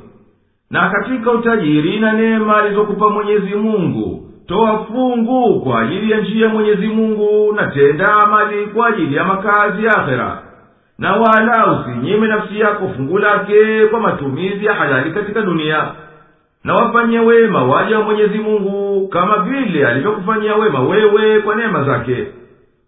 na 0.72 0.90
katika 0.90 1.32
utajiri 1.32 2.00
na 2.00 2.14
neema 2.14 2.58
alizokupa 2.58 3.10
mwenyezi 3.10 3.56
mungu 3.56 4.22
toa 4.48 4.78
fungu 4.86 5.60
kwa 5.62 5.82
ajili 5.82 6.12
ya 6.12 6.18
njia 6.22 6.50
mwenyezi 6.50 6.88
mungu 6.88 7.54
na 7.54 7.68
tenda 7.68 8.14
amali 8.14 8.68
kwa 8.68 8.88
ajili 8.88 9.16
ya 9.16 9.24
makazi 9.24 9.86
ya 9.86 9.98
akhera. 9.98 10.42
Na 11.00 11.12
wala 11.14 11.72
usinyime 11.72 12.28
nafsi 12.28 12.60
yako 12.60 12.90
fungu 12.96 13.18
lake 13.18 13.86
kwa 13.88 14.00
matumizi 14.00 14.66
ya 14.66 14.74
halali 14.74 15.12
katika 15.12 15.42
dunia. 15.42 15.86
Na 16.64 16.74
wafanyie 16.74 17.20
wema 17.20 17.64
waja 17.64 18.00
wa 18.00 18.06
mwenyezi 18.06 18.38
mungu 18.40 19.08
kama 19.08 19.38
vile 19.38 19.88
alivyokufanyia 19.88 20.56
wema 20.56 20.80
wewe 20.80 21.40
kwa 21.42 21.56
neema 21.56 21.84
zake. 21.84 22.28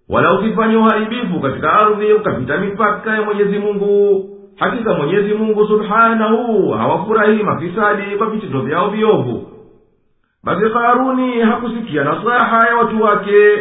Wala 0.10 0.34
usifanye 0.34 0.76
uharibifu 0.76 1.40
katika 1.42 1.74
ardhi 1.74 2.14
ukapita 2.14 2.58
mipaka 2.58 3.14
ya 3.16 3.22
mwenyezi 3.22 3.60
mungu 3.60 4.30
hakika 4.60 4.94
mwenyezi 4.94 5.34
mungu 5.34 5.68
subhanahu 5.68 6.72
hawafurahii 6.72 7.44
mafisadi 7.44 8.04
kwa 8.18 8.28
vitendo 8.30 8.62
vyao 8.62 8.90
viovu. 8.90 9.48
Basi 10.44 10.70
karuni 10.70 11.40
hakusikia 11.42 12.04
nasaha 12.04 12.68
ya 12.68 12.76
watu 12.78 13.04
wake 13.04 13.60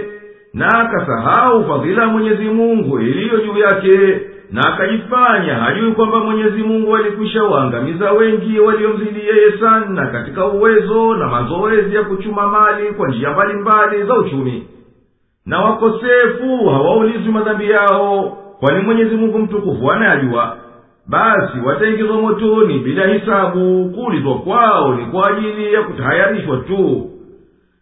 na 0.54 0.66
akasahau 0.68 1.64
fadhila 1.64 2.02
ya 2.02 2.08
mwenyezi 2.08 2.44
mungu 2.44 2.98
iliyo 3.00 3.40
juu 3.40 3.58
yake 3.58 4.20
na 4.52 4.60
akajifanya 4.74 5.54
hajui 5.54 5.92
kwamba 5.92 6.18
mwenyezi 6.20 6.62
mungu 6.62 6.96
alikwisha 6.96 7.42
waangamiza 7.44 8.12
wengi 8.12 8.60
waliomzidi 8.60 9.20
yeye 9.20 9.58
sana 9.60 10.06
katika 10.06 10.46
uwezo 10.46 11.14
na 11.14 11.28
mazoezi 11.28 11.96
ya 11.96 12.02
kuchuma 12.04 12.46
mali 12.46 12.92
kwa 12.92 13.08
njia 13.08 13.30
mbalimbali 13.30 14.02
za 14.04 14.14
uchumi. 14.14 14.68
Na 15.46 15.58
wakosefu 15.60 16.68
hawaulizwi 16.68 17.32
madhambi 17.32 17.70
yao 17.70 18.38
kwani 18.60 18.80
mwenyezi 18.84 19.16
mungu 19.16 19.38
mtukufu 19.38 19.90
anayajua 19.92 20.56
basi 21.08 21.58
wataingizwa 21.66 22.16
motoni 22.20 22.78
bila 22.78 23.06
hisabu 23.06 23.90
kuulizwa 23.94 24.38
kwao 24.38 24.94
ni 24.94 25.06
kwa 25.06 25.30
ajili 25.30 25.74
ya 25.74 25.82
kutahayarishwa 25.82 26.56
tu. 26.56 27.10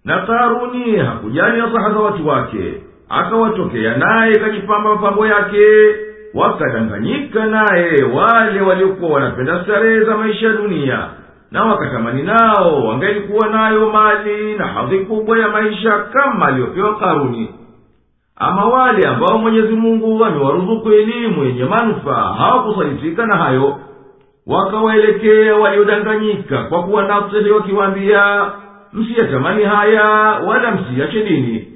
Na 0.05 0.19
karuni 0.27 0.97
hakujali 0.97 1.59
nasaha 1.61 1.91
za 1.93 1.99
watu 2.01 2.29
wake 2.29 2.75
akawatokea 3.09 3.97
naye 3.97 4.35
kajipamba 4.35 4.91
mapambo 4.95 5.27
yake 5.27 5.67
wakadanganyika 6.35 7.47
naye 7.47 8.03
wale 8.15 8.61
waliokuwa 8.61 9.11
wanapenda 9.11 9.65
starehe 9.65 10.01
za 10.05 10.17
maisha 10.17 10.47
ya 10.47 10.53
dunia 10.53 11.09
na 11.51 11.65
wakatamani 11.65 12.23
nao 12.23 12.87
wangelikuwa 12.87 13.49
nayo 13.49 13.91
mali 13.91 14.55
na 14.59 14.67
hadhi 14.67 14.99
kubwa 14.99 15.39
ya 15.39 15.49
maisha 15.49 15.99
kama 15.99 16.47
aliyopewa 16.47 16.99
karuni 16.99 17.55
ama 18.37 18.65
wale 18.65 19.09
ambao 19.09 19.39
mwenyezi 19.39 19.73
mungu 19.75 20.25
amewaruzuku 20.25 20.93
elimu 20.93 21.45
yenye 21.45 21.65
manufaa 21.65 22.33
hawakusalitika 22.39 23.27
na 23.27 23.37
hayo. 23.39 23.81
Wakawaelekea 24.47 25.57
waliodanganyika 25.57 26.65
kwa 26.65 26.83
kuwa 26.83 27.03
nafsihi 27.03 27.51
wakiwaambia 27.51 28.51
msiyatamani 28.93 29.65
haya 29.65 30.03
wala 30.47 30.71
msiyache 30.71 31.23
dini 31.25 31.69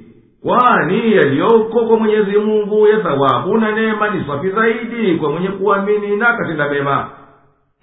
kwani 0.43 1.15
yaliyoko 1.15 1.79
kwa 1.85 1.97
mwenyezi 1.99 2.37
mungu 2.37 2.87
ya 2.87 2.97
thawabu 2.99 3.57
na 3.57 3.71
neema 3.71 4.09
ni 4.09 4.23
safi 4.27 4.49
zaidi 4.49 5.15
kwa 5.15 5.31
mwenye 5.31 5.47
kuamini 5.47 6.15
na 6.17 6.33
katenda 6.33 6.69
mema. 6.69 7.07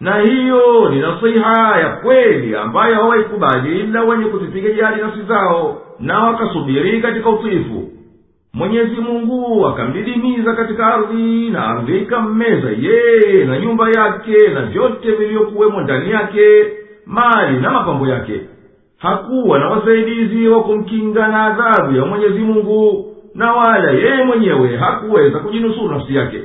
Na 0.00 0.18
hiyo 0.20 0.88
ni 0.90 1.00
nasiha 1.00 1.80
ya 1.80 1.88
kweli 1.90 2.56
ambayo 2.56 2.94
hawaikubali 2.94 3.80
ila 3.80 4.02
wenye 4.02 4.24
kuzipiga 4.24 4.70
jali 4.70 5.02
nafsi 5.02 5.22
zao 5.22 5.82
na 6.00 6.18
wakasubiri 6.24 7.02
katika 7.02 7.30
utiifu 7.30 7.88
mwenyezi 8.56 8.96
mungu 9.00 9.66
akamdidimiza 9.66 10.52
katika 10.54 10.86
ardhi 10.94 11.50
na 11.50 11.66
ardhi 11.68 11.98
ikammeza 11.98 12.68
yeye 12.80 13.44
na 13.44 13.58
nyumba 13.58 13.88
yake 13.90 14.48
na 14.54 14.62
vyote 14.62 15.10
vilivyokuwemo 15.12 15.80
ndani 15.80 16.10
yake 16.10 16.66
mali 17.06 17.60
na 17.60 17.70
mapambo 17.70 18.06
yake. 18.06 18.40
Hakuwa 18.98 19.58
na 19.58 19.68
wasaidizi 19.68 20.48
wa 20.48 20.62
kumkinga 20.62 21.28
na 21.28 21.44
adhabu 21.44 21.96
ya 21.96 22.04
mwenyezi 22.04 22.38
mungu 22.38 23.06
na 23.34 23.52
wala 23.52 23.90
yeye 23.90 24.24
mwenyewe 24.24 24.76
hakuweza 24.76 25.38
kujinusuru 25.38 25.88
nafsi 25.88 26.16
yake. 26.16 26.40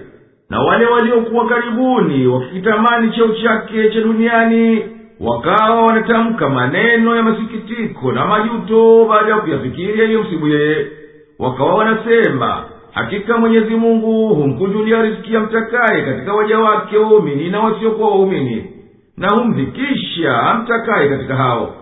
Na 0.50 0.62
wale 0.62 0.86
waliokuwa 0.86 1.46
karibuni 1.48 2.28
wakikitamani 2.28 3.12
cheo 3.12 3.28
chake 3.28 3.90
cha 3.90 4.02
duniani 4.02 4.84
wakawa 5.20 5.82
wanatamka 5.86 6.50
maneno 6.50 7.16
ya 7.16 7.24
masikitiko 7.24 8.12
na 8.12 8.26
majuto 8.26 9.06
baada 9.10 9.30
ya 9.32 9.38
kuyafikiri 9.38 10.00
yaliyomsibu 10.00 10.48
yeye 10.48 10.88
wakawa 11.42 11.76
wanasema 11.76 12.64
hakika 12.92 13.38
mwenyezi 13.38 13.76
mungu 13.76 14.36
humkunjulia 14.36 15.02
riziki 15.02 15.34
ya 15.34 15.40
mtakaye 15.40 16.02
katika 16.02 16.34
waja 16.34 16.60
wake 16.60 16.98
waumini 16.98 17.50
na 17.50 17.60
wasiokuwa 17.60 18.10
waumini 18.10 18.66
na 19.18 19.28
humdhikisha 19.36 20.42
amtakaye 20.44 21.10
katika 21.10 21.36
hao. 21.36 21.74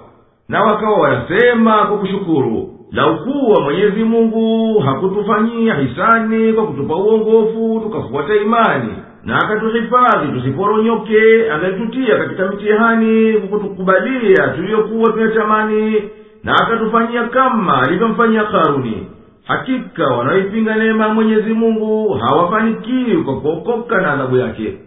Na 0.50 0.64
wakawa 0.64 1.00
wanasema 1.00 1.78
kwa 1.86 1.98
kushukuru 1.98 2.70
laukuwa 2.92 3.62
mwenyezi 3.62 4.04
mungu 4.04 4.80
hakutufanyia 4.80 5.74
hisani 5.76 6.54
kwa 6.54 6.68
kutupa 6.68 6.96
uongofu 6.96 7.80
tukafuata 7.84 8.36
imani 8.36 8.94
na 9.24 9.36
akatuhifadhi 9.36 10.32
tusiporonyoke 10.34 11.52
angalitutia 11.52 12.18
katika 12.18 12.48
mitihani 12.48 13.34
kwa 13.34 13.60
kutukubalia 13.60 14.48
tuliyokuwa 14.56 15.12
tunatamani 15.12 16.04
na 16.44 16.54
akatufanyia 16.64 17.24
kama 17.24 17.82
alivyomfanyia 17.82 18.44
karuni 18.44 19.08
hakika 19.50 20.08
wanaoipinga 20.08 20.76
neema 20.76 21.08
ya 21.08 21.14
mwenyezi 21.14 21.54
mungu 21.54 22.14
hawafanikiwi 22.14 23.24
kwa 23.24 23.42
kuokoka 23.42 24.02
na 24.02 24.14
adhabu 24.14 24.38
yake 24.38 24.78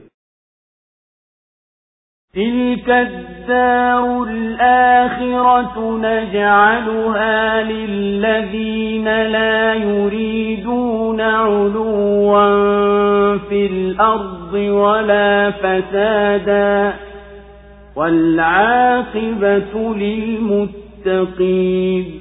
تلك 2.34 2.88
الدار 2.90 4.22
الآخرة 4.24 5.98
نجعلها 5.98 7.62
للذين 7.62 9.04
لا 9.04 9.74
يريدون 9.74 11.20
علوا 11.20 12.38
في 13.38 13.66
الأرض 13.66 14.52
ولا 14.54 15.50
فسادا 15.50 16.94
والعاقبة 17.96 19.94
للمتقين 20.96 22.20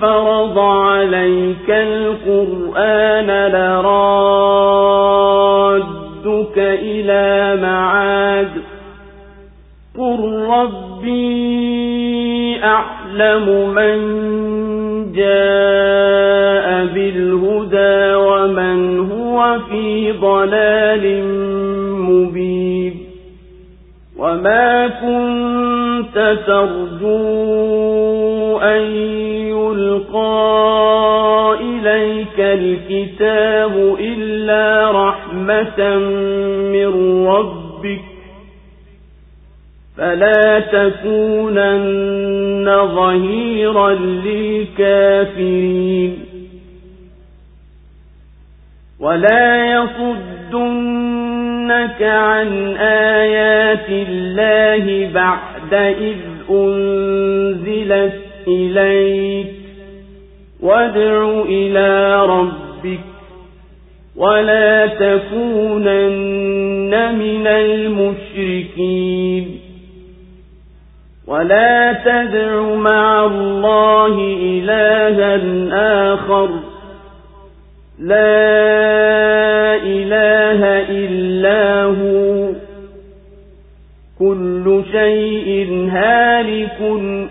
فرض 0.00 0.58
عليك 0.58 1.70
القرآن 1.70 3.26
لرادك 3.52 4.34
إلى 6.58 7.62
معاد. 7.62 8.50
قل 9.98 10.46
ربي 10.50 11.44
أعلم 12.64 13.74
من 13.74 13.98
جاء 15.12 16.86
بالهدى 16.94 18.14
ومن 18.14 19.10
هو 19.12 19.58
في 19.70 20.12
ضلال 20.12 21.24
مبين. 21.98 22.94
وما 24.18 24.88
كنت 24.88 26.38
ترجو 26.46 28.43
أن 28.62 28.82
يلقى 29.48 30.34
إليك 31.60 32.40
الكتاب 32.40 33.96
إلا 34.00 34.90
رحمة 34.90 35.98
من 36.72 37.26
ربك 37.26 38.00
فلا 39.96 40.60
تكونن 40.60 42.64
ظهيرا 42.94 43.90
للكافرين 44.24 46.18
ولا 49.00 49.72
يصدنك 49.72 51.02
عن 52.02 52.76
آيات 52.76 53.88
الله 53.88 55.10
بعد 55.14 55.74
إذ 55.74 56.16
أنزلت 56.50 58.20
إليك. 58.48 59.46
وادع 60.60 61.42
إلى 61.48 62.20
ربك 62.26 63.00
ولا 64.16 64.86
تكونن 64.86 66.34
من 67.18 67.46
المشركين. 67.46 68.84
ولا 71.26 71.92
تدع 71.92 72.74
مع 72.74 73.24
الله 73.24 74.36
إلها 74.42 75.36
آخر. 76.14 76.48
لا 77.98 79.74
إله 79.76 80.60
إلا 80.90 81.82
هو. 81.82 82.43
كل 84.19 84.83
شيء 84.91 85.67
هالك 85.91 86.77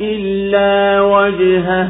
إلا 0.00 1.00
وجهه 1.00 1.88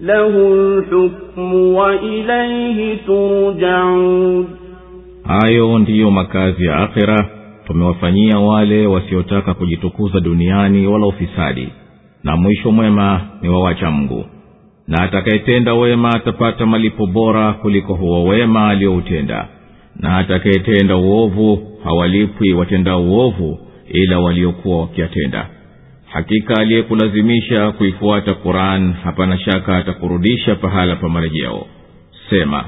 له 0.00 0.34
الحكم 0.54 1.54
وإليه 1.54 2.96
ترجعون 3.06 4.46
hayo 5.24 5.78
ndiyo 5.78 6.10
makazi 6.10 6.64
ya 6.66 6.76
akhira 6.76 7.28
tumewafanyia 7.66 8.38
wale 8.38 8.86
wasiotaka 8.86 9.54
kujitukuza 9.54 10.20
duniani 10.20 10.86
wala 10.86 11.06
ufisadi 11.06 11.68
na 12.24 12.36
mwisho 12.36 12.70
mwema 12.72 13.20
ni 13.42 13.48
wawacha 13.48 13.90
mgu 13.90 14.24
na 14.88 15.02
atakayetenda 15.02 15.74
wema 15.74 16.08
atapata 16.10 16.66
malipo 16.66 17.06
bora 17.06 17.52
kuliko 17.52 17.94
huo 17.94 18.24
wema 18.24 18.68
aliyoutenda 18.68 19.48
na 20.00 20.16
atakayetenda 20.18 20.96
uovu 20.96 21.56
hawalipwi 21.83 22.53
watendao 22.53 23.03
uovu 23.03 23.59
ila 23.93 24.19
waliokuwa 24.19 24.81
wakiyatenda 24.81 25.49
hakika 26.05 26.53
aliyekulazimisha 26.61 27.71
kuifuata 27.71 28.33
quran 28.33 28.93
hapana 28.93 29.37
shaka 29.39 29.77
atakurudisha 29.77 30.55
pahala 30.55 30.95
pa 30.95 31.09
marejeo. 31.09 31.65
Sema 32.29 32.65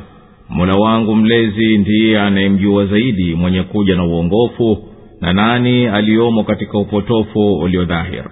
mola 0.50 0.74
wangu 0.74 1.16
mlezi 1.16 1.78
ndiye 1.78 2.20
anayemjua 2.20 2.86
zaidi 2.86 3.36
mwenye 3.36 3.64
kuja 3.64 3.96
na 3.96 4.06
uongofu 4.06 4.84
na 5.22 5.34
nani 5.34 5.88
aliyomo 5.88 6.44
katika 6.44 6.78
upotofu 6.78 7.54
uliodhahir 7.54 8.24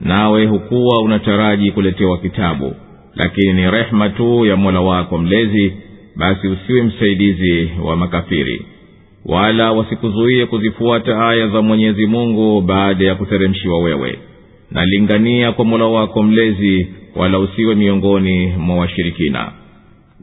nawe 0.00 0.46
hukuwa 0.46 1.02
unataraji 1.02 1.70
kuletewa 1.70 2.18
kitabu 2.18 2.74
lakini 3.14 3.52
ni 3.52 3.70
rehma 3.70 4.08
tu 4.08 4.46
ya 4.46 4.56
mola 4.56 4.80
wako 4.80 5.18
mlezi 5.18 5.72
basi 6.16 6.48
usiwe 6.48 6.82
msaidizi 6.82 7.70
wa 7.84 7.96
makafiri 7.96 8.66
wala 9.26 9.72
wasikuzuie 9.72 10.46
kuzifuata 10.46 11.28
aya 11.28 11.48
za 11.48 11.62
mwenyezi 11.62 12.06
mungu 12.06 12.60
baada 12.60 13.04
ya 13.06 13.14
kuteremshiwa 13.14 13.78
wewe. 13.78 14.18
Nalingania 14.70 15.52
kwa 15.52 15.64
mola 15.64 15.84
wako 15.86 16.22
mlezi 16.22 16.88
wala 17.16 17.38
usiwe 17.38 17.74
miongoni 17.74 18.46
mwa 18.58 18.76
washirikina. 18.76 19.52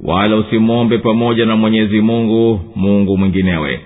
Wala 0.03 0.35
usimwombe 0.35 0.97
pamoja 0.97 1.45
na 1.45 1.55
mwenyezi 1.55 2.01
mungu 2.01 2.59
mungu 2.75 3.17
mwinginewe. 3.17 3.79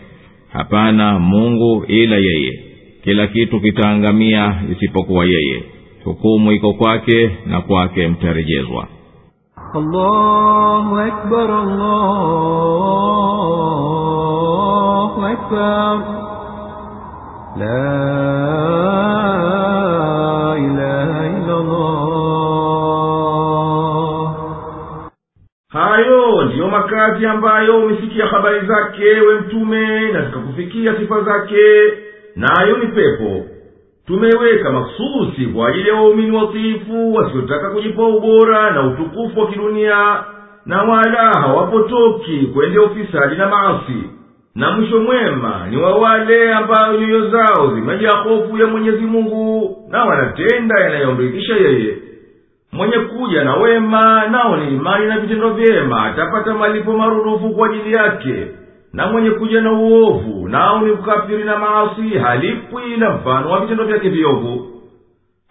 Hapana 0.54 1.20
mungu 1.20 1.86
ila 1.88 2.16
yeye. 2.18 2.64
Kila 3.04 3.28
kitu 3.28 3.60
kitaangamia 3.62 4.56
isipokuwa 4.72 5.26
yeye. 5.26 5.64
Hukumu 6.04 6.52
iko 6.52 6.74
kwake 6.74 7.30
na 7.46 7.62
kwake 7.62 8.08
mtarejezwa. 8.08 8.88
Allahu 9.74 10.98
akbar, 11.00 11.52
allahu 11.52 12.44
أكبر 15.13 15.95
لا 17.57 17.99
إله 20.57 21.11
إلا 21.37 21.55
الله 21.61 22.09
hayo 25.73 26.45
ndiyo 26.45 26.69
makazi 26.69 27.27
ambayo 27.27 27.79
umesikia 27.79 28.27
habari 28.27 28.67
zake 28.67 29.05
we 29.05 29.35
mtume 29.41 30.13
na 30.13 30.23
zikakufikia 30.25 30.95
sifa 30.97 31.21
zake 31.21 31.93
nayo 32.37 32.77
ni 32.79 32.87
pepo 32.87 33.45
tumeiweka 34.07 34.71
maksusi 34.71 35.47
kwa 35.47 35.69
ajili 35.69 35.89
ya 35.89 35.95
waumini 35.95 36.37
watiifu 36.37 37.15
wasiotaka 37.15 37.71
kujipa 37.71 38.03
ubora 38.03 38.71
na 38.71 38.83
utukufu 38.83 39.41
wa 39.41 39.47
kidunia 39.47 40.25
na 40.67 40.83
wala 40.83 41.33
hawapotoki 41.41 42.47
kwendea 42.55 42.83
ufisadi 42.83 43.37
na 43.37 43.47
maasi 43.49 44.11
na 44.56 44.72
mwisho 44.72 45.00
mwema 45.00 45.68
ni 45.70 45.78
wa 45.78 45.96
wale 45.98 46.54
ambayo 46.54 47.00
nyoyo 47.00 47.30
zao 47.30 47.76
zimejaa 47.76 48.18
hofu 48.18 48.58
ya 48.58 48.68
mwenyezi 48.68 49.06
mungu 49.06 49.78
na 49.90 50.04
wanatenda 50.06 50.80
yanayomridhisha 50.80 51.56
yeye. 51.56 51.98
Mwenye 52.72 52.98
kuja 52.98 53.44
na 53.44 53.56
wema 53.56 54.28
nao 54.28 54.58
ni 54.58 54.76
imani 54.76 55.06
na 55.06 55.20
vitendo 55.20 55.50
vyema 55.50 56.06
atapata 56.06 56.54
malipo 56.54 56.94
marudufu 56.98 57.50
kwa 57.50 57.68
ajili 57.70 57.94
yake. 57.94 58.48
Na 58.94 59.08
mwenye 59.08 59.32
kuja 59.32 59.62
na 59.62 59.72
uovu 59.72 60.48
nao 60.50 60.82
ni 60.82 60.92
ukafiri 60.92 61.44
na 61.44 61.58
maasi 61.60 62.10
halipwi 62.10 62.98
na 62.98 63.10
mfano 63.10 63.50
wa 63.52 63.60
vitendo 63.60 63.84
vyake 63.84 64.10
viovu. 64.10 64.68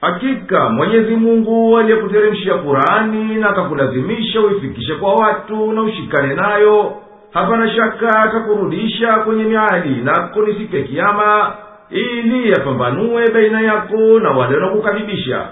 Hakika 0.00 0.68
mwenyezi 0.68 1.16
mungu 1.16 1.78
aliyekuteremshia 1.78 2.54
kurani 2.54 3.34
na 3.34 3.48
akakulazimisha 3.50 4.40
uifikishe 4.40 4.94
kwa 4.94 5.14
watu 5.14 5.72
na 5.72 5.82
ushikane 5.82 6.34
nayo 6.34 6.94
hapana 7.32 7.70
shaka 7.70 8.18
akakurudisha 8.22 9.12
kwenye 9.14 9.44
ni 9.44 10.54
siku 10.54 10.76
ya 10.76 10.82
kiama 10.82 11.52
ili 11.90 12.50
yapambanue 12.50 13.28
baina 13.30 13.60
yako 13.60 14.20
na 14.20 14.30
wale 14.30 14.54
wanaokukadhibisha 14.54 15.46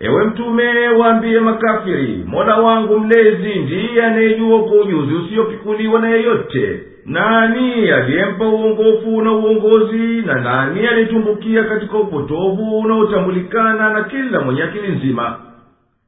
ewe 0.00 0.24
mtume 0.24 0.88
waambiye 0.88 1.40
makafiri 1.40 2.24
mola 2.26 2.56
wangu 2.56 3.00
mlezi 3.00 3.54
ndiye 3.54 4.04
anayejua 4.04 4.62
kwa 4.62 4.76
ujuzi 4.76 5.14
usiyopikuliwa 5.14 6.00
na 6.00 6.08
yeyote. 6.08 6.80
Nani 7.06 7.90
aliyempa 7.90 8.44
uongofu 8.48 9.22
na 9.22 9.32
uongozi 9.32 10.22
na 10.26 10.34
nani 10.34 10.86
aliyetumbukia 10.86 11.64
katika 11.64 11.96
upotovu 11.98 12.78
unaotambulikana 12.78 13.90
na 13.90 14.04
kila 14.04 14.40
mwenye 14.40 14.62
akili 14.62 14.88
nzima 14.88 15.36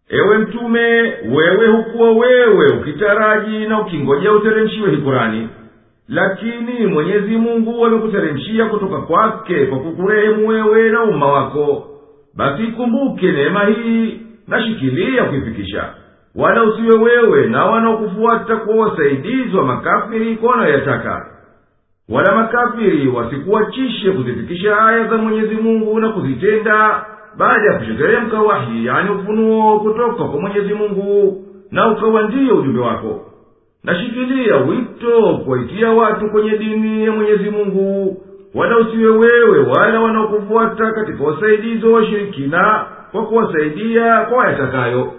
ewe 0.08 0.38
mtume 0.38 1.14
wewe 1.32 1.66
hukuwa 1.66 2.10
wewe 2.12 2.66
ukitaraji 2.66 3.58
na 3.58 3.80
ukingojea 3.80 4.32
uteremshiwe 4.32 4.90
hikurani. 4.90 5.48
Lakini 6.08 6.86
mwenyezi 6.86 7.36
mungu 7.36 7.86
amekuteremshia 7.86 8.66
kutoka 8.66 8.98
kwake 9.00 9.66
kwa 9.66 9.78
kukurehemu 9.78 10.48
wewe 10.48 10.88
na 10.90 11.02
umma 11.02 11.26
wako. 11.32 11.84
Basi 12.36 12.62
ikumbuke 12.64 13.32
neema 13.32 13.64
hii 13.64 14.20
na 14.48 14.62
shikilia 14.62 15.24
kuifikisha. 15.24 15.84
Wala 16.34 16.62
usiwe 16.64 16.98
wewe 16.98 17.46
na 17.46 17.64
wanaokufuata 17.64 18.56
kuwa 18.56 18.86
wasaidizi 18.88 19.56
wa 19.56 19.64
makafiri 19.64 20.36
kwa 20.36 20.50
wanayoyataka 20.50 21.26
wala 22.08 22.34
makafiri 22.34 23.08
wasikuachishe 23.08 24.10
kuzifikisha 24.10 24.78
aya 24.86 25.08
za 25.08 25.16
mwenyezi 25.16 25.54
mungu 25.54 26.00
na 26.00 26.08
kuzitenda 26.08 27.04
baada 27.38 27.72
ya 27.72 27.78
kusheteremka 27.78 28.40
wahi 28.42 28.86
yani 28.86 29.10
ufunuo 29.10 29.80
kutoka 29.80 30.24
kwa 30.24 30.40
mwenyezi 30.40 30.74
mungu 30.74 31.44
na 31.70 31.92
ukawa 31.92 32.22
ndiye 32.22 32.52
ujumbe 32.52 32.80
wako. 32.80 33.24
Nashikilia 33.84 34.56
wito 34.56 35.38
kuwaitia 35.44 35.90
watu 35.90 36.30
kwenye 36.30 36.58
dini 36.58 37.04
ya 37.04 37.12
mwenyezi 37.12 37.50
mungu 37.50 38.16
wala 38.54 38.78
usiwe 38.78 39.08
wewe 39.10 39.58
wala 39.58 40.00
wanaokufuata 40.00 40.90
katika 40.92 41.24
wasaidizi 41.24 41.86
wa 41.86 41.92
washirikina 41.92 42.86
kwa 43.12 43.26
kuwasaidia 43.26 44.20
kwa 44.20 44.38
wayatakayo. 44.38 45.12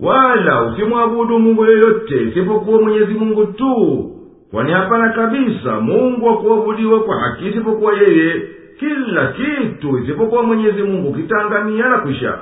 Wala 0.00 0.62
usimwabudu 0.62 1.38
mungu 1.38 1.64
yoyote 1.64 2.22
isipokuwa 2.22 2.82
mwenyezi 2.82 3.14
mungu 3.14 3.46
tu 3.46 4.10
kwani 4.50 4.72
hapana 4.72 5.08
kabisa 5.12 5.80
mungu 5.80 6.26
wa 6.26 6.36
kuabudiwa 6.38 7.00
kwa 7.00 7.20
haki 7.20 7.46
isipokuwa 7.48 7.92
yeye 7.94 8.42
kila 8.82 9.26
kitu 9.26 9.98
isipokuwa 9.98 10.42
mwenyezi 10.42 10.82
mungu 10.82 11.14
kitaangamia 11.14 11.88
na 11.88 11.98
kwisha 11.98 12.38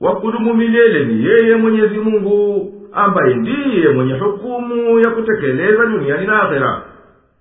wakudumu 0.00 0.54
milele 0.54 1.04
ni 1.04 1.24
yeye 1.26 1.56
mwenyezi 1.56 1.98
mungu 1.98 2.72
ambaye 2.92 3.34
ndiye 3.34 3.88
mwenye 3.88 4.12
hukumu 4.12 5.00
ya 5.00 5.10
kutekeleza 5.10 5.86
duniani 5.86 6.26
na 6.26 6.42
akhera. 6.42 6.82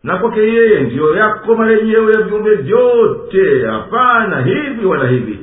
Na 0.03 0.18
kwake 0.18 0.40
yeye 0.40 0.80
ndiyo 0.80 1.16
yako 1.16 1.56
marejeo 1.56 2.11
ya 2.11 2.22
viumbe 2.22 2.56
vyote. 2.56 3.66
Hapana 3.68 4.41
hivi 4.41 4.86
wala 4.86 5.07
hivi 5.07 5.40